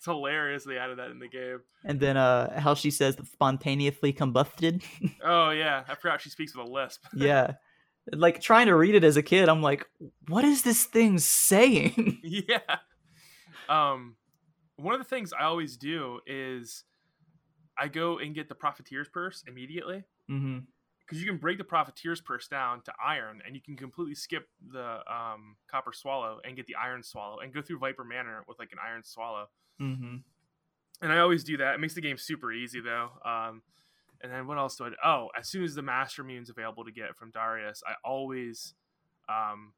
it's 0.06 0.06
hilarious 0.06 0.64
they 0.64 0.78
added 0.78 0.98
that 0.98 1.10
in 1.10 1.18
the 1.18 1.28
game. 1.28 1.60
and 1.84 2.00
then 2.00 2.16
uh, 2.16 2.58
how 2.58 2.72
she 2.72 2.90
says 2.90 3.18
spontaneously 3.32 4.14
combusted. 4.14 4.82
Oh 5.22 5.50
yeah, 5.50 5.84
I 5.86 5.94
forgot 5.94 6.22
she 6.22 6.30
speaks 6.30 6.56
with 6.56 6.66
a 6.66 6.70
lisp. 6.70 7.04
yeah, 7.14 7.54
like 8.10 8.40
trying 8.40 8.66
to 8.68 8.74
read 8.74 8.94
it 8.94 9.04
as 9.04 9.18
a 9.18 9.22
kid, 9.22 9.50
I'm 9.50 9.60
like, 9.60 9.86
what 10.28 10.44
is 10.44 10.62
this 10.62 10.84
thing 10.84 11.18
saying? 11.18 12.20
yeah. 12.24 12.78
Um, 13.68 14.16
one 14.76 14.94
of 14.94 15.00
the 15.00 15.04
things 15.04 15.34
I 15.38 15.44
always 15.44 15.76
do 15.76 16.20
is 16.26 16.84
I 17.78 17.88
go 17.88 18.18
and 18.18 18.34
get 18.34 18.48
the 18.48 18.54
profiteer's 18.54 19.08
purse 19.08 19.44
immediately 19.46 20.04
mm-hmm. 20.30 20.60
Because 21.10 21.22
you 21.22 21.28
can 21.28 21.38
break 21.38 21.58
the 21.58 21.64
profiteer's 21.64 22.20
purse 22.20 22.46
down 22.46 22.82
to 22.82 22.92
iron, 23.04 23.42
and 23.44 23.56
you 23.56 23.60
can 23.60 23.76
completely 23.76 24.14
skip 24.14 24.48
the 24.72 25.00
um, 25.12 25.56
copper 25.68 25.92
swallow 25.92 26.38
and 26.44 26.56
get 26.56 26.66
the 26.66 26.76
iron 26.76 27.02
swallow, 27.02 27.40
and 27.40 27.52
go 27.52 27.60
through 27.60 27.78
Viper 27.80 28.04
Manor 28.04 28.44
with 28.46 28.58
like 28.60 28.70
an 28.72 28.78
iron 28.84 29.02
swallow. 29.02 29.48
Mm-hmm. 29.80 30.16
And 31.02 31.12
I 31.12 31.18
always 31.18 31.42
do 31.44 31.56
that. 31.56 31.74
It 31.74 31.80
makes 31.80 31.94
the 31.94 32.00
game 32.00 32.16
super 32.18 32.52
easy 32.52 32.80
though. 32.80 33.08
Um, 33.24 33.62
and 34.22 34.30
then 34.30 34.46
what 34.46 34.58
else 34.58 34.76
do 34.76 34.84
I 34.84 34.88
do? 34.90 34.96
Oh, 35.04 35.28
as 35.36 35.48
soon 35.48 35.64
as 35.64 35.74
the 35.74 35.82
Mastermune's 35.82 36.50
available 36.50 36.84
to 36.84 36.92
get 36.92 37.16
from 37.16 37.30
Dario, 37.30 37.72
I 37.86 37.94
always 38.04 38.74
um, 39.28 39.72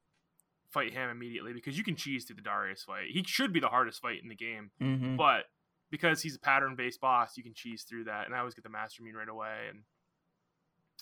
fight 0.70 0.92
him 0.92 1.08
immediately 1.10 1.52
because 1.52 1.78
you 1.78 1.84
can 1.84 1.94
cheese 1.94 2.24
through 2.24 2.36
the 2.36 2.42
Dario 2.42 2.74
fight. 2.74 3.06
He 3.12 3.22
should 3.24 3.52
be 3.52 3.60
the 3.60 3.68
hardest 3.68 4.02
fight 4.02 4.20
in 4.22 4.28
the 4.28 4.34
game, 4.34 4.70
Mm-hmm. 4.82 5.16
but 5.16 5.44
because 5.90 6.22
he's 6.22 6.34
a 6.34 6.40
pattern 6.40 6.74
based 6.74 7.00
boss, 7.00 7.36
you 7.36 7.42
can 7.44 7.54
cheese 7.54 7.84
through 7.88 8.04
that. 8.04 8.26
And 8.26 8.34
I 8.34 8.38
always 8.40 8.54
get 8.54 8.64
the 8.64 8.70
Mastermune 8.70 9.14
right 9.14 9.28
away. 9.28 9.68
And 9.68 9.82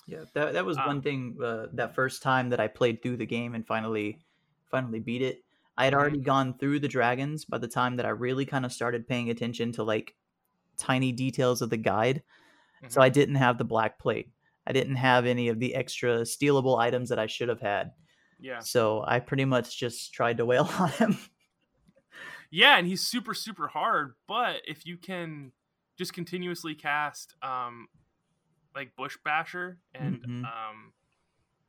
Yeah, 0.06 0.24
that 0.34 0.52
that 0.54 0.64
was 0.66 0.80
Um, 0.82 0.84
one 0.84 1.02
thing. 1.02 1.36
Uh, 1.42 1.68
that 1.74 1.94
first 1.94 2.22
time 2.22 2.48
that 2.50 2.60
I 2.60 2.68
played 2.68 3.02
through 3.02 3.18
the 3.18 3.26
game 3.26 3.54
and 3.54 3.66
finally, 3.66 4.22
finally 4.70 5.00
beat 5.00 5.22
it. 5.22 5.44
I 5.76 5.84
had 5.84 5.94
Mhm. 5.94 5.94
already 5.94 6.20
gone 6.20 6.58
through 6.58 6.80
the 6.80 6.88
dragons 6.88 7.44
by 7.44 7.58
the 7.58 7.68
time 7.68 7.96
that 7.96 8.06
I 8.06 8.10
really 8.10 8.44
kind 8.44 8.64
of 8.66 8.72
started 8.72 9.06
paying 9.08 9.30
attention 9.30 9.72
to 9.72 9.82
like 9.84 10.16
tiny 10.78 11.12
details 11.12 11.62
of 11.62 11.70
the 11.70 11.78
guide. 11.78 12.22
So 12.88 13.00
Mhm. 13.00 13.02
I 13.02 13.10
didn't 13.10 13.36
have 13.36 13.58
the 13.58 13.64
black 13.64 13.98
plate. 14.00 14.32
I 14.66 14.72
didn't 14.72 14.96
have 14.96 15.26
any 15.26 15.48
of 15.48 15.60
the 15.60 15.74
extra 15.74 16.22
stealable 16.22 16.78
items 16.78 17.10
that 17.10 17.18
I 17.20 17.26
should 17.28 17.48
have 17.50 17.60
had. 17.60 17.92
yeah, 18.38 18.64
So 18.64 19.04
I 19.06 19.20
pretty 19.20 19.46
much 19.46 19.78
just 19.78 20.14
tried 20.14 20.38
to 20.38 20.46
wail 20.46 20.64
on 20.80 20.90
him. 20.90 21.18
yeah, 22.50 22.76
and 22.76 22.86
he's 22.86 23.06
super 23.06 23.34
super 23.34 23.68
hard. 23.68 24.14
But 24.26 24.62
if 24.66 24.86
you 24.86 24.96
can 24.96 25.52
just 25.98 26.12
continuously 26.14 26.74
cast 26.74 27.34
um, 27.42 27.88
like 28.74 28.94
Bush 28.96 29.16
Basher 29.24 29.78
and 29.94 30.22
Mhm. 30.24 30.44
um, 30.44 30.92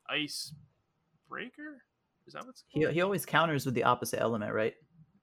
Ice 0.09 0.53
Breaker, 1.27 1.83
is 2.27 2.33
that 2.33 2.45
what's 2.45 2.63
he 2.69 2.81
called? 2.83 2.93
he 2.93 3.01
always 3.01 3.25
counters 3.25 3.65
with 3.65 3.73
the 3.75 3.83
opposite 3.83 4.19
element, 4.19 4.53
right? 4.53 4.75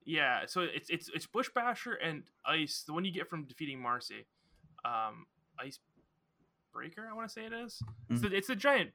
Yeah, 0.05 0.45
so 0.47 0.61
it's 0.61 0.89
it's 0.89 1.09
it's 1.09 1.25
Bush 1.27 1.49
Basher 1.53 1.93
and 1.93 2.23
Ice, 2.45 2.83
the 2.83 2.93
one 2.93 3.05
you 3.05 3.11
get 3.11 3.29
from 3.29 3.45
defeating 3.45 3.79
Marcy. 3.81 4.25
Um, 4.83 5.27
Ice 5.59 5.79
Breaker, 6.73 7.07
I 7.09 7.13
want 7.13 7.27
to 7.27 7.33
say 7.33 7.45
it 7.45 7.53
is. 7.53 7.81
It's, 8.09 8.21
Mhm. 8.21 8.29
the, 8.29 8.35
it's 8.37 8.47
the 8.47 8.55
giant 8.55 8.91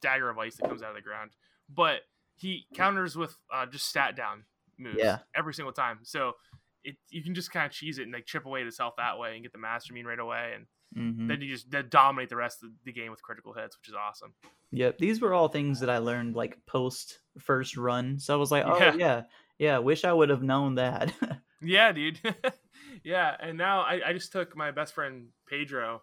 dagger 0.00 0.28
of 0.30 0.38
ice 0.38 0.56
that 0.56 0.68
comes 0.68 0.82
out 0.82 0.90
of 0.90 0.94
the 0.96 1.02
ground, 1.02 1.32
but 1.68 2.02
he 2.36 2.66
counters 2.74 3.16
with 3.16 3.36
uh, 3.52 3.66
just 3.66 3.86
stat 3.86 4.16
down 4.16 4.44
moves 4.78 4.98
Yeah. 4.98 5.20
every 5.34 5.54
single 5.54 5.72
time. 5.72 6.00
So 6.04 6.36
it 6.82 6.96
you 7.08 7.22
can 7.22 7.34
just 7.34 7.50
kind 7.52 7.64
of 7.66 7.72
cheese 7.72 7.98
it 7.98 8.02
and 8.04 8.12
like 8.12 8.26
chip 8.26 8.44
away 8.46 8.66
at 8.66 8.74
health 8.76 8.94
that 8.98 9.18
way 9.18 9.34
and 9.34 9.42
get 9.42 9.52
the 9.52 9.58
Mastermune 9.58 10.04
right 10.04 10.18
away, 10.18 10.52
and 10.54 10.66
Mm-hmm. 10.96 11.26
then 11.26 11.40
you 11.40 11.52
just 11.52 11.70
then 11.70 11.86
dominate 11.88 12.28
the 12.28 12.36
rest 12.36 12.62
of 12.62 12.70
the 12.84 12.92
game 12.92 13.10
with 13.10 13.20
critical 13.22 13.52
hits, 13.52 13.76
which 13.78 13.88
is 13.88 13.94
awesome. 13.94 14.32
Yep, 14.70 14.98
these 14.98 15.20
were 15.20 15.34
all 15.34 15.48
things 15.48 15.80
that 15.80 15.90
I 15.90 15.98
learned 15.98 16.36
like 16.36 16.58
post 16.66 17.18
first 17.38 17.76
run. 17.76 18.18
So 18.18 18.32
I 18.34 18.36
was 18.36 18.50
like, 18.52 18.64
oh 18.66 18.78
Yeah. 18.78 18.94
yeah, 18.94 19.22
yeah. 19.58 19.78
Wish 19.78 20.04
I 20.04 20.12
would 20.12 20.28
have 20.30 20.42
known 20.42 20.76
that. 20.76 21.12
Yeah, 21.66 21.92
dude. 21.92 22.20
yeah, 23.04 23.34
and 23.40 23.56
now 23.56 23.80
I, 23.80 24.08
I 24.08 24.12
just 24.12 24.32
took 24.32 24.54
my 24.54 24.70
best 24.70 24.92
friend 24.94 25.28
Pedro 25.48 26.02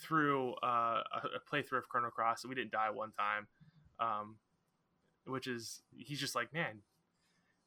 through 0.00 0.54
uh, 0.62 1.02
a, 1.12 1.26
a 1.36 1.40
playthrough 1.54 1.76
of 1.78 1.88
Chrono 1.88 2.08
Cross, 2.08 2.44
and 2.44 2.48
we 2.48 2.54
didn't 2.54 2.70
die 2.72 2.88
one 2.88 3.12
time. 3.12 3.46
Um, 4.00 4.36
which 5.26 5.46
is 5.48 5.82
he's 5.94 6.18
just 6.18 6.34
like, 6.34 6.54
man, 6.54 6.78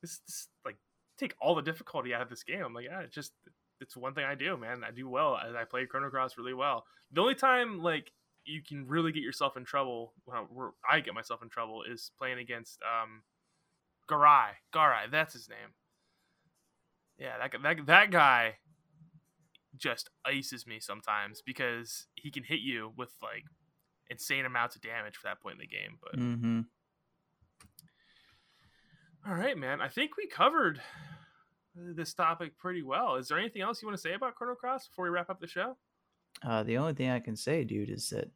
this, 0.01 0.19
this 0.27 0.47
like 0.65 0.77
take 1.19 1.35
all 1.39 1.53
the 1.53 1.61
difficulty 1.61 2.15
out 2.15 2.21
of 2.23 2.29
this 2.29 2.41
game. 2.43 2.63
I'm 2.65 2.73
like, 2.73 2.85
yeah, 2.85 3.01
it's 3.01 3.13
just 3.13 3.33
it's 3.81 3.97
one 3.97 4.13
thing 4.13 4.25
I 4.25 4.35
do, 4.35 4.57
man. 4.57 4.83
I 4.83 4.91
do 4.91 5.09
well. 5.09 5.33
I, 5.33 5.61
I 5.61 5.65
play 5.65 5.85
Chrono 5.85 6.09
Cross 6.09 6.37
really 6.37 6.53
well. 6.53 6.85
The 7.11 7.21
only 7.21 7.35
time 7.35 7.81
like 7.81 8.11
you 8.45 8.61
can 8.67 8.87
really 8.87 9.11
get 9.11 9.23
yourself 9.23 9.57
in 9.57 9.65
trouble, 9.65 10.13
well, 10.25 10.47
where 10.51 10.71
I 10.89 10.99
get 10.99 11.13
myself 11.13 11.41
in 11.41 11.49
trouble, 11.49 11.83
is 11.83 12.11
playing 12.17 12.39
against 12.39 12.79
um, 12.83 13.23
Garai. 14.09 14.49
Garai, 14.73 15.11
that's 15.11 15.33
his 15.33 15.49
name. 15.49 15.73
Yeah, 17.17 17.37
that 17.39 17.61
that 17.63 17.85
that 17.85 18.11
guy 18.11 18.55
just 19.77 20.09
ices 20.25 20.65
me 20.65 20.79
sometimes 20.79 21.41
because 21.45 22.07
he 22.15 22.31
can 22.31 22.43
hit 22.43 22.59
you 22.59 22.93
with 22.97 23.13
like 23.21 23.43
insane 24.09 24.45
amounts 24.45 24.75
of 24.75 24.81
damage 24.81 25.15
for 25.15 25.27
that 25.27 25.41
point 25.41 25.55
in 25.55 25.59
the 25.59 25.67
game. 25.67 25.97
But 26.01 26.19
mm-hmm. 26.19 26.61
all 29.27 29.35
right, 29.35 29.57
man, 29.57 29.81
I 29.81 29.89
think 29.89 30.17
we 30.17 30.27
covered 30.27 30.81
this 31.75 32.13
topic 32.13 32.57
pretty 32.57 32.83
well. 32.83 33.15
Is 33.15 33.27
there 33.27 33.39
anything 33.39 33.61
else 33.61 33.81
you 33.81 33.87
want 33.87 33.97
to 33.97 34.01
say 34.01 34.13
about 34.13 34.35
Chrono 34.35 34.55
Cross 34.55 34.87
before 34.87 35.05
we 35.05 35.09
wrap 35.09 35.29
up 35.29 35.39
the 35.39 35.47
show? 35.47 35.75
uh, 36.43 36.63
the 36.63 36.77
only 36.77 36.93
thing 36.93 37.09
I 37.09 37.19
can 37.19 37.35
say, 37.35 37.63
dude, 37.63 37.89
is 37.89 38.09
that 38.09 38.29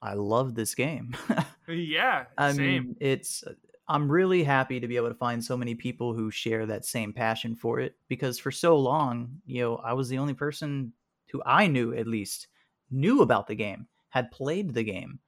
I 0.00 0.14
love 0.14 0.54
this 0.54 0.74
game. 0.74 1.16
yeah, 1.68 2.24
I 2.38 2.52
same. 2.52 2.58
mean, 2.58 2.96
it's. 3.00 3.44
I'm 3.88 4.10
really 4.10 4.44
happy 4.44 4.78
to 4.80 4.88
be 4.88 4.96
able 4.96 5.08
to 5.08 5.14
find 5.14 5.44
so 5.44 5.56
many 5.56 5.74
people 5.74 6.14
who 6.14 6.30
share 6.30 6.66
that 6.66 6.84
same 6.84 7.12
passion 7.12 7.54
for 7.54 7.80
it 7.80 7.96
because 8.08 8.38
for 8.38 8.50
so 8.50 8.78
long, 8.78 9.40
you 9.44 9.60
know, 9.60 9.76
I 9.76 9.92
was 9.92 10.08
the 10.08 10.18
only 10.18 10.34
person 10.34 10.92
who 11.30 11.42
I 11.44 11.66
knew 11.66 11.92
at 11.92 12.06
least 12.06 12.46
knew 12.90 13.22
about 13.22 13.48
the 13.48 13.56
game, 13.56 13.86
had 14.08 14.30
played 14.30 14.72
the 14.72 14.84
game. 14.84 15.18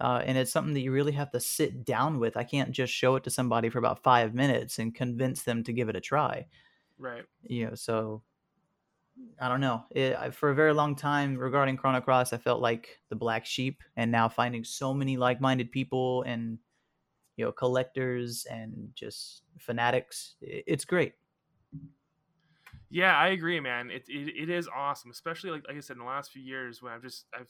Uh, 0.00 0.22
and 0.24 0.36
it's 0.36 0.50
something 0.50 0.74
that 0.74 0.80
you 0.80 0.92
really 0.92 1.12
have 1.12 1.30
to 1.32 1.40
sit 1.40 1.84
down 1.84 2.18
with. 2.18 2.36
I 2.36 2.42
can't 2.42 2.72
just 2.72 2.92
show 2.92 3.16
it 3.16 3.24
to 3.24 3.30
somebody 3.30 3.68
for 3.68 3.78
about 3.78 4.02
five 4.02 4.34
minutes 4.34 4.78
and 4.78 4.94
convince 4.94 5.42
them 5.42 5.62
to 5.64 5.72
give 5.72 5.88
it 5.88 5.96
a 5.96 6.00
try. 6.00 6.46
Right. 6.98 7.24
You 7.42 7.66
know, 7.68 7.74
so 7.74 8.22
I 9.40 9.48
don't 9.48 9.60
know. 9.60 9.84
It, 9.90 10.16
I- 10.16 10.30
for 10.30 10.50
a 10.50 10.54
very 10.54 10.74
long 10.74 10.96
time 10.96 11.36
regarding 11.36 11.76
Chrono 11.76 12.00
Cross, 12.00 12.32
I 12.32 12.38
felt 12.38 12.60
like 12.60 13.00
the 13.08 13.16
black 13.16 13.46
sheep, 13.46 13.82
and 13.96 14.10
now 14.10 14.28
finding 14.28 14.64
so 14.64 14.92
many 14.94 15.16
like-minded 15.16 15.70
people 15.70 16.22
and 16.22 16.58
you 17.36 17.44
know 17.46 17.52
collectors 17.52 18.46
and 18.46 18.90
just 18.94 19.44
fanatics, 19.58 20.36
i- 20.42 20.64
it's 20.66 20.84
great. 20.84 21.14
Yeah, 22.90 23.16
I 23.16 23.28
agree, 23.28 23.60
man. 23.60 23.90
It, 23.90 24.04
it 24.08 24.28
it 24.36 24.50
is 24.50 24.68
awesome, 24.68 25.10
especially 25.10 25.50
like 25.50 25.64
like 25.66 25.76
I 25.76 25.80
said 25.80 25.94
in 25.96 26.00
the 26.00 26.08
last 26.08 26.30
few 26.32 26.42
years 26.42 26.82
when 26.82 26.92
I've 26.92 27.02
just 27.02 27.26
I've 27.34 27.48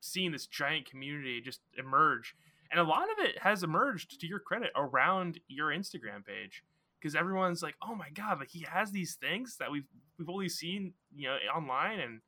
seen 0.00 0.32
this 0.32 0.46
giant 0.46 0.86
community 0.90 1.40
just 1.40 1.62
emerge, 1.76 2.36
and 2.70 2.80
a 2.80 2.84
lot 2.84 3.10
of 3.12 3.18
it 3.20 3.38
has 3.40 3.62
emerged 3.62 4.20
to 4.20 4.26
your 4.26 4.40
credit 4.40 4.70
around 4.76 5.40
your 5.48 5.68
Instagram 5.70 6.24
page 6.24 6.64
because 7.00 7.14
everyone's 7.14 7.62
like, 7.62 7.74
oh 7.82 7.94
my 7.94 8.10
god, 8.10 8.38
like 8.38 8.50
he 8.50 8.66
has 8.70 8.90
these 8.90 9.16
things 9.20 9.56
that 9.58 9.70
we've 9.70 9.86
we've 10.18 10.28
only 10.28 10.48
seen 10.48 10.94
you 11.14 11.28
know 11.28 11.36
online, 11.54 12.00
and 12.00 12.20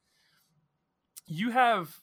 you 1.27 1.51
have 1.51 1.97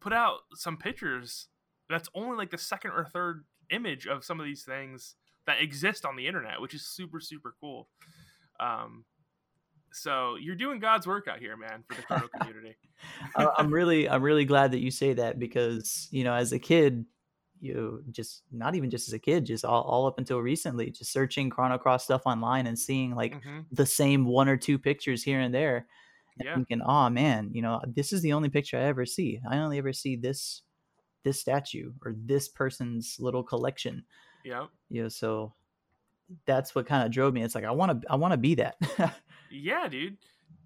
put 0.00 0.12
out 0.12 0.40
some 0.54 0.76
pictures 0.76 1.48
that's 1.88 2.08
only 2.14 2.36
like 2.36 2.50
the 2.50 2.58
second 2.58 2.92
or 2.92 3.04
third 3.04 3.44
image 3.70 4.06
of 4.06 4.24
some 4.24 4.40
of 4.40 4.46
these 4.46 4.62
things 4.62 5.16
that 5.46 5.60
exist 5.60 6.04
on 6.04 6.16
the 6.16 6.26
internet, 6.26 6.60
which 6.60 6.74
is 6.74 6.86
super 6.86 7.20
super 7.20 7.54
cool. 7.60 7.88
Um, 8.60 9.04
so 9.92 10.36
you're 10.40 10.56
doing 10.56 10.80
God's 10.80 11.06
work 11.06 11.28
out 11.28 11.38
here, 11.38 11.56
man, 11.56 11.84
for 11.88 11.94
the 11.94 12.02
Chrono 12.06 12.28
community. 12.38 12.76
I'm 13.36 13.72
really 13.72 14.08
I'm 14.08 14.22
really 14.22 14.44
glad 14.44 14.72
that 14.72 14.80
you 14.80 14.90
say 14.90 15.14
that 15.14 15.38
because 15.38 16.08
you 16.10 16.24
know 16.24 16.34
as 16.34 16.52
a 16.52 16.58
kid 16.58 17.04
you 17.64 18.04
just 18.10 18.44
not 18.52 18.74
even 18.74 18.90
just 18.90 19.08
as 19.08 19.14
a 19.14 19.18
kid 19.18 19.46
just 19.46 19.64
all, 19.64 19.82
all 19.84 20.06
up 20.06 20.18
until 20.18 20.40
recently 20.40 20.90
just 20.90 21.12
searching 21.12 21.50
Chrono 21.50 21.78
Cross 21.78 22.04
stuff 22.04 22.22
online 22.26 22.66
and 22.66 22.78
seeing 22.78 23.14
like 23.14 23.40
Mhm. 23.40 23.66
the 23.72 23.86
same 23.86 24.26
one 24.26 24.48
or 24.48 24.56
two 24.56 24.78
pictures 24.78 25.22
here 25.24 25.40
and 25.40 25.54
there 25.54 25.88
and 26.38 26.46
Yeah, 26.46 26.54
thinking 26.54 26.82
oh 26.82 27.10
man 27.10 27.50
you 27.54 27.62
know 27.62 27.80
this 27.86 28.12
is 28.12 28.22
the 28.22 28.32
only 28.34 28.48
picture 28.50 28.78
I 28.78 28.82
ever 28.82 29.06
see. 29.06 29.40
I 29.50 29.58
only 29.58 29.78
ever 29.78 29.92
see 29.92 30.16
this 30.16 30.62
this 31.24 31.40
statue 31.40 31.92
or 32.04 32.14
this 32.16 32.48
person's 32.48 33.18
little 33.20 33.44
collection. 33.44 34.04
Yeah, 34.44 34.66
you 34.90 35.02
know 35.02 35.08
so 35.08 35.54
that's 36.46 36.74
what 36.74 36.86
kind 36.86 37.04
of 37.06 37.12
drove 37.12 37.34
me. 37.34 37.42
It's 37.42 37.54
like 37.54 37.64
I 37.64 37.72
want 37.72 38.02
to 38.02 38.12
I 38.12 38.16
want 38.16 38.32
to 38.32 38.38
be 38.38 38.56
that. 38.56 38.76
Yeah, 39.48 39.88
dude. 39.88 40.18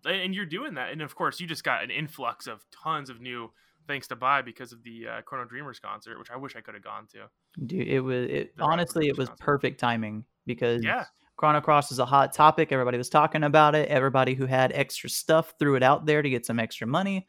And 0.05 0.35
you're 0.35 0.47
doing 0.47 0.75
that, 0.75 0.93
and 0.93 1.03
of 1.03 1.15
course, 1.17 1.41
you 1.41 1.47
just 1.47 1.65
got 1.65 1.83
an 1.83 1.91
influx 1.91 2.47
of 2.47 2.65
tons 2.71 3.11
of 3.11 3.21
new 3.21 3.53
things 3.89 4.07
to 4.09 4.15
buy 4.17 4.43
because 4.43 4.71
of 4.73 4.85
the 4.85 5.09
uh, 5.09 5.23
Chrono 5.23 5.45
Dreamers 5.49 5.81
concert, 5.81 6.17
which 6.21 6.31
I 6.31 6.37
wish 6.37 6.55
I 6.55 6.61
could 6.61 6.75
have 6.75 6.85
gone 6.85 7.09
to. 7.15 7.29
dude 7.67 7.89
it 7.89 7.99
was 8.01 8.31
it 8.31 8.57
The 8.57 8.63
honestly 8.63 9.09
it 9.09 9.19
was 9.19 9.29
Concert. 9.29 9.45
perfect 9.45 9.81
timing 9.81 10.25
because 10.47 10.85
Yeah, 10.85 11.07
Chrono 11.37 11.61
Cross 11.61 11.91
is 11.91 11.99
a 11.99 12.07
hot 12.07 12.33
topic. 12.33 12.71
Everybody 12.71 12.99
was 12.99 13.09
talking 13.09 13.43
about 13.43 13.75
it. 13.75 13.89
Everybody 13.89 14.35
who 14.35 14.47
had 14.47 14.71
extra 14.73 15.11
stuff 15.11 15.55
threw 15.59 15.75
it 15.75 15.83
out 15.83 16.07
there 16.07 16.23
to 16.23 16.31
get 16.31 16.47
some 16.47 16.61
extra 16.61 16.87
money. 16.87 17.27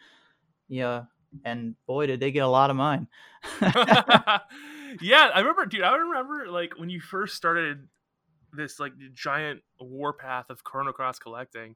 Yeah. 0.68 1.04
And 1.46 1.76
boy, 1.88 2.08
did 2.08 2.20
they 2.20 2.32
get 2.32 2.44
a 2.44 2.48
lot 2.48 2.70
of 2.72 2.76
mine. 2.76 3.08
yeah, 3.62 5.30
I 5.34 5.40
remember, 5.40 5.66
dude. 5.66 5.82
I 5.84 5.96
remember 5.96 6.48
like 6.50 6.74
when 6.78 6.90
you 6.90 7.00
first 7.00 7.36
started 7.36 7.88
this 8.52 8.80
like 8.80 8.94
giant 9.14 9.62
warpath 9.80 10.50
of 10.50 10.64
Chrono 10.64 10.92
Cross 10.92 11.20
collecting. 11.20 11.76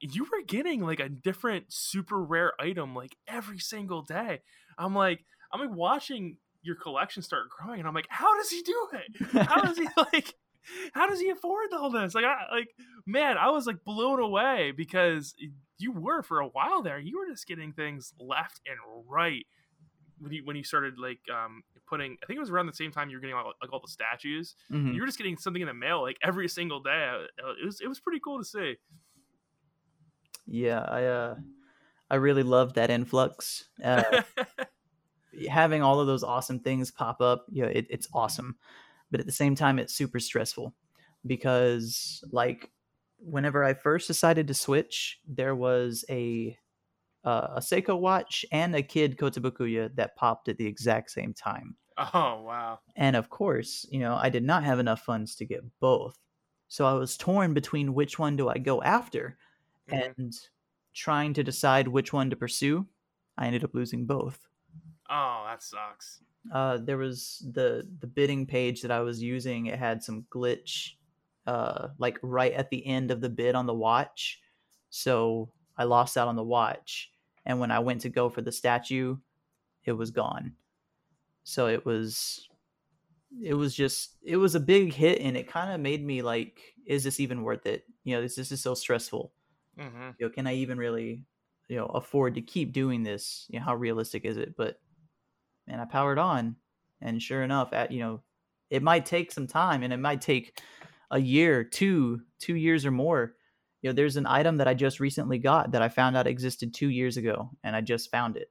You 0.00 0.24
were 0.24 0.42
getting 0.46 0.80
like 0.82 1.00
a 1.00 1.08
different 1.08 1.66
super 1.72 2.22
rare 2.22 2.52
item 2.60 2.94
like 2.94 3.16
every 3.26 3.58
single 3.58 4.02
day. 4.02 4.40
I'm 4.78 4.94
like, 4.94 5.24
I'm 5.52 5.60
like 5.60 5.74
watching 5.76 6.36
your 6.62 6.76
collection 6.76 7.22
start 7.22 7.48
growing, 7.50 7.80
and 7.80 7.88
I'm 7.88 7.94
like, 7.94 8.06
how 8.08 8.36
does 8.36 8.50
he 8.50 8.62
do 8.62 8.88
it? 8.92 9.46
How 9.48 9.60
does 9.62 9.76
he 9.78 9.88
like? 9.96 10.34
How 10.92 11.08
does 11.08 11.18
he 11.20 11.30
afford 11.30 11.72
all 11.72 11.90
this? 11.90 12.14
Like, 12.14 12.24
I 12.26 12.44
like, 12.54 12.68
man, 13.06 13.38
I 13.38 13.50
was 13.50 13.66
like 13.66 13.82
blown 13.84 14.20
away 14.20 14.72
because 14.76 15.34
you 15.78 15.92
were 15.92 16.22
for 16.22 16.40
a 16.40 16.46
while 16.48 16.82
there. 16.82 16.98
You 16.98 17.18
were 17.18 17.26
just 17.32 17.46
getting 17.46 17.72
things 17.72 18.12
left 18.20 18.60
and 18.66 18.76
right 19.08 19.46
when 20.18 20.32
you 20.32 20.42
when 20.44 20.56
you 20.56 20.64
started 20.64 20.98
like 20.98 21.20
um 21.34 21.62
putting. 21.88 22.18
I 22.22 22.26
think 22.26 22.36
it 22.36 22.40
was 22.40 22.50
around 22.50 22.66
the 22.66 22.72
same 22.74 22.92
time 22.92 23.08
you 23.08 23.16
were 23.16 23.20
getting 23.20 23.36
all, 23.36 23.52
like 23.62 23.72
all 23.72 23.80
the 23.80 23.88
statues. 23.90 24.54
Mhm. 24.70 24.94
You 24.94 25.00
were 25.00 25.06
just 25.06 25.16
getting 25.18 25.38
something 25.38 25.62
in 25.62 25.68
the 25.68 25.74
mail 25.74 26.02
like 26.02 26.18
every 26.22 26.48
single 26.48 26.80
day. 26.80 27.08
Uh, 27.42 27.52
It 27.62 27.64
was 27.64 27.80
it 27.80 27.88
was 27.88 27.98
pretty 28.00 28.20
cool 28.22 28.38
to 28.38 28.44
see. 28.44 28.76
Yeah, 30.48 30.80
I 30.80 31.04
uh 31.04 31.36
I 32.10 32.16
really 32.16 32.42
loved 32.42 32.76
that 32.76 32.90
influx. 32.90 33.68
Uh, 33.82 34.22
having 35.48 35.82
all 35.82 36.00
of 36.00 36.06
those 36.06 36.22
awesome 36.24 36.60
things 36.60 36.90
pop 36.90 37.20
up, 37.20 37.46
you 37.50 37.62
know, 37.62 37.68
it, 37.68 37.86
it's 37.90 38.08
awesome. 38.14 38.56
But 39.10 39.20
at 39.20 39.26
the 39.26 39.32
same 39.32 39.54
time, 39.54 39.78
it's 39.78 39.94
super 39.94 40.20
stressful 40.20 40.74
because, 41.26 42.24
like, 42.32 42.70
whenever 43.18 43.64
I 43.64 43.74
first 43.74 44.06
decided 44.08 44.48
to 44.48 44.54
switch, 44.54 45.20
there 45.26 45.56
was 45.56 46.04
a 46.10 46.58
uh, 47.24 47.48
a 47.56 47.60
Seiko 47.60 47.98
watch 48.00 48.46
and 48.52 48.74
a 48.76 48.82
Kid 48.82 49.18
Kotobukiya 49.18 49.96
that 49.96 50.16
popped 50.16 50.48
at 50.48 50.58
the 50.58 50.66
exact 50.66 51.10
same 51.10 51.34
time. 51.34 51.76
oh 51.98 52.42
wow. 52.42 52.78
And 52.96 53.16
of 53.16 53.30
course, 53.30 53.86
you 53.90 54.00
know, 54.00 54.14
I 54.16 54.28
did 54.28 54.44
not 54.44 54.64
have 54.64 54.78
enough 54.78 55.02
funds 55.02 55.34
to 55.36 55.44
get 55.44 55.62
both. 55.80 56.18
So 56.68 56.86
I 56.86 56.92
was 56.94 57.16
torn 57.16 57.54
between 57.54 57.94
which 57.94 58.18
one 58.18 58.36
do 58.36 58.48
I 58.48 58.58
go 58.58 58.82
after 58.82 59.38
Mhm. 59.88 60.14
and 60.16 60.34
trying 60.94 61.34
to 61.34 61.44
decide 61.44 61.88
which 61.88 62.12
one 62.12 62.30
to 62.30 62.36
pursue. 62.36 62.88
I 63.36 63.46
ended 63.46 63.64
up 63.64 63.74
losing 63.74 64.06
both. 64.06 64.48
Oh, 65.10 65.44
that 65.46 65.62
sucks. 65.62 66.22
Uh, 66.52 66.78
there 66.78 66.96
was 66.96 67.44
the 67.52 67.88
the 68.00 68.06
bidding 68.06 68.46
page 68.46 68.82
that 68.82 68.90
I 68.90 69.00
was 69.00 69.22
using. 69.22 69.66
It 69.66 69.78
had 69.78 70.02
some 70.02 70.24
glitch, 70.30 70.92
uh, 71.46 71.88
like 71.98 72.18
right 72.22 72.52
at 72.52 72.70
the 72.70 72.84
end 72.86 73.10
of 73.10 73.20
the 73.20 73.28
bid 73.28 73.54
on 73.54 73.66
the 73.66 73.74
watch, 73.74 74.40
so 74.90 75.52
I 75.76 75.84
lost 75.84 76.16
out 76.16 76.28
on 76.28 76.36
the 76.36 76.44
watch. 76.44 77.12
And 77.44 77.60
when 77.60 77.70
I 77.70 77.78
went 77.80 78.00
to 78.02 78.08
go 78.08 78.28
for 78.30 78.40
the 78.42 78.52
statue, 78.52 79.18
it 79.84 79.92
was 79.92 80.10
gone. 80.12 80.56
So 81.44 81.68
it 81.68 81.84
was, 81.86 82.48
it 83.42 83.54
was 83.54 83.74
just, 83.74 84.18
it 84.22 84.36
was 84.38 84.54
a 84.54 84.60
big 84.60 84.92
hit, 84.94 85.20
and 85.20 85.36
it 85.36 85.48
kind 85.48 85.72
of 85.72 85.80
made 85.80 86.04
me 86.04 86.22
like, 86.22 86.74
is 86.86 87.04
this 87.04 87.20
even 87.20 87.42
worth 87.44 87.66
it? 87.66 87.86
You 88.04 88.16
know, 88.16 88.22
this 88.22 88.36
this 88.36 88.52
is 88.52 88.62
so 88.62 88.74
stressful. 88.74 89.32
Hmm 89.78 90.10
You 90.18 90.26
know, 90.26 90.30
can 90.30 90.46
I 90.46 90.54
even 90.56 90.78
really, 90.78 91.24
you 91.68 91.76
know, 91.76 91.86
afford 91.86 92.34
to 92.34 92.42
keep 92.42 92.72
doing 92.72 93.02
this? 93.02 93.46
You 93.48 93.58
know, 93.58 93.64
how 93.64 93.74
realistic 93.74 94.24
is 94.24 94.36
it? 94.36 94.56
But 94.56 94.80
man, 95.66 95.80
I 95.80 95.84
powered 95.84 96.18
on, 96.18 96.56
and 97.00 97.22
sure 97.22 97.42
enough, 97.42 97.72
at 97.72 97.92
you 97.92 98.00
know, 98.00 98.22
it 98.70 98.82
might 98.82 99.06
take 99.06 99.32
some 99.32 99.46
time, 99.46 99.82
and 99.82 99.92
it 99.92 99.98
might 99.98 100.20
take 100.20 100.60
a 101.10 101.18
year, 101.18 101.64
two, 101.64 102.20
two 102.38 102.54
years 102.56 102.84
or 102.84 102.90
more. 102.90 103.34
You 103.82 103.90
know, 103.90 103.94
there's 103.94 104.16
an 104.16 104.26
item 104.26 104.56
that 104.56 104.68
I 104.68 104.74
just 104.74 104.98
recently 105.00 105.38
got 105.38 105.70
that 105.72 105.82
I 105.82 105.88
found 105.88 106.16
out 106.16 106.26
existed 106.26 106.74
two 106.74 106.88
years 106.88 107.16
ago, 107.16 107.50
and 107.62 107.76
I 107.76 107.80
just 107.80 108.10
found 108.10 108.36
it. 108.36 108.50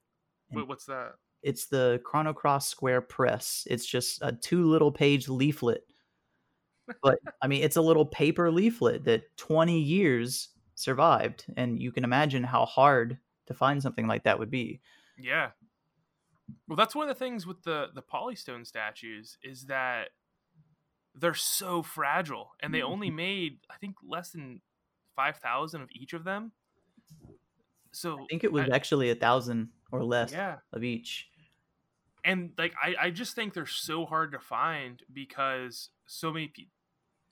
And 0.50 0.60
Wait, 0.62 0.68
what's 0.68 0.86
that? 0.86 1.16
it's 1.44 1.68
the 1.68 2.02
Chrono 2.04 2.34
Cross 2.34 2.68
Square 2.68 3.02
Press. 3.02 3.68
It's 3.70 3.86
just 3.86 4.20
a 4.22 4.32
two 4.32 4.66
little 4.66 4.92
page 4.92 5.28
leaflet. 5.30 5.84
But 7.02 7.20
I 7.42 7.48
mean, 7.48 7.64
it's 7.64 7.76
a 7.76 7.82
little 7.82 8.06
paper 8.06 8.50
leaflet 8.50 9.04
that 9.06 9.36
20 9.38 9.80
years 9.80 10.50
survived. 10.78 11.46
And 11.58 11.82
you 11.82 11.92
can 11.92 12.04
imagine 12.04 12.44
how 12.44 12.66
hard 12.66 13.18
to 13.48 13.54
find 13.54 13.82
something 13.82 14.08
like 14.08 14.24
that 14.24 14.40
would 14.40 14.52
be. 14.52 14.80
Yeah. 15.18 15.50
Well, 16.68 16.78
that's 16.78 16.96
one 16.96 17.10
of 17.10 17.16
the 17.16 17.20
things 17.20 17.46
with 17.46 17.64
the 17.64 17.88
the 17.94 18.02
Polystone 18.02 18.66
statues 18.66 19.38
is 19.44 19.66
that 19.66 20.10
they're 21.14 21.34
so 21.34 21.82
fragile, 21.82 22.52
and 22.62 22.74
they 22.74 22.82
only 22.82 23.08
mm-hmm. 23.08 23.16
made 23.18 23.58
I 23.70 23.76
think 23.78 23.96
less 24.08 24.30
than 24.30 24.62
five 25.16 25.38
thousand 25.38 25.82
of 25.82 25.90
each 25.92 26.14
of 26.14 26.24
them. 26.24 26.52
So 27.92 28.20
I 28.22 28.26
think 28.30 28.44
it 28.44 28.52
was 28.52 28.70
actually 28.72 29.10
a 29.10 29.16
thousand 29.16 29.70
or 29.92 30.04
less 30.04 30.32
yeah, 30.32 30.58
of 30.72 30.84
each. 30.84 31.28
and 32.24 32.52
like 32.58 32.74
I 32.82 32.96
I 33.08 33.10
just 33.10 33.36
think 33.36 33.54
they're 33.54 33.66
so 33.66 34.06
hard 34.06 34.32
to 34.34 34.40
find 34.40 35.02
because 35.12 35.90
so 36.06 36.32
many 36.32 36.48
pe- 36.48 36.68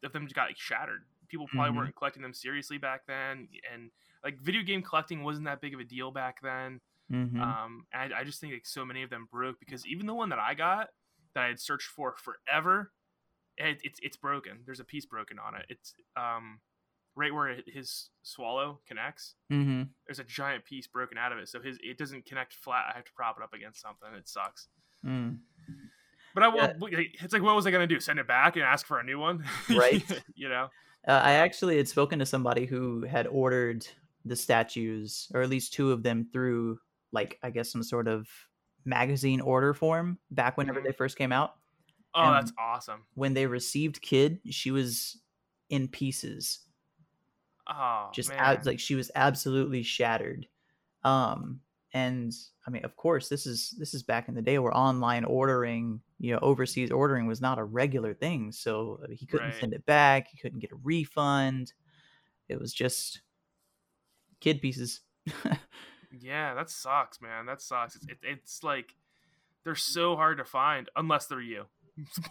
of 0.04 0.12
them 0.12 0.26
just 0.26 0.36
got 0.36 0.48
like, 0.48 0.58
shattered. 0.58 1.04
People 1.28 1.47
probably 1.47 1.71
Mhm. 1.71 1.78
weren't 1.78 1.95
collecting 1.95 2.21
them 2.23 2.34
seriously 2.34 2.78
back 2.78 3.05
then, 3.07 3.47
and 3.71 3.91
like 4.23 4.39
video 4.39 4.61
game 4.63 4.82
collecting 4.82 5.23
wasn't 5.23 5.45
that 5.45 5.61
big 5.61 5.73
of 5.73 5.80
a 5.80 5.84
deal 5.84 6.11
back 6.11 6.41
then. 6.41 6.82
Mhm. 7.11 7.39
Um, 7.39 7.86
and 7.93 8.13
I, 8.13 8.21
I 8.21 8.23
just 8.23 8.39
think 8.41 8.53
like 8.53 8.65
so 8.65 8.84
many 8.86 9.03
of 9.03 9.09
them 9.09 9.28
broke 9.32 9.59
because 9.59 9.86
even 9.86 10.05
the 10.07 10.13
one 10.15 10.30
that 10.30 10.39
I 10.39 10.53
got 10.55 10.89
that 11.34 11.43
I 11.43 11.47
had 11.47 11.59
searched 11.59 11.88
for 11.88 12.15
forever, 12.17 12.91
it, 13.57 13.80
it's 13.84 13.99
it's 14.01 14.17
broken. 14.17 14.63
There's 14.65 14.80
a 14.80 14.86
piece 14.86 15.05
broken 15.05 15.38
on 15.39 15.55
it. 15.55 15.65
It's 15.69 15.93
um 16.17 16.59
right 17.15 17.34
where 17.34 17.47
it- 17.49 17.69
his 17.69 18.09
swallow 18.23 18.82
connects. 18.88 19.36
Mhm. 19.51 19.89
There's 20.05 20.19
a 20.19 20.23
giant 20.23 20.65
piece 20.65 20.88
broken 20.88 21.17
out 21.17 21.32
of 21.32 21.38
it, 21.38 21.47
so 21.47 21.61
his 21.61 21.78
it 21.84 21.97
doesn't 21.97 22.26
connect 22.26 22.53
flat. 22.53 22.88
I 22.91 22.93
have 22.95 23.05
to 23.05 23.13
prop 23.13 23.38
it 23.38 23.43
up 23.43 23.53
against 23.53 23.80
something. 23.82 24.13
It 24.15 24.28
sucks. 24.28 24.67
Mm. 25.03 25.39
But 26.34 26.43
I 26.43 26.47
Yeah. 26.55 26.73
will. 26.78 26.89
It's 26.91 27.32
like, 27.34 27.41
what 27.43 27.55
was 27.55 27.65
I 27.67 27.71
gonna 27.71 27.88
do? 27.88 27.99
Send 27.99 28.19
it 28.19 28.28
back 28.28 28.55
and 28.55 28.63
ask 28.65 28.86
for 28.86 28.99
a 28.99 29.03
new 29.03 29.19
one? 29.19 29.45
Right. 29.69 30.03
you 30.34 30.49
know. 30.49 30.69
Uh, 31.08 31.12
I 31.24 31.34
actually 31.34 31.78
had 31.78 31.88
spoken 31.88 32.20
to 32.20 32.26
somebody 32.26 32.66
who 32.66 33.01
had 33.06 33.28
ordered 33.28 33.88
the 34.26 34.36
statues, 34.36 35.30
or 35.34 35.41
at 35.41 35.49
least 35.49 35.74
two 35.74 35.91
of 35.91 36.03
them, 36.03 36.28
through 36.34 36.80
like 37.12 37.39
I 37.43 37.49
guess 37.51 37.72
some 37.72 37.84
sort 37.84 38.08
of 38.08 38.28
magazine 38.86 39.41
order 39.41 39.74
form 39.74 40.20
back 40.32 40.58
whenever 40.58 40.80
Mhm. 40.82 40.86
they 40.86 40.91
first 40.91 41.18
came 41.18 41.32
out. 41.32 41.56
Oh, 42.14 42.24
And- 42.24 42.36
that's 42.36 42.53
awesome. 42.58 43.06
When 43.14 43.34
they 43.34 43.45
received 43.47 44.01
Kid, 44.01 44.41
she 44.49 44.72
was 44.72 45.22
in 45.70 45.88
pieces. 45.88 46.60
Oh, 47.68 48.10
Just 48.14 48.30
man. 48.30 48.39
ab- 48.39 48.66
like 48.66 48.80
she 48.80 48.95
was 48.95 49.12
absolutely 49.16 49.82
shattered. 49.84 50.47
Um, 51.03 51.62
and 51.93 52.32
I 52.68 52.70
mean, 52.70 52.84
of 52.86 52.95
course, 52.95 53.28
this 53.30 53.45
is 53.47 53.72
this 53.80 53.93
is 53.93 54.03
back 54.03 54.28
in 54.28 54.36
the 54.36 54.41
day 54.41 54.60
where 54.60 54.76
online 54.76 55.24
ordering, 55.26 56.01
you 56.20 56.32
know, 56.34 56.39
overseas 56.41 56.91
ordering 56.91 57.28
was 57.28 57.41
not 57.41 57.59
a 57.59 57.63
regular 57.63 58.13
thing. 58.13 58.51
So 58.51 58.99
uh, 59.03 59.07
he 59.11 59.26
couldn't 59.26 59.47
Right. 59.47 59.59
send 59.59 59.74
it 59.74 59.86
back. 59.86 60.28
He 60.30 60.38
couldn't 60.38 60.59
get 60.59 60.72
a 60.72 60.78
refund. 60.84 61.74
It 62.47 62.59
was 62.59 62.74
just 62.74 63.22
kid 64.39 64.61
pieces. 64.61 65.01
Yeah, 66.18 66.53
that 66.53 66.70
sucks, 66.70 67.20
man. 67.20 67.45
That 67.45 67.61
sucks. 67.61 67.95
It's, 67.97 68.05
it, 68.07 68.18
it's 68.24 68.63
like 68.63 68.95
they're 69.66 69.76
so 69.76 70.16
hard 70.16 70.38
to 70.38 70.45
find 70.45 70.89
unless 70.95 71.26
they're 71.28 71.41
you. 71.41 71.66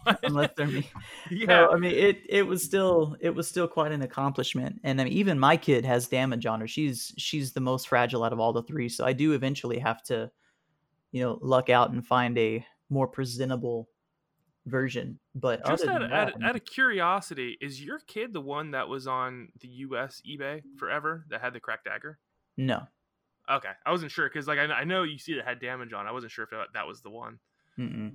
Unless 0.22 0.50
they're 0.56 0.66
me. 0.66 0.90
yeah, 1.30 1.46
No, 1.46 1.70
I 1.70 1.76
mean 1.76 1.92
it. 1.92 2.20
It 2.28 2.46
was 2.46 2.62
still 2.62 3.16
it 3.20 3.30
was 3.34 3.48
still 3.48 3.66
quite 3.66 3.92
an 3.92 4.02
accomplishment, 4.02 4.78
and 4.84 5.00
I 5.00 5.04
mean, 5.04 5.12
even 5.14 5.38
my 5.38 5.56
kid 5.56 5.86
has 5.86 6.06
damage 6.06 6.44
on 6.44 6.60
her. 6.60 6.68
She's 6.68 7.14
she's 7.16 7.52
the 7.52 7.60
most 7.60 7.88
fragile 7.88 8.24
out 8.24 8.32
of 8.34 8.40
all 8.40 8.52
the 8.52 8.62
three, 8.62 8.90
so 8.90 9.06
I 9.06 9.14
do 9.14 9.32
eventually 9.32 9.78
have 9.78 10.02
to, 10.04 10.30
you 11.12 11.22
know, 11.22 11.38
luck 11.40 11.70
out 11.70 11.90
and 11.92 12.06
find 12.06 12.36
a 12.36 12.64
more 12.90 13.06
presentable 13.06 13.88
version. 14.66 15.18
But 15.34 15.66
Just 15.66 15.84
other 15.84 15.92
out, 15.92 16.00
than 16.00 16.12
out, 16.12 16.38
that, 16.38 16.46
out 16.46 16.56
of 16.56 16.64
curiosity, 16.64 17.58
is 17.60 17.82
your 17.82 17.98
kid 18.06 18.32
the 18.32 18.40
one 18.40 18.72
that 18.72 18.88
was 18.88 19.06
on 19.06 19.48
the 19.60 19.68
U.S. 19.68 20.22
eBay 20.28 20.62
forever 20.76 21.24
that 21.30 21.40
had 21.40 21.52
the 21.52 21.60
cracked 21.60 21.84
dagger? 21.84 22.18
no. 22.56 22.82
Okay, 23.46 23.68
I 23.84 23.90
wasn't 23.90 24.10
sure 24.10 24.26
because 24.26 24.48
like 24.48 24.58
I, 24.58 24.64
I 24.72 24.84
know 24.84 25.02
you 25.02 25.18
see 25.18 25.32
it 25.32 25.44
had 25.44 25.60
damage 25.60 25.92
on. 25.92 26.06
I 26.06 26.12
wasn't 26.12 26.32
sure 26.32 26.44
if 26.44 26.50
that, 26.50 26.68
that 26.72 26.86
was 26.86 27.02
the 27.02 27.10
one. 27.10 27.38
Mm-mm. 27.78 28.12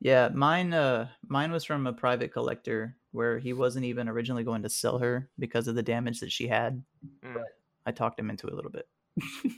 Yeah, 0.00 0.30
mine. 0.32 0.72
Uh, 0.72 1.08
mine 1.28 1.52
was 1.52 1.64
from 1.64 1.86
a 1.86 1.92
private 1.92 2.32
collector 2.32 2.96
where 3.12 3.38
he 3.38 3.52
wasn't 3.52 3.84
even 3.84 4.08
originally 4.08 4.42
going 4.42 4.62
to 4.62 4.70
sell 4.70 4.98
her 4.98 5.28
because 5.38 5.68
of 5.68 5.74
the 5.74 5.82
damage 5.82 6.20
that 6.20 6.32
she 6.32 6.48
had. 6.48 6.82
Mm. 7.22 7.34
But 7.34 7.44
I 7.84 7.92
talked 7.92 8.18
him 8.18 8.30
into 8.30 8.46
it 8.46 8.54
a 8.54 8.56
little 8.56 8.70
bit. 8.70 8.88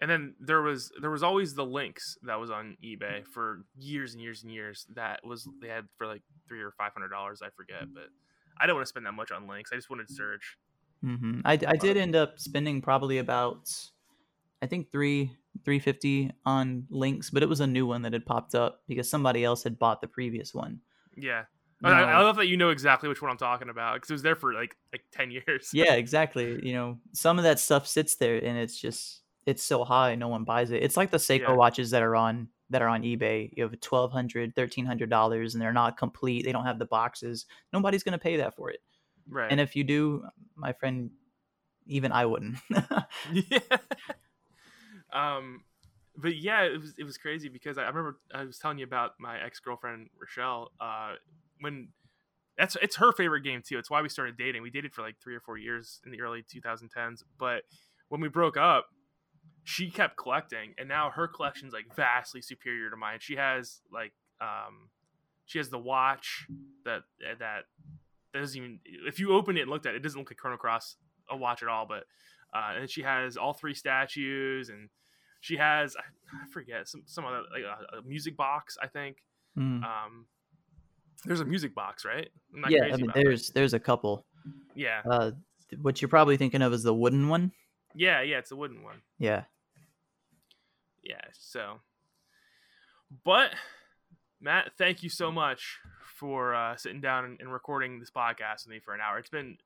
And 0.00 0.10
then 0.10 0.34
there 0.38 0.62
was 0.62 0.92
there 1.00 1.10
was 1.10 1.22
always 1.22 1.54
the 1.54 1.64
Lynx 1.64 2.16
that 2.22 2.38
was 2.38 2.50
on 2.50 2.76
eBay 2.84 3.26
for 3.26 3.64
years 3.76 4.14
and 4.14 4.22
years 4.22 4.44
and 4.44 4.52
years. 4.52 4.86
That 4.94 5.20
was 5.24 5.48
they 5.60 5.68
had 5.68 5.86
for 5.96 6.06
like 6.06 6.22
three 6.48 6.62
or 6.62 6.72
five 6.72 6.92
hundred 6.92 7.08
dollars. 7.08 7.40
I 7.42 7.48
forget, 7.56 7.82
but 7.92 8.04
I 8.60 8.66
don't 8.66 8.76
want 8.76 8.86
to 8.86 8.88
spend 8.88 9.06
that 9.06 9.12
much 9.12 9.32
on 9.32 9.48
Lynx. 9.48 9.70
I 9.72 9.76
just 9.76 9.90
wanted 9.90 10.08
to 10.08 10.14
search. 10.14 10.56
hmm 11.02 11.40
I, 11.44 11.52
I 11.66 11.76
did 11.76 11.96
end 11.96 12.14
up 12.16 12.38
spending 12.38 12.80
probably 12.80 13.18
about, 13.18 13.70
I 14.62 14.66
think 14.66 14.92
three 14.92 15.32
three 15.64 15.80
fifty 15.80 16.30
on 16.46 16.86
Lynx, 16.90 17.30
but 17.30 17.42
it 17.42 17.48
was 17.48 17.60
a 17.60 17.66
new 17.66 17.86
one 17.86 18.02
that 18.02 18.12
had 18.12 18.24
popped 18.24 18.54
up 18.54 18.82
because 18.86 19.10
somebody 19.10 19.44
else 19.44 19.64
had 19.64 19.78
bought 19.78 20.00
the 20.00 20.08
previous 20.08 20.54
one. 20.54 20.80
Yeah, 21.16 21.44
I, 21.82 21.90
I 21.90 22.22
love 22.22 22.36
that 22.36 22.46
you 22.46 22.56
know 22.56 22.70
exactly 22.70 23.08
which 23.08 23.22
one 23.22 23.30
I'm 23.30 23.36
talking 23.36 23.68
about 23.68 23.94
because 23.94 24.10
it 24.10 24.14
was 24.14 24.22
there 24.22 24.36
for 24.36 24.52
like 24.52 24.76
like 24.92 25.02
ten 25.12 25.30
years. 25.32 25.70
yeah, 25.72 25.94
exactly. 25.94 26.64
You 26.64 26.74
know, 26.74 26.98
some 27.12 27.38
of 27.38 27.44
that 27.44 27.58
stuff 27.58 27.86
sits 27.86 28.16
there 28.16 28.36
and 28.36 28.58
it's 28.58 28.80
just 28.80 29.22
it's 29.48 29.62
so 29.62 29.82
high, 29.82 30.14
no 30.14 30.28
one 30.28 30.44
buys 30.44 30.70
it. 30.70 30.82
It's 30.82 30.96
like 30.96 31.10
the 31.10 31.16
Seiko 31.16 31.40
Yeah. 31.40 31.52
watches 31.52 31.90
that 31.90 32.02
are 32.02 32.14
on 32.14 32.48
that 32.70 32.82
are 32.82 32.88
on 32.88 33.02
eBay. 33.02 33.50
You 33.56 33.62
have 33.62 33.80
twelve 33.80 34.12
hundred, 34.12 34.54
thirteen 34.54 34.84
hundred 34.84 35.08
dollars, 35.08 35.54
and 35.54 35.62
they're 35.62 35.72
not 35.72 35.96
complete. 35.96 36.44
They 36.44 36.52
don't 36.52 36.66
have 36.66 36.78
the 36.78 36.84
boxes. 36.84 37.46
Nobody's 37.72 38.02
gonna 38.02 38.18
pay 38.18 38.36
that 38.36 38.54
for 38.54 38.70
it. 38.70 38.80
right. 39.28 39.50
And 39.50 39.58
if 39.60 39.74
you 39.74 39.84
do, 39.84 40.24
my 40.54 40.72
friend, 40.74 41.10
even 41.86 42.12
I 42.12 42.26
wouldn't. 42.26 42.58
yeah. 43.32 43.58
Um, 45.12 45.62
but 46.16 46.36
yeah, 46.36 46.62
it 46.64 46.78
was 46.80 46.94
it 46.98 47.04
was 47.04 47.16
crazy 47.16 47.48
because 47.48 47.78
I, 47.78 47.84
I 47.84 47.88
remember 47.88 48.18
I 48.34 48.44
was 48.44 48.58
telling 48.58 48.78
you 48.78 48.84
about 48.84 49.12
my 49.18 49.38
ex 49.40 49.60
girlfriend 49.60 50.08
Rochelle. 50.20 50.70
Uh, 50.80 51.14
when 51.60 51.88
that's 52.58 52.76
it's 52.82 52.96
her 52.96 53.12
favorite 53.12 53.42
game 53.42 53.62
too. 53.64 53.78
It's 53.78 53.88
why 53.90 54.02
we 54.02 54.08
started 54.08 54.36
dating. 54.36 54.62
We 54.62 54.70
dated 54.70 54.92
for 54.92 55.02
like 55.02 55.16
three 55.22 55.34
or 55.34 55.40
four 55.40 55.56
years 55.56 56.00
in 56.04 56.10
the 56.12 56.20
early 56.20 56.42
2010s. 56.42 57.22
But 57.38 57.62
when 58.08 58.20
we 58.20 58.28
broke 58.28 58.56
up, 58.56 58.86
she 59.70 59.90
kept 59.90 60.16
collecting, 60.16 60.72
and 60.78 60.88
now 60.88 61.10
her 61.10 61.28
collection's 61.28 61.74
like 61.74 61.94
vastly 61.94 62.40
superior 62.40 62.88
to 62.88 62.96
mine. 62.96 63.18
She 63.20 63.36
has 63.36 63.80
like 63.92 64.12
um, 64.40 64.88
she 65.44 65.58
has 65.58 65.68
the 65.68 65.78
watch 65.78 66.46
that 66.86 67.02
that 67.20 67.38
that 67.40 67.64
doesn't 68.32 68.56
even 68.56 68.78
if 69.06 69.18
you 69.20 69.34
open 69.34 69.58
it 69.58 69.62
and 69.62 69.70
looked 69.70 69.84
at 69.84 69.92
it, 69.92 69.98
it 69.98 70.02
doesn't 70.02 70.18
look 70.18 70.30
like 70.30 70.38
Chrono 70.38 70.56
Cross 70.56 70.96
a 71.30 71.36
watch 71.36 71.62
at 71.62 71.68
all. 71.68 71.84
But 71.86 72.04
uh, 72.54 72.80
and 72.80 72.88
she 72.90 73.02
has 73.02 73.36
all 73.36 73.52
three 73.52 73.74
statues, 73.74 74.70
and 74.70 74.88
she 75.40 75.58
has 75.58 75.96
I, 75.96 76.00
I 76.44 76.50
forget 76.50 76.88
some 76.88 77.02
some 77.04 77.26
other 77.26 77.42
like 77.52 77.62
a, 77.64 77.98
a 77.98 78.02
music 78.02 78.36
box. 78.38 78.76
I 78.82 78.86
think 78.86 79.18
Mm. 79.56 79.82
um, 79.82 80.26
there's 81.24 81.40
a 81.40 81.44
music 81.44 81.74
box, 81.74 82.04
right? 82.04 82.28
I'm 82.54 82.60
not 82.60 82.70
yeah, 82.70 82.78
crazy 82.80 82.92
I 82.92 82.96
mean, 82.96 83.04
about 83.06 83.14
that. 83.16 83.24
there's 83.24 83.50
there's 83.50 83.74
a 83.74 83.80
couple. 83.80 84.24
yeah, 84.74 85.02
Uh, 85.10 85.32
what 85.82 86.00
you're 86.00 86.08
probably 86.08 86.36
thinking 86.38 86.62
of 86.62 86.72
is 86.72 86.84
the 86.84 86.94
wooden 86.94 87.28
one. 87.28 87.50
yeah, 87.94 88.22
yeah. 88.22 88.38
It's 88.38 88.52
a 88.52 88.56
wooden 88.56 88.82
one. 88.82 89.02
Yeah. 89.18 89.44
Yeah. 91.08 91.22
So, 91.38 91.80
but 93.24 93.50
Matt, 94.40 94.72
thank 94.76 95.02
you 95.02 95.08
so 95.08 95.32
much 95.32 95.78
for 96.18 96.54
uh, 96.54 96.76
sitting 96.76 97.00
down 97.00 97.24
and, 97.24 97.40
and 97.40 97.50
recording 97.50 97.98
this 97.98 98.10
podcast 98.10 98.66
with 98.66 98.68
me 98.68 98.80
for 98.80 98.92
an 98.92 99.00
hour. 99.00 99.18
It's 99.18 99.30
been 99.30 99.56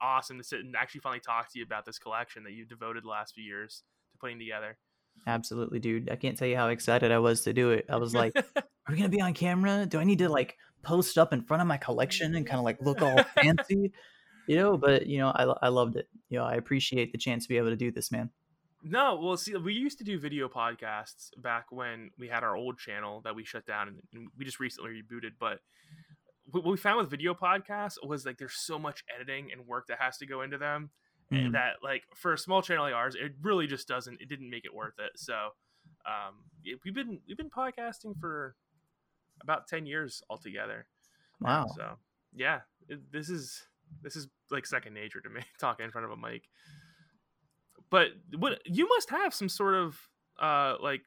awesome 0.00 0.38
to 0.38 0.44
sit 0.44 0.60
and 0.60 0.76
actually 0.76 1.00
finally 1.00 1.20
talk 1.20 1.52
to 1.52 1.58
you 1.58 1.64
about 1.64 1.84
this 1.84 1.98
collection 1.98 2.44
that 2.44 2.52
you've 2.52 2.68
devoted 2.68 3.02
the 3.02 3.08
last 3.08 3.34
few 3.34 3.42
years 3.42 3.82
to 4.12 4.18
putting 4.18 4.38
together. 4.38 4.78
Absolutely, 5.26 5.80
dude. 5.80 6.08
I 6.08 6.16
can't 6.16 6.38
tell 6.38 6.48
you 6.48 6.56
how 6.56 6.68
excited 6.68 7.10
I 7.10 7.18
was 7.18 7.42
to 7.42 7.52
do 7.52 7.70
it. 7.72 7.86
I 7.88 7.96
was 7.96 8.14
like, 8.14 8.32
"Are 8.56 8.62
we 8.88 8.96
gonna 8.96 9.08
be 9.08 9.20
on 9.20 9.34
camera? 9.34 9.84
Do 9.86 9.98
I 9.98 10.04
need 10.04 10.18
to 10.20 10.28
like 10.28 10.56
post 10.82 11.18
up 11.18 11.32
in 11.32 11.42
front 11.42 11.60
of 11.60 11.66
my 11.66 11.76
collection 11.76 12.34
and 12.36 12.46
kind 12.46 12.58
of 12.58 12.64
like 12.64 12.80
look 12.80 13.02
all 13.02 13.22
fancy?" 13.34 13.92
You 14.46 14.56
know, 14.56 14.76
but 14.76 15.06
you 15.06 15.18
know, 15.18 15.28
I 15.28 15.66
I 15.66 15.68
loved 15.68 15.96
it. 15.96 16.08
You 16.28 16.38
know, 16.38 16.44
I 16.44 16.54
appreciate 16.54 17.12
the 17.12 17.18
chance 17.18 17.44
to 17.44 17.48
be 17.48 17.58
able 17.58 17.70
to 17.70 17.76
do 17.76 17.90
this, 17.90 18.10
man. 18.10 18.30
No, 18.82 19.16
well, 19.22 19.36
see, 19.36 19.54
we 19.56 19.74
used 19.74 19.98
to 19.98 20.04
do 20.04 20.18
video 20.18 20.48
podcasts 20.48 21.30
back 21.38 21.66
when 21.70 22.10
we 22.18 22.28
had 22.28 22.42
our 22.42 22.56
old 22.56 22.78
channel 22.78 23.20
that 23.24 23.34
we 23.34 23.44
shut 23.44 23.64
down 23.64 23.88
and, 23.88 23.98
and 24.12 24.28
we 24.36 24.44
just 24.44 24.58
recently 24.58 24.90
rebooted. 24.90 25.32
But 25.38 25.60
what 26.50 26.64
we 26.64 26.76
found 26.76 26.98
with 26.98 27.08
video 27.10 27.32
podcasts 27.34 27.96
was 28.04 28.26
like 28.26 28.38
there's 28.38 28.56
so 28.56 28.78
much 28.80 29.04
editing 29.14 29.50
and 29.52 29.66
work 29.68 29.86
that 29.86 29.98
has 30.00 30.18
to 30.18 30.26
go 30.26 30.42
into 30.42 30.58
them 30.58 30.90
and 31.30 31.50
Mm. 31.50 31.52
that 31.52 31.74
like 31.82 32.02
for 32.14 32.32
a 32.32 32.38
small 32.38 32.60
channel 32.60 32.84
like 32.84 32.92
ours, 32.94 33.14
it 33.14 33.32
really 33.40 33.66
just 33.66 33.86
doesn't. 33.88 34.20
It 34.20 34.28
didn't 34.28 34.50
make 34.50 34.64
it 34.64 34.74
worth 34.74 34.98
it. 34.98 35.12
So 35.16 35.50
um, 36.04 36.34
it- 36.64 36.80
we've 36.84 36.92
been 36.94 37.20
we've 37.26 37.36
been 37.38 37.48
podcasting 37.50 38.18
for 38.20 38.56
about 39.40 39.66
ten 39.68 39.86
years 39.86 40.22
altogether. 40.28 40.86
Wow. 41.40 41.68
So 41.76 41.92
yeah, 42.34 42.60
it, 42.88 43.00
this 43.12 43.30
is 43.30 43.62
this 44.02 44.16
is 44.16 44.26
like 44.50 44.66
second 44.66 44.92
nature 44.94 45.20
to 45.20 45.30
me 45.30 45.40
talking 45.60 45.84
in 45.84 45.90
front 45.92 46.04
of 46.04 46.10
a 46.10 46.16
mic. 46.16 46.42
But 47.92 48.08
what 48.36 48.58
you 48.66 48.88
must 48.88 49.10
have 49.10 49.32
some 49.34 49.48
sort 49.48 49.74
of 49.74 50.00
uh 50.40 50.76
like 50.82 51.02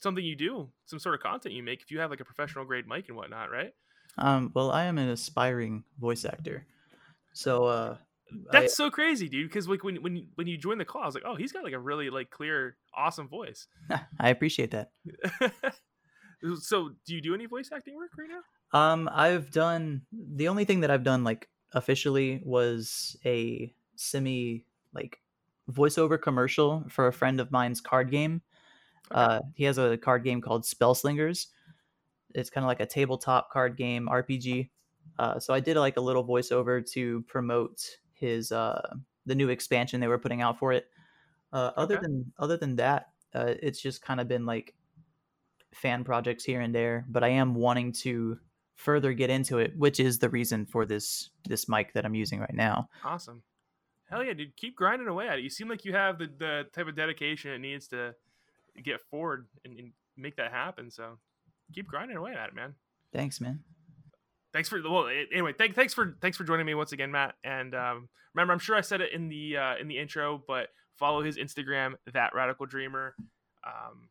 something 0.00 0.24
you 0.24 0.36
do, 0.36 0.68
some 0.84 0.98
sort 1.00 1.14
of 1.16 1.22
content 1.22 1.54
you 1.54 1.62
make 1.62 1.80
if 1.82 1.90
you 1.90 1.98
have 2.00 2.10
like 2.10 2.20
a 2.20 2.24
professional 2.24 2.64
grade 2.66 2.86
mic 2.86 3.08
and 3.08 3.16
whatnot, 3.16 3.50
right? 3.50 3.72
Um, 4.18 4.52
well, 4.54 4.70
I 4.70 4.84
am 4.84 4.98
an 4.98 5.08
aspiring 5.08 5.84
voice 5.98 6.26
actor, 6.26 6.66
so 7.32 7.64
uh, 7.64 7.96
I- 8.52 8.60
That's 8.60 8.76
so 8.76 8.90
crazy, 8.90 9.26
dude. 9.26 9.48
Because 9.48 9.68
like 9.68 9.82
when 9.82 10.02
when 10.02 10.28
when 10.34 10.46
you 10.46 10.58
join 10.58 10.76
the 10.76 10.84
call, 10.84 11.02
I 11.02 11.06
was 11.06 11.14
like, 11.14 11.24
oh, 11.26 11.34
he's 11.34 11.50
got 11.50 11.64
like 11.64 11.72
a 11.72 11.78
really 11.78 12.10
like 12.10 12.28
clear, 12.30 12.76
awesome 12.94 13.26
voice. 13.26 13.66
I 14.20 14.28
appreciate 14.28 14.72
that. 14.72 14.90
so, 16.60 16.90
do 17.06 17.14
you 17.14 17.22
do 17.22 17.34
any 17.34 17.46
voice 17.46 17.70
acting 17.72 17.96
work 17.96 18.10
right 18.18 18.28
now? 18.28 18.42
Um, 18.78 19.08
I've 19.12 19.50
done 19.50 20.02
the 20.12 20.48
only 20.48 20.64
thing 20.66 20.80
that 20.80 20.90
I've 20.90 21.04
done 21.04 21.24
like 21.24 21.48
officially 21.72 22.42
was 22.44 23.16
a 23.24 23.74
semi 23.96 24.66
like 24.92 25.21
voiceover 25.72 26.20
commercial 26.20 26.84
for 26.88 27.06
a 27.06 27.12
friend 27.12 27.40
of 27.40 27.50
mine's 27.50 27.80
card 27.80 28.10
game. 28.10 28.42
Uh, 29.10 29.40
he 29.54 29.64
has 29.64 29.78
a 29.78 29.96
card 29.96 30.24
game 30.24 30.40
called 30.40 30.64
Spellslingers. 30.64 31.46
It's 32.34 32.50
kind 32.50 32.64
of 32.64 32.68
like 32.68 32.80
a 32.80 32.86
tabletop 32.86 33.50
card 33.50 33.76
game 33.76 34.08
RPG. 34.10 34.70
Uh, 35.18 35.38
so 35.38 35.52
I 35.52 35.60
did 35.60 35.76
like 35.76 35.96
a 35.96 36.00
little 36.00 36.24
voiceover 36.24 36.88
to 36.92 37.22
promote 37.22 37.98
his 38.14 38.52
uh 38.52 38.94
the 39.26 39.34
new 39.34 39.48
expansion 39.48 40.00
they 40.00 40.08
were 40.08 40.18
putting 40.18 40.42
out 40.42 40.58
for 40.58 40.72
it. 40.72 40.88
Uh, 41.52 41.70
other 41.76 41.98
than 42.00 42.32
other 42.38 42.56
than 42.56 42.76
that, 42.76 43.08
uh, 43.34 43.54
it's 43.62 43.80
just 43.80 44.02
kind 44.02 44.20
of 44.20 44.28
been 44.28 44.46
like 44.46 44.74
fan 45.74 46.04
projects 46.04 46.44
here 46.44 46.60
and 46.60 46.74
there. 46.74 47.04
But 47.08 47.24
I 47.24 47.28
am 47.28 47.54
wanting 47.54 47.92
to 47.92 48.38
further 48.74 49.12
get 49.12 49.30
into 49.30 49.58
it, 49.58 49.76
which 49.76 50.00
is 50.00 50.18
the 50.18 50.30
reason 50.30 50.66
for 50.66 50.86
this 50.86 51.30
this 51.48 51.68
mic 51.68 51.92
that 51.92 52.04
I'm 52.04 52.14
using 52.14 52.40
right 52.40 52.54
now. 52.54 52.88
Awesome. 53.04 53.42
Hell 54.12 54.22
yeah, 54.22 54.34
dude. 54.34 54.54
Keep 54.56 54.76
grinding 54.76 55.08
away 55.08 55.26
at 55.26 55.38
it. 55.38 55.42
You 55.42 55.48
seem 55.48 55.68
like 55.68 55.86
you 55.86 55.94
have 55.94 56.18
the, 56.18 56.28
the 56.38 56.64
type 56.74 56.86
of 56.86 56.94
dedication 56.94 57.50
it 57.50 57.60
needs 57.60 57.88
to 57.88 58.14
get 58.84 59.00
forward 59.00 59.46
and, 59.64 59.78
and 59.78 59.92
make 60.18 60.36
that 60.36 60.52
happen. 60.52 60.90
So 60.90 61.18
keep 61.74 61.88
grinding 61.88 62.18
away 62.18 62.34
at 62.34 62.50
it, 62.50 62.54
man. 62.54 62.74
Thanks, 63.10 63.40
man. 63.40 63.60
Thanks 64.52 64.68
for 64.68 64.82
the 64.82 64.90
well. 64.90 65.08
Anyway, 65.32 65.54
thank, 65.56 65.74
thanks 65.74 65.94
for 65.94 66.18
thanks 66.20 66.36
for 66.36 66.44
joining 66.44 66.66
me 66.66 66.74
once 66.74 66.92
again, 66.92 67.10
Matt. 67.10 67.36
And 67.42 67.74
um, 67.74 68.10
remember, 68.34 68.52
I'm 68.52 68.58
sure 68.58 68.76
I 68.76 68.82
said 68.82 69.00
it 69.00 69.12
in 69.14 69.30
the 69.30 69.56
uh, 69.56 69.76
in 69.80 69.88
the 69.88 69.98
intro, 69.98 70.42
but 70.46 70.68
follow 70.98 71.22
his 71.22 71.38
Instagram, 71.38 71.94
that 72.12 72.34
radical 72.34 72.66
dreamer, 72.66 73.14
um, 73.66 74.10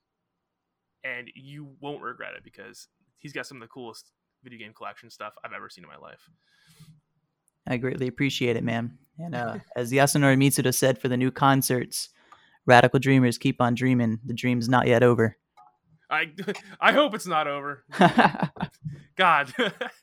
and 1.03 1.29
you 1.35 1.75
won't 1.79 2.01
regret 2.01 2.33
it 2.35 2.43
because 2.43 2.87
he's 3.19 3.33
got 3.33 3.45
some 3.45 3.57
of 3.57 3.61
the 3.61 3.67
coolest 3.67 4.09
video 4.43 4.57
game 4.57 4.73
collection 4.73 5.11
stuff 5.11 5.33
I've 5.43 5.53
ever 5.53 5.69
seen 5.69 5.83
in 5.83 5.89
my 5.89 5.97
life. 5.97 6.27
I 7.67 7.77
greatly 7.77 8.07
appreciate 8.07 8.55
it, 8.55 8.63
man. 8.63 8.97
And 9.19 9.35
uh, 9.35 9.59
as 9.75 9.91
Yasunori 9.91 10.37
Mitsuda 10.37 10.73
said 10.73 10.97
for 10.97 11.07
the 11.07 11.17
new 11.17 11.31
concerts, 11.31 12.09
radical 12.65 12.99
dreamers 12.99 13.37
keep 13.37 13.61
on 13.61 13.75
dreaming. 13.75 14.19
The 14.25 14.33
dream's 14.33 14.67
not 14.67 14.87
yet 14.87 15.03
over. 15.03 15.37
I 16.09 16.31
I 16.81 16.91
hope 16.91 17.13
it's 17.15 17.27
not 17.27 17.47
over. 17.47 17.85
God. 19.15 19.53